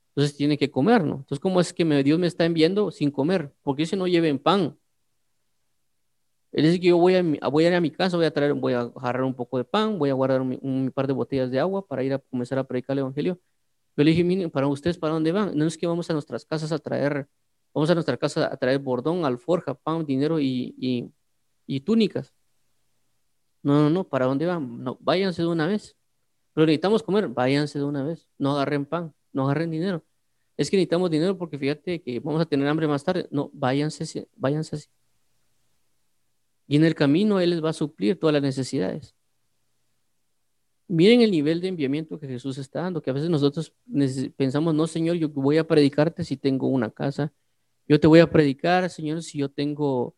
Entonces 0.10 0.36
tiene 0.36 0.58
que 0.58 0.70
comer, 0.70 1.06
¿no? 1.06 1.16
Entonces, 1.16 1.40
¿cómo 1.40 1.62
es 1.62 1.72
que 1.72 1.86
Dios 2.04 2.20
me 2.20 2.28
está 2.28 2.44
enviando 2.44 2.92
sin 2.92 3.12
comer? 3.12 3.54
Porque 3.64 3.86
si 3.86 3.96
no 3.96 4.08
lleven 4.08 4.40
pan. 4.40 4.78
Él 6.52 6.66
dice 6.66 6.80
que 6.80 6.88
yo 6.88 6.98
voy 6.98 7.16
a, 7.16 7.48
voy 7.50 7.66
a 7.66 7.68
ir 7.70 7.76
a 7.76 7.82
mi 7.82 7.92
casa, 7.92 8.18
voy 8.18 8.26
a 8.26 8.32
traer, 8.32 8.54
voy 8.54 8.74
a 8.74 8.82
agarrar 8.82 9.24
un 9.24 9.36
poco 9.36 9.58
de 9.58 9.64
pan, 9.64 10.00
voy 10.00 10.10
a 10.10 10.14
guardar 10.14 10.42
un, 10.42 10.92
par 10.94 11.08
de 11.08 11.14
botellas 11.14 11.52
de 11.52 11.60
agua 11.60 11.86
para 11.86 12.04
ir 12.04 12.14
a 12.14 12.20
comenzar 12.20 12.58
a 12.58 12.64
predicar 12.64 12.96
el 12.96 13.00
evangelio. 13.00 13.40
Yo 14.00 14.04
le 14.06 14.12
dije, 14.12 14.24
miren, 14.24 14.50
para 14.50 14.68
ustedes, 14.68 14.98
¿para 14.98 15.14
dónde 15.14 15.34
van? 15.34 15.58
No 15.58 15.66
es 15.68 15.78
que 15.78 15.86
vamos 15.86 16.10
a 16.10 16.14
nuestras 16.14 16.46
casas 16.46 16.72
a 16.72 16.80
traer, 16.80 17.28
vamos 17.74 17.90
a 17.90 17.94
nuestra 17.94 18.16
casa 18.16 18.52
a 18.52 18.56
traer 18.56 18.80
bordón, 18.80 19.26
alforja, 19.26 19.74
pan, 19.76 20.06
dinero 20.06 20.40
y, 20.40 20.74
y, 21.68 21.80
túnicas. 21.82 22.34
No, 23.62 23.84
no, 23.84 23.90
no, 23.90 24.06
¿para 24.06 24.26
dónde 24.26 24.46
van? 24.46 24.82
No, 24.84 24.98
váyanse 25.02 25.42
de 25.42 25.50
una 25.50 25.68
vez. 25.68 25.98
Pero 26.54 26.66
necesitamos 26.66 27.04
comer, 27.04 27.28
váyanse 27.28 27.78
de 27.78 27.86
una 27.86 28.04
vez. 28.04 28.28
No 28.38 28.54
agarren 28.54 28.86
pan, 28.86 29.14
no 29.34 29.44
agarren 29.44 29.70
dinero 29.70 30.04
es 30.60 30.70
que 30.70 30.76
necesitamos 30.76 31.10
dinero 31.10 31.38
porque 31.38 31.58
fíjate 31.58 32.02
que 32.02 32.20
vamos 32.20 32.42
a 32.42 32.46
tener 32.46 32.68
hambre 32.68 32.86
más 32.86 33.02
tarde. 33.02 33.30
No, 33.32 33.50
váyanse, 33.54 34.28
váyanse 34.36 34.76
así. 34.76 34.90
Y 36.68 36.76
en 36.76 36.84
el 36.84 36.96
camino 36.96 37.40
Él 37.40 37.52
les 37.52 37.64
va 37.64 37.70
a 37.70 37.74
suplir 37.74 38.20
todas 38.20 38.34
las 38.34 38.42
necesidades. 38.42 39.16
Miren 40.90 41.22
el 41.22 41.32
nivel 41.32 41.62
de 41.62 41.70
enviamiento 41.70 42.20
que 42.20 42.28
Jesús 42.28 42.58
está 42.58 42.82
dando, 42.82 43.02
que 43.02 43.12
a 43.12 43.14
veces 43.14 43.30
nosotros 43.30 43.74
pensamos, 44.36 44.76
no, 44.76 44.88
Señor, 44.88 45.16
yo 45.16 45.30
voy 45.30 45.58
a 45.58 45.66
predicarte 45.66 46.26
si 46.26 46.36
tengo 46.36 46.68
una 46.68 46.92
casa. 46.92 47.32
Yo 47.88 48.00
te 48.00 48.08
voy 48.08 48.20
a 48.20 48.30
predicar, 48.30 48.90
Señor, 48.90 49.24
si 49.24 49.38
yo 49.40 49.50
tengo 49.50 50.16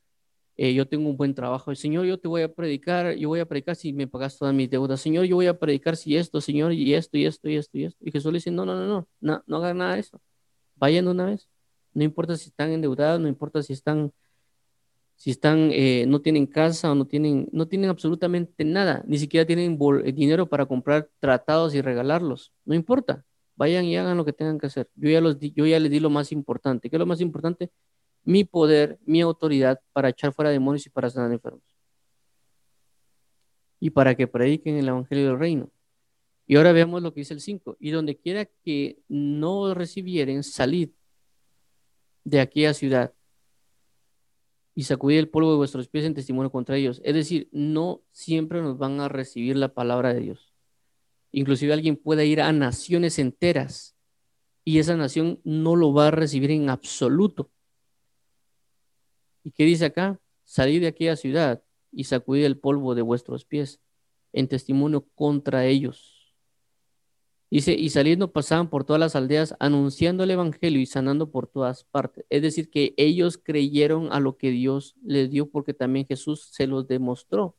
eh, 0.64 0.74
yo 0.76 0.88
tengo 0.88 1.10
un 1.10 1.18
buen 1.18 1.34
trabajo. 1.34 1.74
Señor, 1.74 2.06
yo 2.06 2.20
te 2.20 2.28
voy 2.28 2.44
a 2.44 2.54
predicar, 2.54 3.16
yo 3.16 3.30
voy 3.30 3.40
a 3.40 3.48
predicar 3.48 3.76
si 3.76 3.94
me 3.94 4.08
pagas 4.08 4.38
todas 4.38 4.54
mis 4.54 4.70
deudas. 4.70 5.02
Señor, 5.02 5.26
yo 5.26 5.36
voy 5.36 5.48
a 5.48 5.58
predicar 5.58 5.98
si 5.98 6.16
esto, 6.18 6.40
Señor, 6.40 6.74
y 6.74 6.94
esto, 6.94 7.18
y 7.18 7.26
esto, 7.26 7.50
y 7.50 7.56
esto, 7.56 7.78
y 7.80 7.86
esto. 7.86 8.06
Y 8.06 8.12
Jesús 8.12 8.32
le 8.32 8.38
dice, 8.38 8.52
no, 8.52 8.64
no, 8.64 8.76
no, 8.76 8.86
no, 8.88 9.08
no, 9.22 9.44
no 9.48 9.58
hagan 9.58 9.80
nada 9.80 9.96
de 9.96 10.02
eso. 10.02 10.22
Vayan 10.76 11.08
una 11.08 11.26
vez. 11.26 11.50
No 11.94 12.04
importa 12.04 12.38
si 12.38 12.50
están 12.50 12.72
endeudados, 12.72 13.20
no 13.20 13.28
importa 13.28 13.64
si 13.64 13.74
están, 13.74 14.14
si 15.22 15.30
están, 15.30 15.70
eh, 15.72 16.06
no 16.08 16.20
tienen 16.20 16.48
casa 16.48 16.92
o 16.92 16.96
no 16.96 17.06
tienen, 17.06 17.48
no 17.52 17.68
tienen 17.68 17.92
absolutamente 17.92 18.66
nada, 18.66 19.04
ni 19.06 19.20
siquiera 19.20 19.46
tienen 19.46 19.78
dinero 20.16 20.50
para 20.50 20.66
comprar 20.66 21.12
tratados 21.20 21.76
y 21.76 21.82
regalarlos. 21.82 22.52
No 22.66 22.74
importa. 22.74 23.24
Vayan 23.56 23.86
y 23.86 23.96
hagan 23.98 24.18
lo 24.18 24.26
que 24.26 24.34
tengan 24.34 24.58
que 24.58 24.66
hacer. 24.66 24.90
Yo 24.96 25.12
ya, 25.12 25.22
los 25.22 25.38
yo 25.40 25.68
ya 25.68 25.80
les 25.80 25.92
di 25.92 26.00
lo 26.00 26.10
más 26.10 26.32
importante. 26.32 26.90
¿Qué 26.90 26.96
es 26.96 27.00
lo 27.00 27.06
más 27.06 27.22
importante? 27.22 27.70
Mi 28.24 28.46
poder, 28.46 28.98
mi 29.06 29.22
autoridad 29.22 29.80
para 29.94 30.10
echar 30.10 30.34
fuera 30.34 30.50
demonios 30.50 30.88
y 30.88 30.90
para 30.90 31.12
sanar 31.12 31.32
enfermos. 31.32 31.62
Y 33.80 33.92
para 33.92 34.16
que 34.16 34.26
prediquen 34.26 34.78
el 34.78 34.88
Evangelio 34.88 35.28
del 35.28 35.38
Reino. 35.38 35.70
Y 36.48 36.56
ahora 36.56 36.72
veamos 36.72 37.04
lo 37.04 37.14
que 37.14 37.20
dice 37.20 37.36
el 37.36 37.42
5. 37.42 37.78
Y 37.80 37.92
donde 37.92 38.18
quiera 38.18 38.46
que 38.66 38.98
no 39.08 39.76
recibieren, 39.76 40.42
salid 40.42 40.90
de 42.24 42.40
aquella 42.40 42.74
ciudad 42.74 43.14
y 44.74 44.84
sacudid 44.84 45.20
el 45.20 45.30
polvo 45.30 45.52
de 45.52 45.58
vuestros 45.58 45.88
pies 45.88 46.06
en 46.06 46.14
testimonio 46.14 46.52
contra 46.52 46.78
ellos. 46.78 47.02
Es 47.04 47.14
decir, 47.14 47.50
no 47.52 48.02
siempre 48.12 48.62
nos 48.62 48.78
van 48.78 49.00
a 49.00 49.10
recibir 49.10 49.58
la 49.58 49.74
palabra 49.74 50.14
de 50.14 50.22
Dios. 50.22 50.54
Inclusive 51.32 51.74
alguien 51.74 51.96
puede 51.96 52.26
ir 52.26 52.42
a 52.42 52.52
naciones 52.52 53.20
enteras 53.20 53.96
y 54.64 54.80
esa 54.80 54.96
nación 54.96 55.40
no 55.44 55.76
lo 55.76 55.94
va 55.94 56.08
a 56.08 56.12
recibir 56.12 56.52
en 56.52 56.70
absoluto. 56.70 57.52
¿Y 59.44 59.52
qué 59.52 59.66
dice 59.66 59.86
acá? 59.86 60.20
Salid 60.46 60.82
de 60.82 60.88
aquella 60.88 61.16
ciudad 61.16 61.64
y 61.92 62.04
sacudid 62.04 62.46
el 62.46 62.60
polvo 62.60 62.96
de 62.96 63.02
vuestros 63.02 63.46
pies 63.46 63.80
en 64.34 64.48
testimonio 64.48 65.08
contra 65.16 65.66
ellos. 65.66 66.21
Dice, 67.52 67.74
y 67.74 67.90
saliendo 67.90 68.32
pasaban 68.32 68.70
por 68.70 68.86
todas 68.86 69.00
las 69.02 69.14
aldeas 69.14 69.56
anunciando 69.60 70.24
el 70.24 70.32
Evangelio 70.32 70.80
y 70.80 70.86
sanando 70.86 71.32
por 71.32 71.48
todas 71.48 71.84
partes. 71.84 72.26
Es 72.30 72.42
decir, 72.42 72.70
que 72.70 72.94
ellos 72.96 73.38
creyeron 73.38 74.08
a 74.14 74.22
lo 74.22 74.38
que 74.38 74.52
Dios 74.52 74.96
les 75.04 75.30
dio 75.30 75.50
porque 75.50 75.74
también 75.74 76.08
Jesús 76.08 76.48
se 76.54 76.66
los 76.66 76.88
demostró. 76.88 77.58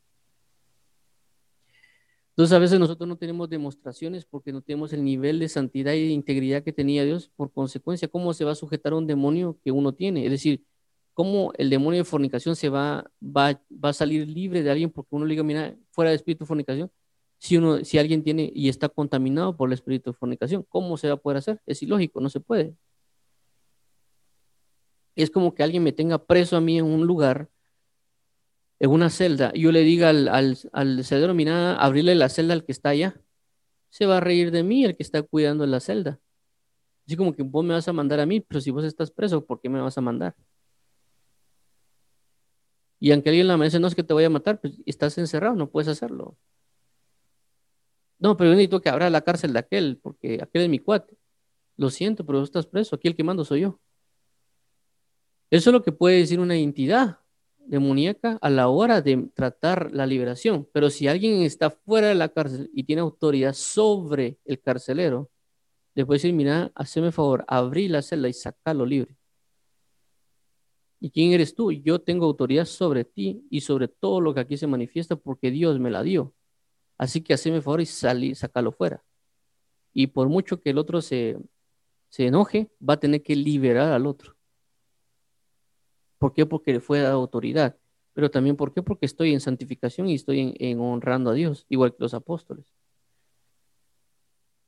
Entonces 2.30 2.54
a 2.54 2.58
veces 2.58 2.80
nosotros 2.80 3.06
no 3.06 3.16
tenemos 3.16 3.50
demostraciones 3.50 4.24
porque 4.24 4.50
no 4.50 4.62
tenemos 4.62 4.94
el 4.94 5.04
nivel 5.04 5.38
de 5.38 5.50
santidad 5.50 5.92
y 5.92 6.06
de 6.06 6.12
integridad 6.14 6.62
que 6.62 6.72
tenía 6.72 7.04
Dios. 7.04 7.30
Por 7.36 7.52
consecuencia, 7.52 8.08
¿cómo 8.08 8.32
se 8.32 8.46
va 8.46 8.52
a 8.52 8.54
sujetar 8.54 8.94
a 8.94 8.96
un 8.96 9.06
demonio 9.06 9.58
que 9.62 9.72
uno 9.72 9.92
tiene? 9.92 10.24
Es 10.24 10.30
decir, 10.30 10.64
¿cómo 11.12 11.52
el 11.58 11.68
demonio 11.68 11.98
de 11.98 12.04
fornicación 12.04 12.56
se 12.56 12.70
va, 12.70 13.04
va, 13.22 13.60
va 13.72 13.90
a 13.90 13.92
salir 13.92 14.26
libre 14.26 14.62
de 14.62 14.70
alguien 14.70 14.90
porque 14.90 15.14
uno 15.14 15.26
le 15.26 15.32
diga, 15.32 15.42
mira, 15.42 15.76
fuera 15.90 16.10
de 16.10 16.16
espíritu 16.16 16.46
fornicación? 16.46 16.90
Si, 17.42 17.56
uno, 17.56 17.84
si 17.84 17.98
alguien 17.98 18.22
tiene 18.22 18.52
y 18.54 18.68
está 18.68 18.88
contaminado 18.88 19.56
por 19.56 19.68
el 19.68 19.72
espíritu 19.72 20.12
de 20.12 20.16
fornicación, 20.16 20.64
¿cómo 20.68 20.96
se 20.96 21.08
va 21.08 21.14
a 21.14 21.16
poder 21.16 21.38
hacer? 21.38 21.60
Es 21.66 21.82
ilógico, 21.82 22.20
no 22.20 22.30
se 22.30 22.38
puede. 22.38 22.76
Es 25.16 25.28
como 25.28 25.52
que 25.52 25.64
alguien 25.64 25.82
me 25.82 25.90
tenga 25.90 26.24
preso 26.24 26.56
a 26.56 26.60
mí 26.60 26.78
en 26.78 26.84
un 26.84 27.04
lugar 27.04 27.50
en 28.78 28.90
una 28.90 29.10
celda 29.10 29.50
y 29.54 29.62
yo 29.62 29.72
le 29.72 29.80
diga 29.80 30.10
al, 30.10 30.28
al, 30.28 30.56
al 30.72 31.04
cedero, 31.04 31.34
mira, 31.34 31.74
abrirle 31.74 32.14
la 32.14 32.28
celda 32.28 32.54
al 32.54 32.64
que 32.64 32.70
está 32.70 32.90
allá, 32.90 33.20
se 33.90 34.06
va 34.06 34.18
a 34.18 34.20
reír 34.20 34.52
de 34.52 34.62
mí 34.62 34.84
el 34.84 34.96
que 34.96 35.02
está 35.02 35.20
cuidando 35.22 35.66
la 35.66 35.80
celda. 35.80 36.20
Así 37.08 37.16
como 37.16 37.34
que 37.34 37.42
vos 37.42 37.64
me 37.64 37.74
vas 37.74 37.88
a 37.88 37.92
mandar 37.92 38.20
a 38.20 38.26
mí, 38.26 38.40
pero 38.40 38.60
si 38.60 38.70
vos 38.70 38.84
estás 38.84 39.10
preso, 39.10 39.44
¿por 39.44 39.60
qué 39.60 39.68
me 39.68 39.80
vas 39.80 39.98
a 39.98 40.00
mandar? 40.00 40.36
Y 43.00 43.10
aunque 43.10 43.30
alguien 43.30 43.48
la 43.48 43.56
dice, 43.56 43.80
no 43.80 43.88
es 43.88 43.96
que 43.96 44.04
te 44.04 44.14
voy 44.14 44.22
a 44.22 44.30
matar, 44.30 44.60
pues 44.60 44.74
estás 44.86 45.18
encerrado, 45.18 45.56
no 45.56 45.68
puedes 45.68 45.88
hacerlo. 45.88 46.38
No, 48.22 48.36
pero 48.36 48.50
yo 48.50 48.54
necesito 48.54 48.80
que 48.80 48.88
abra 48.88 49.10
la 49.10 49.22
cárcel 49.22 49.52
de 49.52 49.58
aquel, 49.58 49.98
porque 50.00 50.38
aquel 50.40 50.62
es 50.62 50.68
mi 50.68 50.78
cuate. 50.78 51.18
Lo 51.76 51.90
siento, 51.90 52.24
pero 52.24 52.40
estás 52.40 52.66
preso, 52.66 52.94
aquí 52.94 53.08
el 53.08 53.16
que 53.16 53.24
mando 53.24 53.44
soy 53.44 53.62
yo. 53.62 53.80
Eso 55.50 55.70
es 55.70 55.74
lo 55.74 55.82
que 55.82 55.90
puede 55.90 56.18
decir 56.18 56.38
una 56.38 56.54
entidad 56.54 57.18
demoníaca 57.58 58.38
a 58.40 58.48
la 58.48 58.68
hora 58.68 59.02
de 59.02 59.28
tratar 59.34 59.90
la 59.92 60.06
liberación. 60.06 60.68
Pero 60.72 60.88
si 60.88 61.08
alguien 61.08 61.42
está 61.42 61.70
fuera 61.70 62.08
de 62.08 62.14
la 62.14 62.28
cárcel 62.28 62.70
y 62.72 62.84
tiene 62.84 63.02
autoridad 63.02 63.54
sobre 63.54 64.38
el 64.44 64.60
carcelero, 64.60 65.28
le 65.96 66.06
puede 66.06 66.18
decir, 66.18 66.32
mira, 66.32 66.70
haceme 66.76 67.10
favor, 67.10 67.44
abrí 67.48 67.88
la 67.88 68.02
celda 68.02 68.28
y 68.28 68.32
sacalo 68.34 68.86
libre. 68.86 69.16
¿Y 71.00 71.10
quién 71.10 71.32
eres 71.32 71.56
tú? 71.56 71.72
Yo 71.72 72.00
tengo 72.00 72.26
autoridad 72.26 72.66
sobre 72.66 73.04
ti 73.04 73.44
y 73.50 73.62
sobre 73.62 73.88
todo 73.88 74.20
lo 74.20 74.32
que 74.32 74.40
aquí 74.40 74.56
se 74.56 74.68
manifiesta 74.68 75.16
porque 75.16 75.50
Dios 75.50 75.80
me 75.80 75.90
la 75.90 76.04
dio. 76.04 76.32
Así 77.02 77.20
que 77.20 77.34
haceme 77.34 77.60
favor 77.60 77.80
y 77.80 77.86
salí, 77.86 78.32
sacalo 78.36 78.70
fuera. 78.70 79.02
Y 79.92 80.06
por 80.06 80.28
mucho 80.28 80.60
que 80.60 80.70
el 80.70 80.78
otro 80.78 81.02
se, 81.02 81.36
se 82.10 82.28
enoje, 82.28 82.70
va 82.80 82.94
a 82.94 83.00
tener 83.00 83.24
que 83.24 83.34
liberar 83.34 83.90
al 83.90 84.06
otro. 84.06 84.36
¿Por 86.18 86.32
qué? 86.32 86.46
Porque 86.46 86.74
le 86.74 86.78
fue 86.78 87.00
dada 87.00 87.14
autoridad. 87.14 87.76
Pero 88.12 88.30
también, 88.30 88.54
¿por 88.54 88.72
qué? 88.72 88.84
Porque 88.84 89.06
estoy 89.06 89.32
en 89.32 89.40
santificación 89.40 90.08
y 90.08 90.14
estoy 90.14 90.54
en, 90.60 90.78
honrando 90.78 91.30
a 91.30 91.34
Dios, 91.34 91.66
igual 91.68 91.90
que 91.90 92.04
los 92.04 92.14
apóstoles. 92.14 92.72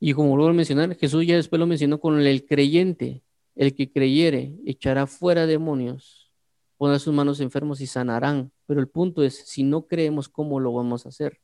Y 0.01 0.11
como 0.11 0.31
vuelvo 0.31 0.49
a 0.49 0.53
mencionar, 0.53 0.93
Jesús 0.97 1.25
ya 1.25 1.37
después 1.37 1.57
lo 1.57 1.67
mencionó 1.67 2.01
con 2.01 2.19
el 2.19 2.45
creyente. 2.45 3.23
El 3.55 3.73
que 3.73 3.89
creyere 3.89 4.57
echará 4.65 5.07
fuera 5.07 5.45
demonios, 5.45 6.33
pondrá 6.75 6.99
sus 6.99 7.13
manos 7.13 7.39
enfermos 7.39 7.79
y 7.79 7.87
sanarán. 7.87 8.51
Pero 8.65 8.81
el 8.81 8.89
punto 8.89 9.23
es, 9.23 9.35
si 9.47 9.63
no 9.63 9.87
creemos, 9.87 10.27
¿cómo 10.27 10.59
lo 10.59 10.73
vamos 10.73 11.05
a 11.05 11.09
hacer? 11.09 11.39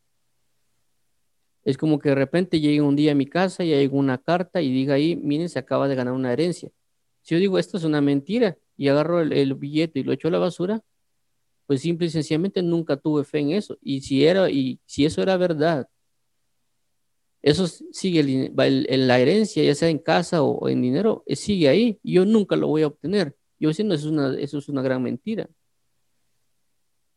Es 1.64 1.78
como 1.78 2.00
que 2.00 2.10
de 2.10 2.16
repente 2.16 2.60
llegue 2.60 2.82
un 2.82 2.96
día 2.96 3.12
a 3.12 3.16
mi 3.16 3.28
casa 3.28 3.64
y 3.64 3.74
hay 3.74 3.88
una 3.92 4.18
carta 4.18 4.62
y 4.62 4.72
diga 4.72 4.96
ahí, 4.96 5.16
miren, 5.16 5.50
se 5.50 5.60
acaba 5.60 5.88
de 5.88 5.96
ganar 5.96 6.14
una 6.14 6.34
herencia. 6.34 6.70
Si 7.22 7.36
yo 7.36 7.40
digo, 7.40 7.60
esto 7.60 7.78
es 7.78 7.84
una 7.84 8.02
mentira, 8.02 8.58
y 8.82 8.88
agarro 8.88 9.22
el, 9.22 9.54
billete 9.56 10.00
y 10.00 10.04
lo 10.04 10.12
echo 10.12 10.28
a 10.30 10.32
la 10.32 10.40
basura, 10.40 10.82
pues 11.68 11.82
simple 11.82 12.08
y 12.08 12.10
sencillamente 12.10 12.64
nunca 12.64 12.98
tuve 12.98 13.24
fe 13.24 13.40
en 13.40 13.52
eso. 13.52 13.78
Y 13.82 14.02
si, 14.02 14.26
era, 14.26 14.50
y 14.50 14.80
si 14.88 15.06
eso 15.06 15.22
era 15.22 15.38
verdad, 15.38 15.88
eso 17.44 17.68
sigue 17.68 18.22
en 18.22 19.08
la 19.08 19.20
herencia, 19.20 19.64
ya 19.64 19.76
sea 19.76 19.90
en 19.90 20.00
casa 20.00 20.44
o, 20.44 20.68
en 20.68 20.82
dinero, 20.82 21.24
eh, 21.28 21.36
sigue 21.36 21.70
ahí. 21.70 22.00
Yo 22.04 22.26
nunca 22.26 22.56
lo 22.56 22.68
voy 22.68 22.84
a 22.84 22.88
obtener. 22.88 23.36
Yo 23.60 23.70
diciendo, 23.70 23.94
eso 23.94 24.08
es 24.08 24.12
una, 24.12 24.40
eso 24.40 24.58
es 24.58 24.68
una 24.70 24.82
gran 24.82 25.04
mentira. 25.04 25.48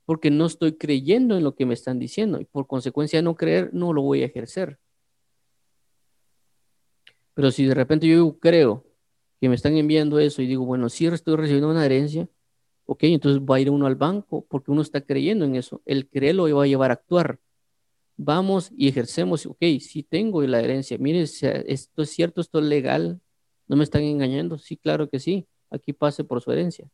Porque 0.04 0.30
no 0.30 0.46
estoy 0.46 0.76
creyendo 0.76 1.36
en 1.36 1.44
lo 1.44 1.54
que 1.54 1.66
me 1.66 1.74
están 1.74 1.98
diciendo. 1.98 2.40
Y 2.40 2.44
por 2.44 2.66
consecuencia 2.66 3.18
de 3.18 3.22
no 3.22 3.36
creer, 3.36 3.70
no 3.72 3.92
lo 3.92 4.02
voy 4.02 4.22
a 4.22 4.26
ejercer. 4.26 4.78
Pero 7.34 7.50
si 7.50 7.64
de 7.66 7.74
repente 7.74 8.06
yo 8.06 8.38
creo 8.38 8.84
que 9.40 9.48
me 9.48 9.56
están 9.56 9.76
enviando 9.76 10.18
eso 10.18 10.40
y 10.40 10.46
digo, 10.46 10.64
bueno, 10.64 10.88
si 10.88 11.06
estoy 11.06 11.36
recibiendo 11.36 11.70
una 11.70 11.84
herencia, 11.84 12.28
ok, 12.86 13.04
entonces 13.04 13.42
va 13.42 13.56
a 13.56 13.60
ir 13.60 13.70
uno 13.70 13.86
al 13.86 13.96
banco 13.96 14.46
porque 14.48 14.70
uno 14.70 14.82
está 14.82 15.00
creyendo 15.00 15.44
en 15.44 15.56
eso. 15.56 15.82
El 15.84 16.08
creer 16.08 16.36
lo 16.36 16.54
va 16.54 16.64
a 16.64 16.66
llevar 16.66 16.90
a 16.90 16.94
actuar. 16.94 17.40
Vamos 18.16 18.70
y 18.76 18.88
ejercemos, 18.88 19.44
ok, 19.46 19.58
si 19.80 20.04
tengo 20.04 20.42
la 20.42 20.60
herencia, 20.60 20.96
mire, 20.98 21.22
esto 21.22 22.02
es 22.02 22.10
cierto, 22.10 22.40
esto 22.40 22.60
es 22.60 22.64
legal, 22.64 23.20
no 23.66 23.76
me 23.76 23.82
están 23.82 24.02
engañando, 24.02 24.56
sí, 24.56 24.76
claro 24.76 25.08
que 25.08 25.18
sí, 25.18 25.48
aquí 25.68 25.92
pase 25.92 26.22
por 26.22 26.40
su 26.40 26.52
herencia. 26.52 26.88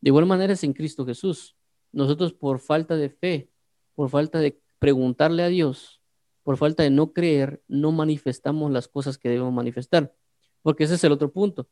De 0.00 0.10
igual 0.10 0.26
manera 0.26 0.52
es 0.52 0.62
en 0.62 0.72
Cristo 0.72 1.04
Jesús. 1.04 1.56
Nosotros 1.92 2.32
por 2.32 2.60
falta 2.60 2.96
de 2.96 3.10
fe, 3.10 3.50
por 3.94 4.08
falta 4.10 4.38
de 4.38 4.60
preguntarle 4.78 5.42
a 5.42 5.48
Dios, 5.48 6.00
por 6.42 6.56
falta 6.56 6.82
de 6.82 6.90
no 6.90 7.12
creer, 7.12 7.62
no 7.68 7.92
manifestamos 7.92 8.70
las 8.70 8.88
cosas 8.88 9.18
que 9.18 9.28
debemos 9.28 9.52
manifestar. 9.52 10.14
Porque 10.62 10.84
ese 10.84 10.94
es 10.94 11.04
el 11.04 11.12
otro 11.12 11.32
punto. 11.32 11.68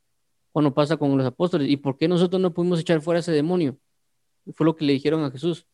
Cuando 0.53 0.75
pasa 0.75 0.97
con 0.97 1.16
los 1.16 1.27
apóstoles. 1.27 1.69
¿Y 1.69 1.77
por 1.77 1.97
qué 1.99 2.09
nosotros 2.09 2.41
no 2.41 2.53
pudimos 2.53 2.81
echar 2.81 3.01
fuera 3.01 3.21
ese 3.21 3.33
demonio? 3.33 3.79
Fue 4.55 4.64
lo 4.64 4.77
que 4.77 4.85
le 4.85 4.93
dijeron 4.93 5.23
a 5.25 5.31
Jesús. 5.31 5.66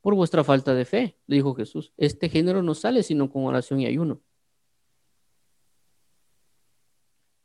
Por 0.00 0.14
vuestra 0.14 0.44
falta 0.44 0.74
de 0.74 0.84
fe, 0.84 1.18
le 1.26 1.36
dijo 1.36 1.54
Jesús. 1.54 1.92
Este 1.96 2.28
género 2.28 2.62
no 2.62 2.74
sale 2.74 3.02
sino 3.02 3.30
con 3.30 3.46
oración 3.46 3.80
y 3.80 3.86
ayuno. 3.86 4.20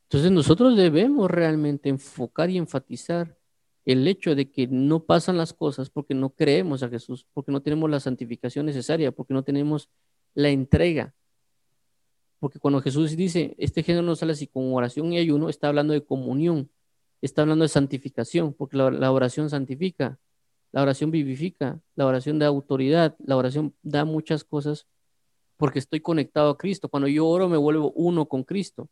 Entonces 0.04 0.30
nosotros 0.30 0.76
debemos 0.76 1.30
realmente 1.30 1.88
enfocar 1.88 2.50
y 2.50 2.58
enfatizar 2.58 3.39
el 3.84 4.06
hecho 4.06 4.34
de 4.34 4.50
que 4.50 4.66
no 4.66 5.04
pasan 5.04 5.36
las 5.36 5.52
cosas 5.52 5.90
porque 5.90 6.14
no 6.14 6.30
creemos 6.30 6.82
a 6.82 6.88
Jesús, 6.88 7.26
porque 7.32 7.52
no 7.52 7.62
tenemos 7.62 7.90
la 7.90 8.00
santificación 8.00 8.66
necesaria, 8.66 9.12
porque 9.12 9.34
no 9.34 9.42
tenemos 9.42 9.88
la 10.34 10.50
entrega 10.50 11.14
porque 12.40 12.58
cuando 12.58 12.80
Jesús 12.80 13.14
dice, 13.16 13.54
este 13.58 13.82
género 13.82 14.02
no 14.02 14.16
sale 14.16 14.32
así 14.32 14.46
con 14.46 14.72
oración 14.72 15.12
y 15.12 15.18
ayuno, 15.18 15.50
está 15.50 15.68
hablando 15.68 15.92
de 15.92 16.02
comunión, 16.02 16.70
está 17.20 17.42
hablando 17.42 17.64
de 17.64 17.68
santificación, 17.68 18.54
porque 18.54 18.78
la, 18.78 19.12
oración 19.12 19.50
santifica, 19.50 20.18
la 20.72 20.80
oración 20.80 21.10
vivifica, 21.10 21.80
la 21.96 22.06
oración 22.06 22.38
da 22.38 22.46
autoridad, 22.46 23.14
la 23.18 23.36
oración 23.36 23.74
da 23.82 24.06
muchas 24.06 24.42
cosas, 24.42 24.86
porque 25.58 25.78
estoy 25.78 26.00
conectado 26.00 26.48
a 26.48 26.56
Cristo. 26.56 26.88
Cuando 26.88 27.08
yo 27.08 27.26
oro 27.26 27.46
me 27.46 27.58
vuelvo 27.58 27.92
uno 27.94 28.24
con 28.26 28.42
Cristo. 28.42 28.88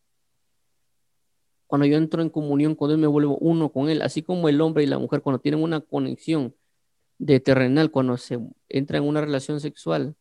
Cuando 1.69 1.87
yo 1.87 1.99
entro 1.99 2.23
en 2.23 2.31
comunión 2.31 2.75
con 2.75 2.89
Dios, 2.89 2.99
me 2.99 3.07
vuelvo 3.07 3.37
uno 3.39 3.71
con 3.71 3.91
Él, 3.91 4.01
así 4.01 4.23
como 4.23 4.49
el 4.49 4.61
hombre 4.63 4.85
y 4.85 4.87
la 4.87 4.99
mujer, 4.99 5.21
cuando 5.21 5.39
tienen 5.39 5.63
una 5.63 5.81
conexión 5.81 6.55
de 7.19 7.41
terrenal, 7.41 7.91
cuando 7.91 8.17
se 8.17 8.41
entra 8.71 8.97
en 8.97 9.05
una 9.05 9.21
relación 9.21 9.61
sexual, 9.61 10.17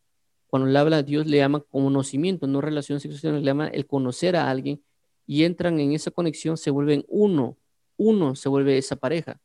cuando 0.47 0.67
le 0.67 0.77
habla 0.77 0.97
a 0.97 1.03
Dios, 1.03 1.25
le 1.25 1.37
llama 1.37 1.61
conocimiento, 1.61 2.47
no 2.47 2.59
relación 2.59 2.99
sexual, 2.99 3.35
le 3.39 3.43
llama 3.43 3.67
el 3.69 3.87
conocer 3.87 4.35
a 4.35 4.49
alguien 4.49 4.83
y 5.25 5.45
entran 5.45 5.79
en 5.79 5.93
esa 5.93 6.11
conexión, 6.11 6.57
se 6.57 6.69
vuelven 6.69 7.05
uno, 7.07 7.57
uno 7.95 8.35
se 8.35 8.49
vuelve 8.49 8.77
esa 8.77 8.97
pareja. 8.97 9.39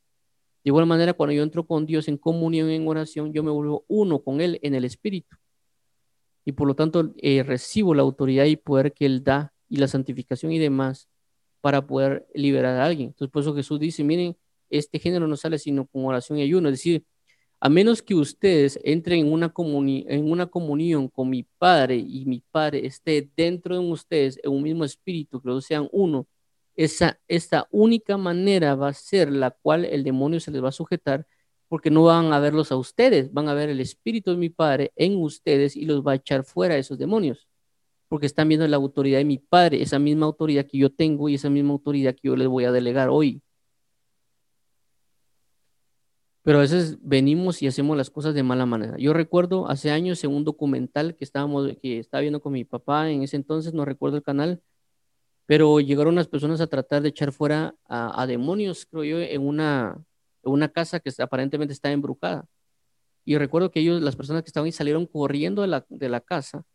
De 0.65 0.71
igual 0.71 0.87
manera, 0.87 1.13
cuando 1.13 1.35
yo 1.35 1.45
entro 1.45 1.65
con 1.65 1.87
Dios 1.87 2.09
en 2.09 2.17
comunión, 2.17 2.69
en 2.69 2.87
oración, 2.89 3.33
yo 3.33 3.45
me 3.45 3.53
vuelvo 3.53 3.85
uno 3.87 4.25
con 4.25 4.41
Él 4.41 4.59
en 4.63 4.75
el 4.75 4.85
Espíritu. 4.85 5.37
Y 6.45 6.51
por 6.51 6.67
lo 6.67 6.75
tanto, 6.75 7.13
eh, 7.19 7.45
recibo 7.45 7.95
la 7.95 8.03
autoridad 8.03 8.47
y 8.47 8.57
poder 8.57 8.93
que 8.93 9.07
Él 9.07 9.23
da 9.23 9.53
y 9.69 9.77
la 9.77 9.87
santificación 9.87 10.51
y 10.51 10.59
demás 10.59 11.09
para 11.63 11.87
poder 11.87 12.27
liberar 12.35 12.77
a 12.77 12.85
alguien. 12.85 13.09
Entonces, 13.09 13.33
por 13.33 13.43
eso 13.43 13.55
Jesús 13.55 13.81
dice, 13.81 14.05
miren, 14.05 14.37
este 14.69 14.99
género 14.99 15.27
no 15.29 15.37
sale 15.37 15.59
sino 15.59 15.87
con 15.87 16.05
oración 16.05 16.39
y 16.39 16.43
ayuno. 16.43 16.69
Es 16.69 16.75
decir, 16.75 17.07
a 17.61 17.69
menos 17.69 18.03
que 18.03 18.17
ustedes 18.17 18.81
entren 18.83 19.21
en 19.21 19.33
una, 19.33 20.47
comunión 20.49 21.09
con 21.09 21.31
mi 21.31 21.45
Padre 21.45 21.97
y 21.97 22.25
mi 22.27 22.43
Padre 22.51 22.85
esté 22.87 23.31
dentro 23.37 23.79
de 23.81 23.89
ustedes 23.89 24.41
en 24.43 24.51
un 24.51 24.63
mismo 24.65 24.85
espíritu, 24.85 25.41
que 25.41 25.49
los 25.49 25.65
sean 25.65 25.89
uno, 25.93 26.27
esa, 26.75 27.19
única 27.71 28.17
manera 28.17 28.75
va 28.75 28.89
a 28.89 28.95
ser 28.95 29.31
la 29.31 29.53
cual 29.53 29.85
el 29.85 30.03
demonio 30.03 30.41
se 30.41 30.51
les 30.51 30.63
va 30.65 30.71
a 30.71 30.73
sujetar, 30.73 31.27
porque 31.69 31.91
no 31.91 32.03
van 32.05 32.33
a 32.33 32.41
verlos 32.41 32.73
a 32.73 32.77
ustedes, 32.77 33.33
van 33.33 33.49
a 33.49 33.55
ver 33.55 33.69
el 33.71 33.81
espíritu 33.81 34.33
de 34.33 34.39
mi 34.39 34.49
Padre 34.51 34.93
en 34.97 35.17
ustedes 35.17 35.77
y 35.77 35.85
los 35.85 36.05
va 36.05 36.13
a 36.13 36.17
echar 36.17 36.45
fuera 36.45 36.77
esos 36.77 36.99
demonios, 36.99 37.47
porque 38.13 38.27
están 38.27 38.47
viendo 38.47 38.69
la 38.69 38.77
autoridad 38.77 39.17
de 39.17 39.25
mi 39.25 39.39
Padre, 39.39 39.81
esa 39.81 39.99
misma 39.99 40.27
autoridad 40.27 40.67
que 40.67 40.77
yo 40.77 40.93
tengo 40.93 41.31
y 41.31 41.37
esa 41.37 41.49
misma 41.49 41.73
autoridad 41.73 42.15
que 42.15 42.29
yo 42.29 42.37
les 42.37 42.47
voy 42.47 42.67
a 42.67 42.71
delegar 42.71 43.09
hoy. 43.09 43.41
pero 46.43 46.59
a 46.59 46.61
veces 46.61 46.99
venimos 47.01 47.63
y 47.63 47.67
hacemos 47.69 47.97
las 47.97 48.11
cosas 48.11 48.35
de 48.35 48.43
mala 48.43 48.67
manera. 48.67 48.99
Yo 48.99 49.15
recuerdo 49.15 49.67
hace 49.67 49.91
años 49.91 50.23
en 50.25 50.31
un 50.35 50.45
documental 50.45 51.17
que 51.17 51.25
estábamos, 51.25 51.71
que 51.81 52.01
estaba 52.01 52.21
viendo 52.21 52.43
con 52.43 52.53
mi 52.53 52.65
papá, 52.65 53.09
en 53.11 53.23
ese 53.23 53.37
entonces 53.37 53.73
no 53.73 53.87
recuerdo 53.87 54.19
el 54.19 54.23
canal, 54.23 54.61
pero 55.47 55.81
llegaron 55.81 56.13
unas 56.13 56.29
personas 56.29 56.61
a 56.61 56.67
tratar 56.67 57.01
de 57.01 57.09
echar 57.09 57.33
fuera 57.33 57.75
a, 57.89 58.27
demonios, 58.27 58.85
creo 58.85 59.05
yo, 59.05 59.21
en 59.21 59.41
una, 59.41 60.05
una 60.43 60.69
casa 60.69 61.01
que 61.01 61.11
aparentemente 61.19 61.73
está 61.73 61.91
embrujada. 61.91 62.45
Y 63.25 63.39
recuerdo 63.39 63.71
que 63.71 63.81
ellos, 63.81 64.03
las 64.03 64.17
personas 64.17 64.43
que 64.43 64.49
estaban 64.49 64.67
ahí, 64.67 64.73
salieron 64.73 65.07
corriendo 65.07 65.63
de 65.63 65.69
la, 65.69 65.87
de 65.89 66.09
la 66.11 66.21
casa 66.21 66.67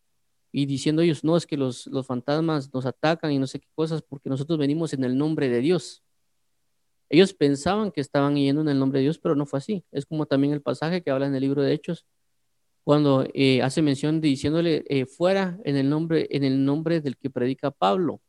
y 0.52 0.66
diciendo 0.66 1.02
ellos, 1.02 1.24
no, 1.24 1.38
es 1.38 1.46
que 1.46 1.58
los, 1.58 1.88
los 1.88 2.06
fantasmas 2.06 2.74
nos 2.74 2.86
atacan 2.86 3.32
y 3.32 3.40
no 3.40 3.48
sé 3.48 3.60
qué 3.60 3.68
cosas, 3.76 4.02
porque 4.02 4.30
nosotros 4.30 4.58
venimos 4.58 4.94
en 4.94 5.04
el 5.04 5.18
nombre 5.18 5.50
de 5.50 5.60
Dios. 5.60 6.04
Ellos 7.10 7.34
pensaban 7.34 7.92
que 7.92 8.02
estaban 8.02 8.36
yendo 8.36 8.62
en 8.62 8.70
el 8.70 8.80
nombre 8.80 9.00
de 9.00 9.04
Dios, 9.04 9.20
pero 9.20 9.36
no 9.36 9.46
fue 9.46 9.60
así. 9.60 9.86
Es 9.92 10.06
como 10.06 10.26
también 10.26 10.54
el 10.54 10.62
pasaje 10.62 11.02
que 11.02 11.12
habla 11.12 11.28
en 11.28 11.36
el 11.36 11.42
libro 11.42 11.62
de 11.62 11.74
Hechos, 11.74 12.06
cuando 12.84 13.26
eh, 13.34 13.62
hace 13.62 13.82
mención 13.82 14.22
diciéndole 14.22 14.86
eh, 14.88 15.06
fuera 15.06 15.60
en 15.66 15.76
el 15.76 15.90
nombre 15.90 16.28
en 16.32 16.46
el 16.46 16.64
nombre 16.64 17.02
del 17.02 17.18
que 17.18 17.30
predica 17.30 17.72
Pablo. 17.72 18.22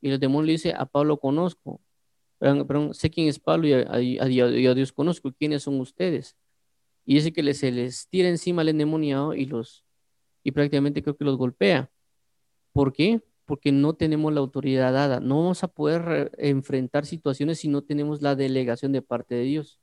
Y 0.00 0.10
el 0.10 0.20
demonio 0.20 0.46
le 0.46 0.52
dice, 0.52 0.74
a 0.76 0.84
Pablo 0.84 1.18
conozco, 1.18 1.80
pero, 2.38 2.92
sé 2.92 3.10
quién 3.10 3.28
es 3.28 3.38
Pablo 3.38 3.66
y 3.68 4.18
a, 4.18 4.26
Dios 4.26 4.92
conozco, 4.92 5.32
quiénes 5.32 5.62
son 5.62 5.80
ustedes. 5.80 6.36
Y 7.06 7.14
dice 7.14 7.32
que 7.32 7.54
se 7.54 7.72
les 7.72 8.08
tira 8.08 8.28
encima 8.28 8.62
el 8.62 8.68
endemoniado 8.70 9.34
y 9.34 9.46
los 9.46 9.83
y 10.44 10.52
prácticamente 10.52 11.02
creo 11.02 11.16
que 11.16 11.24
los 11.24 11.36
golpea. 11.36 11.90
¿Por 12.72 12.92
qué? 12.92 13.20
porque 13.44 13.72
no 13.72 13.94
tenemos 13.94 14.32
la 14.32 14.40
autoridad 14.40 14.92
dada. 14.92 15.20
No 15.20 15.38
vamos 15.42 15.62
a 15.64 15.68
poder 15.68 16.32
enfrentar 16.38 17.06
situaciones 17.06 17.60
si 17.60 17.68
no 17.68 17.82
tenemos 17.82 18.22
la 18.22 18.34
delegación 18.34 18.92
de 18.92 19.02
parte 19.02 19.34
de 19.34 19.42
Dios. 19.42 19.78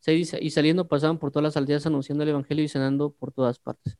Se 0.00 0.12
dice, 0.12 0.38
y 0.40 0.50
saliendo 0.50 0.88
pasaban 0.88 1.18
por 1.18 1.30
todas 1.30 1.44
las 1.44 1.56
aldeas 1.56 1.86
anunciando 1.86 2.22
el 2.22 2.30
Evangelio 2.30 2.64
y 2.64 2.68
sanando 2.68 3.10
por 3.10 3.32
todas 3.32 3.58
partes. 3.58 3.96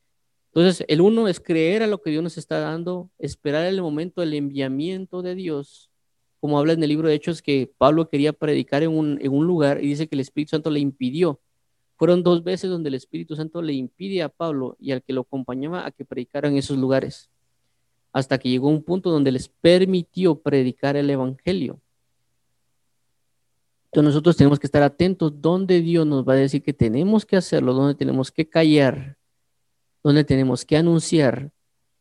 Entonces, 0.49 0.85
el 0.89 1.01
uno 1.01 1.29
es 1.29 1.41
creer 1.41 1.83
a 1.83 1.87
lo 1.87 2.01
que 2.01 2.11
Dios 2.11 2.23
nos 2.23 2.39
está 2.39 2.61
dando, 2.61 3.11
esperar 3.19 3.67
el 3.67 3.83
momento 3.83 4.21
del 4.23 4.35
enviamiento 4.35 5.21
de 5.21 5.35
Dios, 5.35 5.91
como 6.41 6.59
habla 6.59 6.73
en 6.73 6.83
el 6.83 6.89
libro 6.89 7.09
de 7.09 7.15
Hechos 7.15 7.43
que 7.43 7.73
Pablo 7.77 8.09
quería 8.09 8.33
predicar 8.33 8.83
en 8.83 8.91
un, 8.91 9.19
en 9.21 9.33
un 9.33 9.47
lugar 9.47 9.83
y 9.83 9.89
dice 9.89 10.09
que 10.09 10.17
el 10.17 10.21
Espíritu 10.21 10.51
Santo 10.51 10.71
le 10.71 10.81
impidió. 10.81 11.41
Fueron 11.97 12.23
dos 12.23 12.45
veces 12.45 12.71
donde 12.71 12.89
el 12.89 12.95
Espíritu 12.95 13.37
Santo 13.37 13.63
le 13.63 13.73
impide 13.73 14.23
a 14.23 14.29
Pablo 14.29 14.77
y 14.79 14.93
al 14.93 15.03
que 15.03 15.13
lo 15.13 15.23
acompañaba 15.23 15.87
a 15.87 15.91
que 15.91 16.05
predicara 16.05 16.49
en 16.49 16.57
esos 16.57 16.77
lugares 16.77 17.31
hasta 18.17 18.39
que 18.39 18.49
llegó 18.49 18.69
un 18.69 18.83
punto 18.83 19.11
donde 19.11 19.31
les 19.31 19.47
permitió 19.49 20.41
predicar 20.41 20.97
el 20.97 21.11
Evangelio. 21.11 21.83
Entonces 23.87 24.15
nosotros 24.15 24.39
tenemos 24.39 24.59
que 24.59 24.67
estar 24.67 24.83
atentos 24.83 25.43
donde 25.43 25.83
Dios 25.83 26.07
nos 26.07 26.27
va 26.27 26.33
a 26.33 26.37
decir 26.37 26.63
que 26.63 26.73
tenemos 26.73 27.27
que 27.27 27.37
hacerlo, 27.37 27.75
donde 27.75 27.95
tenemos 27.95 28.33
que 28.33 28.49
callar, 28.49 29.19
donde 30.03 30.25
tenemos 30.25 30.65
que 30.65 30.79
anunciar 30.79 31.51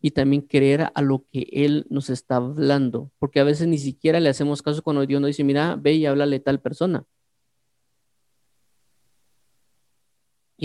y 0.02 0.12
también 0.12 0.42
creer 0.42 0.90
a 0.94 1.02
lo 1.02 1.26
que 1.34 1.50
Él 1.52 1.86
nos 1.90 2.10
está 2.10 2.38
hablando, 2.38 3.12
porque 3.20 3.42
a 3.42 3.44
veces 3.44 3.68
ni 3.68 3.78
siquiera 3.78 4.22
le 4.22 4.30
hacemos 4.30 4.62
caso 4.62 4.82
cuando 4.84 5.06
Dios 5.06 5.20
nos 5.20 5.28
dice, 5.28 5.44
mira, 5.44 5.76
ve 5.76 5.96
y 5.96 6.06
háblale 6.06 6.38
a 6.38 6.44
tal 6.44 6.62
persona. 6.62 7.04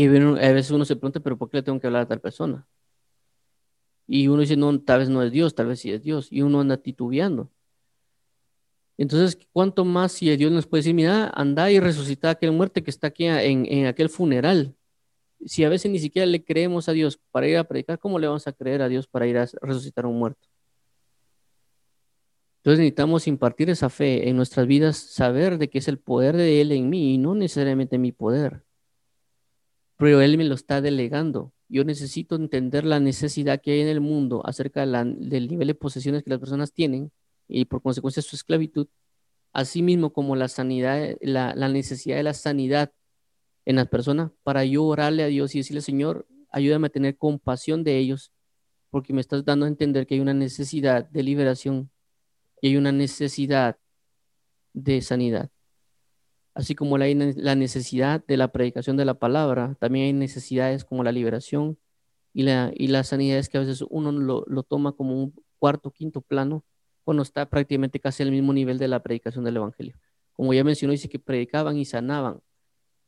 Y 0.01 0.07
a 0.07 0.53
veces 0.53 0.71
uno 0.71 0.87
se 0.87 0.97
pregunta, 0.97 1.21
pero 1.21 1.37
¿por 1.37 1.51
qué 1.51 1.59
le 1.59 1.63
tengo 1.63 1.79
que 1.79 1.87
hablar 1.87 2.05
a 2.05 2.09
tal 2.09 2.23
persona? 2.23 2.67
Y 4.07 4.29
uno 4.29 4.41
dice, 4.41 4.57
no, 4.57 4.81
tal 4.81 5.01
vez 5.01 5.11
no 5.11 5.23
es 5.23 5.31
Dios, 5.31 5.55
tal 5.55 5.67
vez 5.67 5.81
sí 5.81 5.93
es 5.93 6.03
Dios. 6.03 6.29
Y 6.33 6.41
uno 6.41 6.61
anda 6.61 6.79
titubeando. 6.79 7.51
Entonces, 8.97 9.39
¿cuánto 9.53 9.85
más 9.85 10.13
si 10.13 10.35
Dios 10.39 10.51
nos 10.53 10.67
puede 10.67 10.81
decir, 10.81 10.95
mira, 10.95 11.31
anda 11.35 11.71
y 11.71 11.81
resucita 11.81 12.29
a 12.29 12.31
aquel 12.33 12.53
muerte 12.53 12.83
que 12.83 12.91
está 12.91 13.09
aquí 13.09 13.27
en, 13.27 13.85
aquel 13.85 14.09
funeral? 14.09 14.75
Si 15.45 15.65
a 15.65 15.69
veces 15.69 15.91
ni 15.91 15.99
siquiera 15.99 16.25
le 16.25 16.43
creemos 16.43 16.89
a 16.89 16.93
Dios 16.93 17.21
para 17.31 17.47
ir 17.47 17.59
a 17.59 17.65
predicar, 17.65 17.99
¿cómo 17.99 18.19
le 18.19 18.27
vamos 18.27 18.47
a 18.47 18.53
creer 18.53 18.81
a 18.81 18.89
Dios 18.89 19.07
para 19.07 19.27
ir 19.27 19.37
a 19.37 19.47
resucitar 19.61 20.07
a 20.07 20.09
un 20.09 20.19
muerto? 20.19 20.49
Entonces 22.61 22.79
necesitamos 22.79 23.27
impartir 23.27 23.69
esa 23.69 23.91
fe 23.91 24.31
en 24.31 24.37
nuestras 24.37 24.67
vidas, 24.67 24.97
saber 24.97 25.59
de 25.59 25.69
que 25.69 25.77
es 25.77 25.89
el 25.89 25.99
poder 25.99 26.39
de 26.39 26.63
Él 26.63 26.73
en 26.73 26.89
mí 26.89 27.13
y 27.13 27.19
no 27.19 27.35
necesariamente 27.35 27.99
mi 27.99 28.13
poder. 28.13 28.65
Pero 30.01 30.21
Él 30.21 30.37
me 30.37 30.45
lo 30.45 30.57
está 30.57 30.81
delegando 30.81 31.53
yo 31.71 31.85
necesito 31.85 32.35
entender 32.35 32.85
la 32.85 32.99
necesidad 32.99 33.61
que 33.63 33.71
hay 33.71 33.81
en 33.81 33.89
el 33.89 34.01
mundo 34.01 34.43
acerca 34.45 34.85
del 34.85 35.49
nivel 35.49 35.69
de 35.69 35.75
posesiones 35.75 36.25
que 36.25 36.31
las 36.31 36.41
personas 36.41 36.73
tienen 36.73 37.13
y 37.47 37.65
por 37.67 37.81
consecuencia 37.81 38.23
su 38.23 38.35
esclavitud, 38.35 38.89
así 39.53 39.81
mismo 39.81 40.13
como 40.13 40.35
la 40.35 40.49
sanidad, 40.49 41.17
la, 41.21 41.55
necesidad 41.69 42.17
de 42.17 42.25
la 42.25 42.35
sanidad 42.35 42.93
en 43.65 43.77
las 43.77 43.89
personas, 43.89 44.33
para 44.43 44.65
yo 44.65 44.85
orarle 44.85 45.23
a 45.23 45.29
Dios 45.29 45.55
y 45.55 45.59
decirle, 45.59 45.81
Señor, 45.81 46.27
ayúdame 46.51 46.89
a 46.89 46.91
tener 46.91 47.17
compasión 47.17 47.85
de 47.85 47.99
ellos, 47.99 48.33
porque 48.91 49.13
me 49.13 49.21
estás 49.21 49.45
dando 49.45 49.67
a 49.67 49.69
entender 49.69 50.07
que 50.07 50.15
hay 50.15 50.21
una 50.21 50.35
necesidad 50.35 51.09
de 51.09 51.23
liberación 51.23 51.91
y 52.61 52.69
hay 52.69 52.77
una 52.77 52.91
necesidad 52.91 53.79
de 54.73 55.03
sanidad. 55.03 55.51
Así 56.61 56.75
como 56.75 56.97
hay 56.97 57.15
la 57.15 57.55
necesidad 57.55 58.23
de 58.27 58.37
la 58.37 58.53
predicación 58.53 58.99
de 58.99 59.07
la 59.07 59.15
palabra, 59.15 59.79
también 59.81 60.05
hay 60.05 60.13
necesidades 60.13 60.85
como 60.85 61.03
la 61.03 61.11
liberación 61.11 61.79
y, 62.35 62.43
la, 62.43 62.71
y 62.77 62.89
las 62.89 63.09
sanidades 63.09 63.49
que 63.49 63.57
a 63.57 63.61
veces 63.61 63.83
uno 63.89 64.13
lo, 64.13 64.45
lo 64.47 64.63
toma 64.63 64.93
como 64.93 65.15
un 65.15 65.35
cuarto, 65.59 65.91
quinto 65.91 66.21
plano, 66.21 66.63
cuando 67.03 67.23
está 67.23 67.49
prácticamente 67.49 67.99
casi 67.99 68.23
al 68.25 68.31
mismo 68.31 68.53
nivel 68.53 68.77
de 68.77 68.89
la 68.89 69.03
predicación 69.03 69.43
del 69.43 69.57
Evangelio. 69.57 69.97
Como 70.35 70.53
ya 70.53 70.63
mencionó, 70.63 70.93
dice 70.93 71.09
que 71.09 71.19
predicaban 71.19 71.79
y 71.79 71.87
sanaban. 71.87 72.43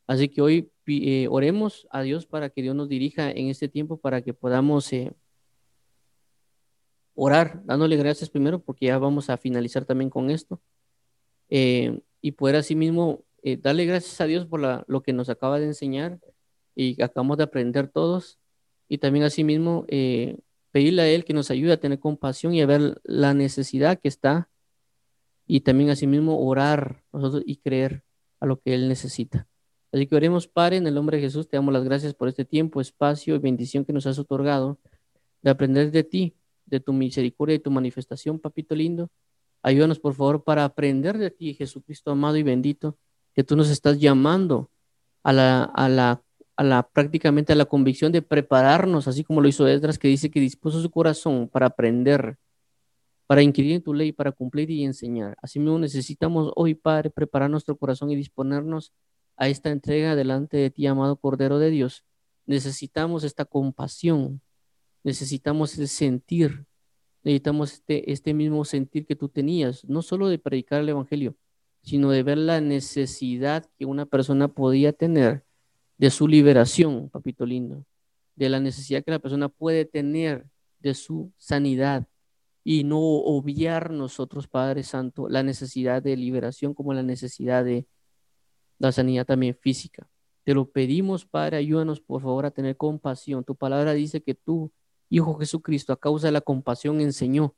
Así 0.07 0.29
que 0.29 0.41
hoy 0.41 0.71
eh, 0.87 1.27
oremos 1.29 1.87
a 1.91 2.01
Dios 2.01 2.25
para 2.25 2.49
que 2.49 2.63
Dios 2.63 2.75
nos 2.75 2.89
dirija 2.89 3.29
en 3.29 3.49
este 3.49 3.67
tiempo, 3.67 3.97
para 3.97 4.23
que 4.23 4.33
podamos 4.33 4.91
eh, 4.93 5.13
orar, 7.13 7.61
dándole 7.65 7.97
gracias 7.97 8.31
primero, 8.31 8.57
porque 8.57 8.87
ya 8.87 8.97
vamos 8.97 9.29
a 9.29 9.37
finalizar 9.37 9.85
también 9.85 10.09
con 10.09 10.31
esto, 10.31 10.59
eh, 11.49 12.01
y 12.19 12.31
poder 12.31 12.55
asimismo 12.55 13.23
eh, 13.43 13.57
darle 13.57 13.85
gracias 13.85 14.19
a 14.21 14.25
Dios 14.25 14.45
por 14.45 14.61
lo 14.87 15.03
que 15.03 15.11
nos 15.11 15.29
acaba 15.29 15.59
de 15.59 15.65
enseñar 15.65 16.19
y 16.75 17.01
acabamos 17.01 17.37
de 17.37 17.43
aprender 17.43 17.89
todos. 17.89 18.39
Y 18.87 18.99
también 18.99 19.25
asimismo 19.25 19.85
eh, 19.89 20.37
pedirle 20.71 21.01
a 21.01 21.07
Él 21.09 21.25
que 21.25 21.33
nos 21.33 21.51
ayude 21.51 21.73
a 21.73 21.79
tener 21.79 21.99
compasión 21.99 22.53
y 22.53 22.61
a 22.61 22.65
ver 22.65 23.01
la 23.03 23.33
necesidad 23.33 23.99
que 23.99 24.07
está. 24.07 24.49
Y 25.45 25.61
también 25.61 25.89
asimismo 25.89 26.39
orar 26.39 27.03
nosotros 27.11 27.43
y 27.45 27.57
creer 27.57 28.03
a 28.39 28.45
lo 28.45 28.61
que 28.61 28.73
Él 28.73 28.87
necesita. 28.87 29.47
Así 29.91 30.07
que 30.07 30.15
oremos, 30.15 30.47
Padre, 30.47 30.77
en 30.77 30.87
el 30.87 30.95
nombre 30.95 31.17
de 31.17 31.23
Jesús, 31.23 31.47
te 31.47 31.57
damos 31.57 31.73
las 31.73 31.83
gracias 31.83 32.13
por 32.13 32.29
este 32.29 32.45
tiempo, 32.45 32.79
espacio 32.79 33.35
y 33.35 33.39
bendición 33.39 33.83
que 33.83 33.93
nos 33.93 34.07
has 34.07 34.17
otorgado 34.19 34.79
de 35.41 35.51
aprender 35.51 35.91
de 35.91 36.03
ti, 36.03 36.35
de 36.65 36.79
tu 36.79 36.93
misericordia 36.93 37.55
y 37.55 37.59
tu 37.59 37.71
manifestación, 37.71 38.39
papito 38.39 38.73
lindo. 38.73 39.11
Ayúdanos, 39.61 39.99
por 39.99 40.15
favor, 40.15 40.43
para 40.43 40.63
aprender 40.63 41.17
de 41.17 41.29
ti, 41.29 41.53
Jesucristo 41.53 42.09
amado 42.11 42.37
y 42.37 42.43
bendito 42.43 42.97
que 43.33 43.43
tú 43.43 43.55
nos 43.55 43.69
estás 43.69 43.99
llamando 43.99 44.69
a 45.23 45.33
la, 45.33 45.63
a 45.63 45.89
la, 45.89 46.21
a 46.55 46.63
la 46.63 46.83
prácticamente 46.83 47.53
a 47.53 47.55
la 47.55 47.65
convicción 47.65 48.11
de 48.11 48.21
prepararnos, 48.21 49.07
así 49.07 49.23
como 49.23 49.41
lo 49.41 49.47
hizo 49.47 49.67
Esdras, 49.67 49.97
que 49.97 50.07
dice 50.07 50.29
que 50.31 50.39
dispuso 50.39 50.81
su 50.81 50.91
corazón 50.91 51.49
para 51.49 51.67
aprender 51.67 52.37
para 53.27 53.41
inquirir 53.41 53.73
en 53.73 53.81
tu 53.81 53.93
ley, 53.93 54.11
para 54.11 54.31
cumplir 54.31 54.69
y 54.69 54.83
enseñar. 54.83 55.35
Asimismo, 55.41 55.79
necesitamos 55.79 56.51
hoy, 56.55 56.75
Padre, 56.75 57.09
preparar 57.09 57.49
nuestro 57.49 57.75
corazón 57.75 58.11
y 58.11 58.15
disponernos 58.15 58.93
a 59.37 59.47
esta 59.47 59.71
entrega 59.71 60.15
delante 60.15 60.57
de 60.57 60.69
ti, 60.69 60.85
amado 60.85 61.15
Cordero 61.15 61.57
de 61.59 61.69
Dios. 61.69 62.03
Necesitamos 62.45 63.23
esta 63.23 63.45
compasión, 63.45 64.41
necesitamos 65.03 65.77
el 65.79 65.87
sentir, 65.87 66.65
necesitamos 67.23 67.73
este, 67.73 68.11
este 68.11 68.33
mismo 68.33 68.65
sentir 68.65 69.05
que 69.05 69.15
tú 69.15 69.29
tenías, 69.29 69.85
no 69.85 70.01
solo 70.01 70.27
de 70.27 70.39
predicar 70.39 70.81
el 70.81 70.89
Evangelio, 70.89 71.35
sino 71.83 72.11
de 72.11 72.23
ver 72.23 72.37
la 72.37 72.61
necesidad 72.61 73.69
que 73.77 73.85
una 73.85 74.05
persona 74.05 74.47
podía 74.47 74.93
tener 74.93 75.43
de 75.97 76.09
su 76.09 76.27
liberación, 76.27 77.09
papito 77.09 77.45
lindo, 77.45 77.85
de 78.35 78.49
la 78.49 78.59
necesidad 78.59 79.03
que 79.03 79.11
la 79.11 79.19
persona 79.19 79.49
puede 79.49 79.85
tener 79.85 80.47
de 80.79 80.93
su 80.93 81.31
sanidad 81.37 82.07
y 82.63 82.85
no 82.85 82.99
obviar 82.99 83.91
nosotros, 83.91 84.47
Padre 84.47 84.83
Santo, 84.83 85.27
la 85.27 85.43
necesidad 85.43 86.01
de 86.01 86.15
liberación 86.15 86.73
como 86.73 86.93
la 86.93 87.03
necesidad 87.03 87.65
de 87.65 87.85
la 88.79 88.91
sanidad 88.91 89.25
también 89.25 89.55
física. 89.55 90.07
Te 90.43 90.53
lo 90.53 90.69
pedimos, 90.69 91.25
Padre, 91.25 91.57
ayúdanos 91.57 91.99
por 91.99 92.21
favor 92.21 92.45
a 92.45 92.51
tener 92.51 92.77
compasión. 92.77 93.43
Tu 93.43 93.55
palabra 93.55 93.93
dice 93.93 94.21
que 94.21 94.33
tú, 94.33 94.71
Hijo 95.09 95.35
Jesucristo, 95.35 95.93
a 95.93 95.99
causa 95.99 96.27
de 96.27 96.31
la 96.31 96.41
compasión 96.41 97.01
enseñó, 97.01 97.55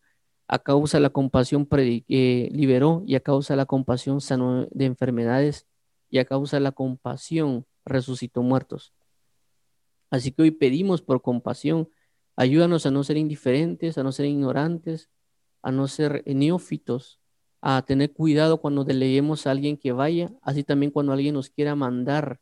a 0.47 0.59
causa 0.59 0.97
de 0.97 1.01
la 1.01 1.09
compasión 1.09 1.67
eh, 1.71 2.49
liberó 2.51 3.03
y 3.05 3.15
a 3.15 3.19
causa 3.19 3.53
de 3.53 3.57
la 3.57 3.65
compasión 3.65 4.21
sanó 4.21 4.67
de 4.71 4.85
enfermedades 4.85 5.67
y 6.09 6.19
a 6.19 6.25
causa 6.25 6.57
de 6.57 6.61
la 6.61 6.71
compasión 6.71 7.65
resucitó 7.83 8.41
muertos. 8.43 8.93
Así 10.09 10.31
que 10.31 10.43
hoy 10.43 10.51
pedimos 10.51 11.01
por 11.01 11.21
compasión, 11.21 11.89
ayúdanos 12.35 12.85
a 12.85 12.91
no 12.91 13.03
ser 13.03 13.17
indiferentes, 13.17 13.97
a 13.97 14.03
no 14.03 14.11
ser 14.11 14.27
ignorantes, 14.27 15.09
a 15.61 15.71
no 15.71 15.87
ser 15.87 16.23
neófitos, 16.25 17.19
a 17.61 17.81
tener 17.81 18.13
cuidado 18.13 18.61
cuando 18.61 18.83
deleguemos 18.83 19.47
a 19.47 19.51
alguien 19.51 19.77
que 19.77 19.91
vaya, 19.91 20.31
así 20.43 20.63
también 20.63 20.91
cuando 20.91 21.11
alguien 21.13 21.33
nos 21.33 21.49
quiera 21.49 21.75
mandar 21.75 22.39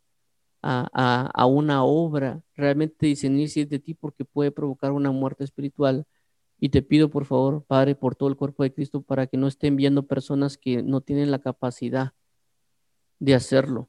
a, 0.61 1.31
a, 1.33 1.45
una 1.45 1.83
obra, 1.83 2.41
realmente 2.55 3.05
discernir 3.05 3.49
si 3.49 3.61
es 3.61 3.69
de 3.69 3.79
ti 3.79 3.93
porque 3.93 4.25
puede 4.25 4.51
provocar 4.51 4.91
una 4.91 5.11
muerte 5.11 5.43
espiritual. 5.43 6.05
Y 6.63 6.69
te 6.69 6.81
pido, 6.81 7.09
por 7.09 7.25
favor, 7.25 7.63
Padre, 7.65 7.95
por 7.95 8.15
todo 8.15 8.29
el 8.29 8.37
cuerpo 8.37 8.63
de 8.63 8.73
Cristo, 8.73 9.01
para 9.01 9.27
que 9.27 9.37
no 9.37 9.47
estén 9.47 9.75
viendo 9.75 10.07
personas 10.07 10.57
que 10.57 10.81
no 10.83 11.01
tienen 11.01 11.31
la 11.31 11.39
capacidad 11.39 12.13
de 13.19 13.35
hacerlo. 13.35 13.87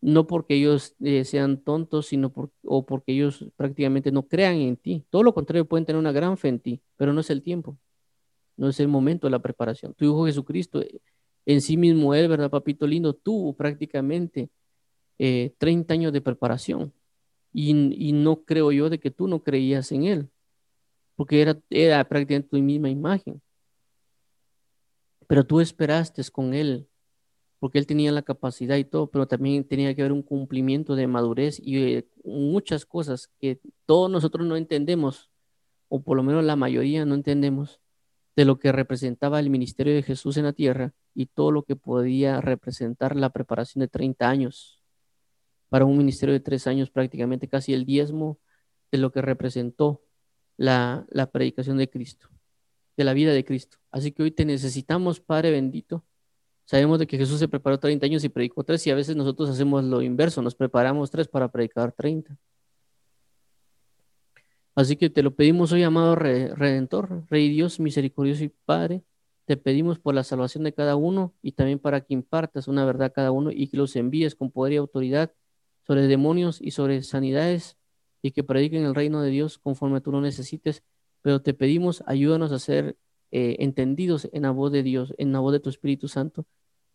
No 0.00 0.26
porque 0.26 0.54
ellos 0.54 0.96
eh, 1.00 1.24
sean 1.24 1.58
tontos, 1.58 2.06
sino 2.06 2.32
o 2.64 2.86
porque 2.86 3.12
ellos 3.12 3.46
prácticamente 3.56 4.10
no 4.10 4.26
crean 4.26 4.56
en 4.56 4.76
ti. 4.76 5.04
Todo 5.10 5.22
lo 5.22 5.34
contrario, 5.34 5.66
pueden 5.66 5.84
tener 5.86 6.00
una 6.00 6.12
gran 6.12 6.36
fe 6.36 6.48
en 6.48 6.60
ti, 6.60 6.82
pero 6.96 7.12
no 7.12 7.20
es 7.20 7.30
el 7.30 7.42
tiempo 7.42 7.78
no 8.60 8.68
es 8.68 8.78
el 8.78 8.88
momento 8.88 9.26
de 9.26 9.30
la 9.30 9.38
preparación. 9.38 9.94
Tu 9.94 10.04
Hijo 10.04 10.26
Jesucristo, 10.26 10.82
eh, 10.82 11.00
en 11.46 11.62
sí 11.62 11.78
mismo 11.78 12.14
Él, 12.14 12.28
¿verdad, 12.28 12.50
papito 12.50 12.86
lindo? 12.86 13.14
Tuvo 13.14 13.54
prácticamente 13.54 14.50
30 15.16 15.94
eh, 15.94 15.96
años 15.96 16.12
de 16.12 16.20
preparación. 16.20 16.92
Y, 17.54 18.12
no 18.12 18.44
creo 18.44 18.70
yo 18.70 18.90
de 18.90 19.00
que 19.00 19.10
tú 19.10 19.28
no 19.28 19.42
creías 19.42 19.90
en 19.92 20.04
Él, 20.04 20.28
porque 21.20 21.42
era, 21.42 21.60
era 21.68 22.02
prácticamente 22.02 22.48
tu 22.48 22.56
misma 22.56 22.88
imagen. 22.88 23.42
Pero 25.26 25.44
tú 25.44 25.60
esperaste 25.60 26.22
con 26.32 26.54
Él, 26.54 26.88
porque 27.58 27.78
Él 27.78 27.86
tenía 27.86 28.10
la 28.10 28.22
capacidad 28.22 28.78
y 28.78 28.84
todo, 28.84 29.10
pero 29.10 29.28
también 29.28 29.64
tenía 29.64 29.94
que 29.94 30.00
haber 30.00 30.12
un 30.12 30.22
cumplimiento 30.22 30.94
de 30.94 31.06
madurez 31.06 31.60
y 31.62 31.76
eh, 31.76 32.08
muchas 32.24 32.86
cosas 32.86 33.28
que 33.38 33.60
todos 33.84 34.10
nosotros 34.10 34.46
no 34.46 34.56
entendemos, 34.56 35.28
o 35.90 36.02
por 36.02 36.16
lo 36.16 36.22
menos 36.22 36.42
la 36.42 36.56
mayoría 36.56 37.04
no 37.04 37.14
entendemos 37.14 37.82
de 38.34 38.46
lo 38.46 38.58
que 38.58 38.72
representaba 38.72 39.40
el 39.40 39.50
ministerio 39.50 39.92
de 39.92 40.02
Jesús 40.02 40.38
en 40.38 40.44
la 40.44 40.54
tierra 40.54 40.94
y 41.14 41.26
todo 41.26 41.52
lo 41.52 41.64
que 41.64 41.76
podía 41.76 42.40
representar 42.40 43.14
la 43.14 43.28
preparación 43.28 43.80
de 43.80 43.88
30 43.88 44.26
años 44.26 44.82
para 45.68 45.84
un 45.84 45.98
ministerio 45.98 46.32
de 46.32 46.40
tres 46.40 46.66
años, 46.66 46.88
prácticamente 46.88 47.46
casi 47.46 47.74
el 47.74 47.84
diezmo 47.84 48.38
de 48.90 48.96
lo 48.96 49.12
que 49.12 49.20
representó 49.20 50.00
la, 50.60 51.30
predicación 51.32 51.78
de 51.78 51.88
Cristo, 51.88 52.28
de 52.96 53.04
la 53.04 53.14
vida 53.14 53.32
de 53.32 53.44
Cristo. 53.44 53.78
Así 53.90 54.12
que 54.12 54.22
hoy 54.22 54.30
te 54.30 54.44
necesitamos, 54.44 55.18
Padre 55.18 55.50
bendito. 55.50 56.04
Sabemos 56.66 56.98
de 56.98 57.06
que 57.06 57.16
Jesús 57.16 57.38
se 57.38 57.48
preparó 57.48 57.80
30 57.80 58.06
años 58.06 58.22
y 58.24 58.28
predicó 58.28 58.62
tres 58.62 58.86
y 58.86 58.90
a 58.90 58.94
veces 58.94 59.16
nosotros 59.16 59.48
hacemos 59.48 59.82
lo 59.84 60.02
inverso, 60.02 60.42
nos 60.42 60.54
preparamos 60.54 61.10
tres 61.10 61.28
para 61.28 61.48
predicar 61.48 61.92
30. 61.92 62.36
Así 64.74 64.96
que 64.96 65.10
te 65.10 65.22
lo 65.22 65.34
pedimos 65.34 65.72
hoy, 65.72 65.82
amado 65.82 66.14
Redentor, 66.14 67.24
Rey 67.28 67.48
Dios, 67.48 67.80
misericordioso 67.80 68.44
y 68.44 68.52
Padre. 68.64 69.02
Te 69.46 69.56
pedimos 69.56 69.98
por 69.98 70.14
la 70.14 70.22
salvación 70.22 70.62
de 70.62 70.74
cada 70.74 70.94
uno 70.94 71.34
y 71.42 71.52
también 71.52 71.78
para 71.78 72.02
que 72.02 72.14
impartas 72.14 72.68
una 72.68 72.84
verdad 72.84 73.06
a 73.06 73.10
cada 73.10 73.32
uno 73.32 73.50
y 73.50 73.68
que 73.68 73.78
los 73.78 73.96
envíes 73.96 74.34
con 74.34 74.50
poder 74.50 74.74
y 74.74 74.76
autoridad 74.76 75.32
sobre 75.86 76.06
demonios 76.06 76.60
y 76.60 76.70
sobre 76.70 77.02
sanidades 77.02 77.79
y 78.22 78.32
que 78.32 78.44
prediquen 78.44 78.84
el 78.84 78.94
reino 78.94 79.22
de 79.22 79.30
Dios 79.30 79.58
conforme 79.58 80.00
tú 80.00 80.12
lo 80.12 80.20
necesites. 80.20 80.82
Pero 81.22 81.42
te 81.42 81.54
pedimos, 81.54 82.02
ayúdanos 82.06 82.52
a 82.52 82.58
ser 82.58 82.96
eh, 83.30 83.56
entendidos 83.60 84.28
en 84.32 84.42
la 84.42 84.50
voz 84.50 84.72
de 84.72 84.82
Dios, 84.82 85.14
en 85.18 85.32
la 85.32 85.40
voz 85.40 85.52
de 85.52 85.60
tu 85.60 85.70
Espíritu 85.70 86.08
Santo, 86.08 86.46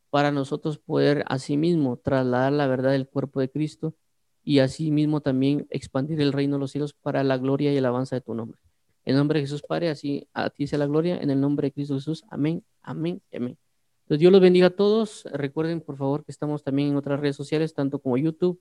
para 0.10 0.32
nosotros 0.32 0.78
poder 0.78 1.24
asimismo 1.28 1.98
trasladar 1.98 2.54
la 2.54 2.68
verdad 2.68 2.92
del 2.92 3.08
cuerpo 3.08 3.40
de 3.40 3.50
Cristo 3.50 3.96
y 4.44 4.60
así 4.60 4.92
mismo 4.92 5.22
también 5.22 5.68
expandir 5.70 6.22
el 6.22 6.34
reino 6.34 6.56
de 6.56 6.60
los 6.62 6.72
cielos 6.72 6.94
para 6.94 7.24
la 7.24 7.38
gloria 7.38 7.74
y 7.74 7.78
alabanza 7.78 8.16
de 8.16 8.22
tu 8.22 8.34
nombre. 8.34 8.60
En 9.04 9.16
nombre 9.16 9.40
de 9.40 9.46
Jesús, 9.46 9.62
Padre, 9.62 9.90
así 9.90 10.28
a 10.34 10.50
ti 10.50 10.68
sea 10.68 10.80
la 10.80 10.88
gloria, 10.88 11.18
en 11.18 11.30
el 11.30 11.40
nombre 11.40 11.68
de 11.68 11.72
Cristo 11.72 11.96
Jesús. 11.96 12.24
Amén, 12.30 12.64
amén, 12.82 13.22
amén. 13.34 13.58
Entonces, 14.04 14.20
Dios 14.20 14.32
los 14.32 14.42
bendiga 14.42 14.68
a 14.68 14.70
todos. 14.72 15.24
Recuerden, 15.32 15.82
por 15.82 15.98
favor, 15.98 16.24
que 16.24 16.32
estamos 16.32 16.64
también 16.64 16.90
en 16.90 16.96
otras 16.96 17.20
redes 17.20 17.36
sociales, 17.36 17.74
tanto 17.74 18.00
como 18.00 18.18
YouTube, 18.18 18.60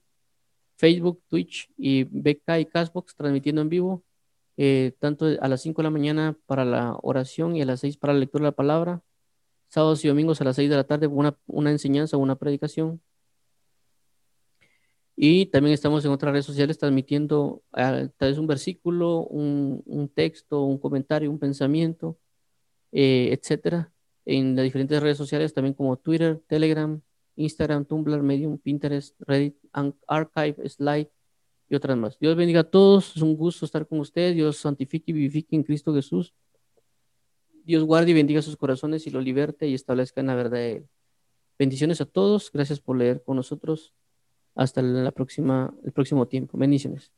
Facebook, 0.76 1.22
Twitch 1.28 1.70
y 1.76 2.04
BK 2.04 2.60
y 2.60 2.66
Castbox, 2.66 3.14
transmitiendo 3.16 3.62
en 3.62 3.68
vivo, 3.68 4.04
eh, 4.56 4.92
tanto 5.00 5.26
a 5.40 5.48
las 5.48 5.62
5 5.62 5.82
de 5.82 5.84
la 5.84 5.90
mañana 5.90 6.36
para 6.46 6.64
la 6.64 6.96
oración 7.02 7.56
y 7.56 7.62
a 7.62 7.66
las 7.66 7.80
6 7.80 7.96
para 7.96 8.12
la 8.14 8.20
lectura 8.20 8.42
de 8.42 8.48
la 8.48 8.56
palabra, 8.56 9.02
sábados 9.68 10.04
y 10.04 10.08
domingos 10.08 10.40
a 10.40 10.44
las 10.44 10.56
6 10.56 10.70
de 10.70 10.76
la 10.76 10.84
tarde 10.84 11.06
una, 11.06 11.36
una 11.46 11.70
enseñanza 11.70 12.16
o 12.16 12.20
una 12.20 12.36
predicación, 12.36 13.00
y 15.16 15.46
también 15.46 15.74
estamos 15.74 16.04
en 16.04 16.10
otras 16.10 16.32
redes 16.32 16.46
sociales 16.46 16.78
transmitiendo 16.78 17.62
uh, 17.72 18.08
tal 18.16 18.30
vez 18.30 18.38
un 18.38 18.46
versículo, 18.46 19.20
un, 19.20 19.82
un, 19.86 20.08
texto, 20.08 20.62
un 20.62 20.78
comentario, 20.78 21.30
un 21.30 21.38
pensamiento, 21.38 22.18
eh, 22.92 23.30
etcétera, 23.32 23.92
en 24.24 24.56
las 24.56 24.64
diferentes 24.64 25.02
redes 25.02 25.18
sociales, 25.18 25.54
también 25.54 25.74
como 25.74 25.96
Twitter, 25.98 26.42
Telegram, 26.48 27.00
Instagram, 27.36 27.84
Tumblr, 27.84 28.22
Medium, 28.22 28.58
Pinterest, 28.58 29.14
Reddit, 29.20 29.56
Archive, 30.06 30.68
Slide 30.68 31.10
y 31.68 31.74
otras 31.74 31.96
más. 31.96 32.18
Dios 32.18 32.36
bendiga 32.36 32.60
a 32.60 32.64
todos, 32.64 33.16
es 33.16 33.22
un 33.22 33.36
gusto 33.36 33.64
estar 33.64 33.86
con 33.86 34.00
ustedes, 34.00 34.34
Dios 34.34 34.56
santifique 34.56 35.10
y 35.10 35.14
vivifique 35.14 35.56
en 35.56 35.62
Cristo 35.62 35.94
Jesús. 35.94 36.34
Dios 37.64 37.82
guarde 37.84 38.10
y 38.10 38.14
bendiga 38.14 38.42
sus 38.42 38.56
corazones 38.56 39.06
y 39.06 39.10
lo 39.10 39.20
liberte 39.20 39.66
y 39.66 39.74
establezca 39.74 40.20
en 40.20 40.26
la 40.26 40.34
verdad 40.34 40.58
de 40.58 40.72
Él. 40.72 40.88
Bendiciones 41.58 42.00
a 42.00 42.04
todos, 42.04 42.50
gracias 42.52 42.80
por 42.80 42.96
leer 42.96 43.22
con 43.22 43.36
nosotros. 43.36 43.94
Hasta 44.54 44.82
la 44.82 45.10
próxima, 45.10 45.74
el 45.84 45.92
próximo 45.92 46.28
tiempo. 46.28 46.58
Bendiciones. 46.58 47.12